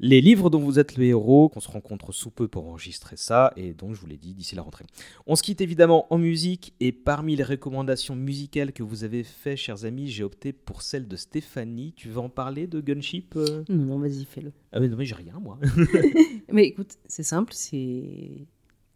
[0.00, 3.52] les livres dont vous êtes le héros, qu'on se rencontre sous peu pour enregistrer ça,
[3.56, 4.84] et donc je vous l'ai dit d'ici la rentrée.
[5.26, 9.56] On se quitte évidemment en musique, et parmi les recommandations musicales que vous avez fait,
[9.56, 11.92] chers amis, j'ai opté pour celle de Stéphanie.
[11.96, 13.64] Tu veux en parler de Gunship euh?
[13.68, 14.52] Non, vas-y, fais-le.
[14.72, 15.58] Ah mais non, mais j'ai rien, moi.
[16.52, 18.46] Mais écoute, c'est simple, c'est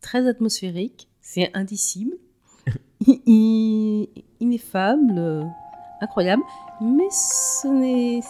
[0.00, 2.16] très atmosphérique, c'est indicible,
[4.40, 5.42] ineffable, euh,
[6.00, 6.42] incroyable,
[6.80, 8.20] mais ce n'est-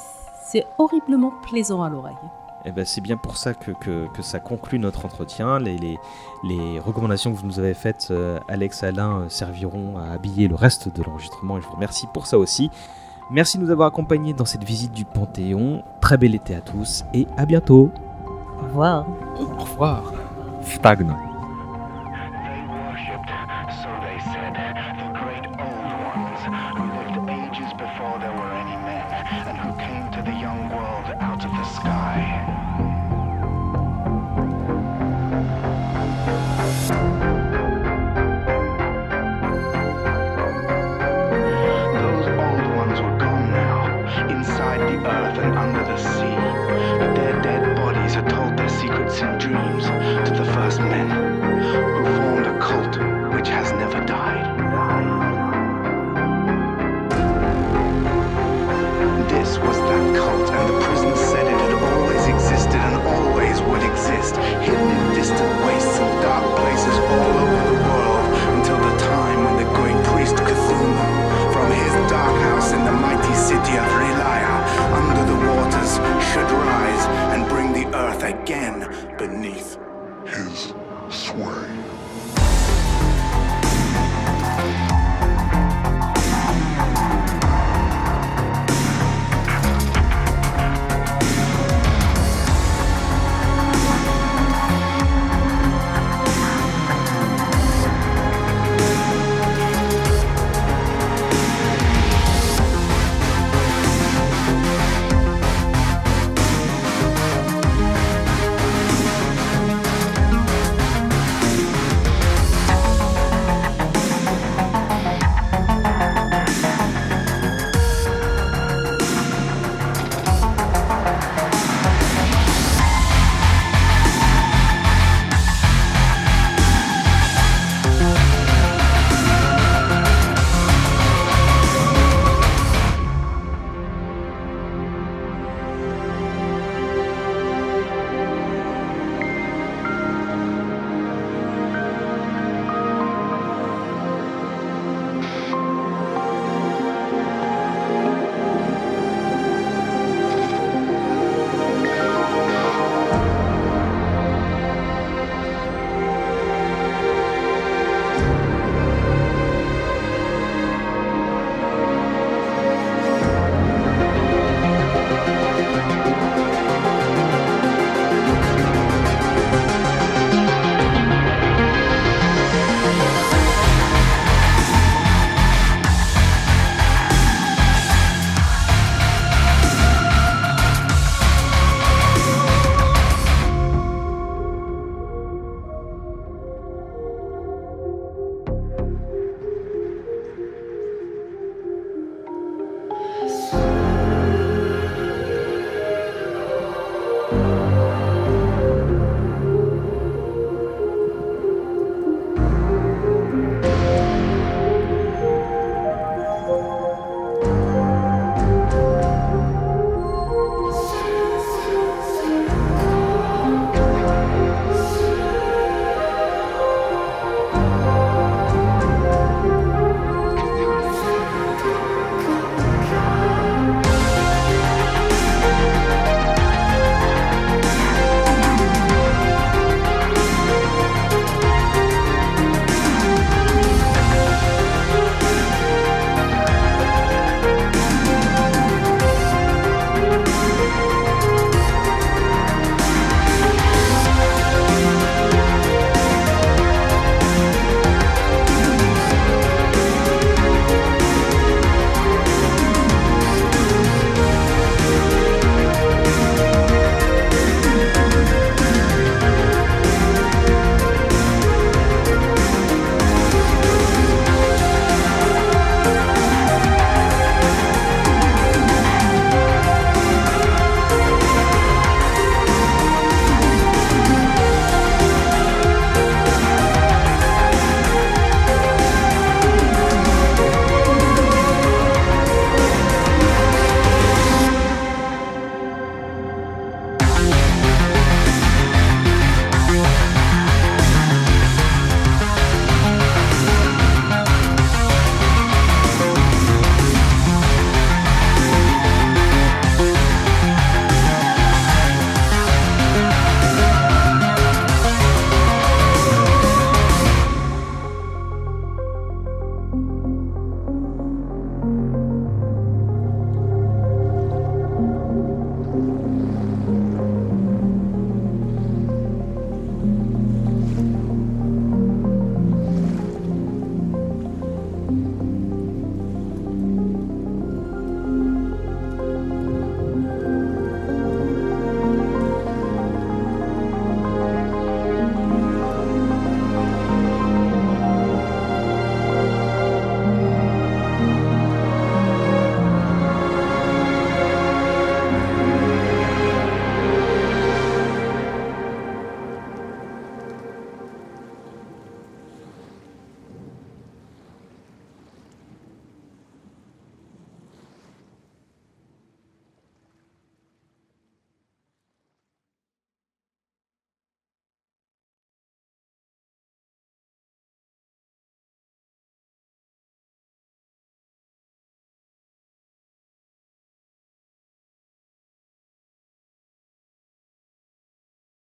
[0.50, 2.14] c'est horriblement plaisant à l'oreille.
[2.64, 5.58] Eh ben, c'est bien pour ça que, que- que ça conclut notre entretien.
[5.58, 5.98] Les, les-
[6.44, 10.54] les recommandations que vous nous avez faites, euh, Alex Alain, euh, serviront à habiller le
[10.54, 12.70] reste de l'enregistrement et je vous remercie pour ça aussi.
[13.30, 15.82] Merci de nous avoir accompagnés dans cette visite du Panthéon.
[16.00, 17.90] Très bel été à tous et à bientôt.
[18.60, 19.06] Au revoir.
[19.58, 20.12] Au revoir.
[20.62, 21.31] Stagne.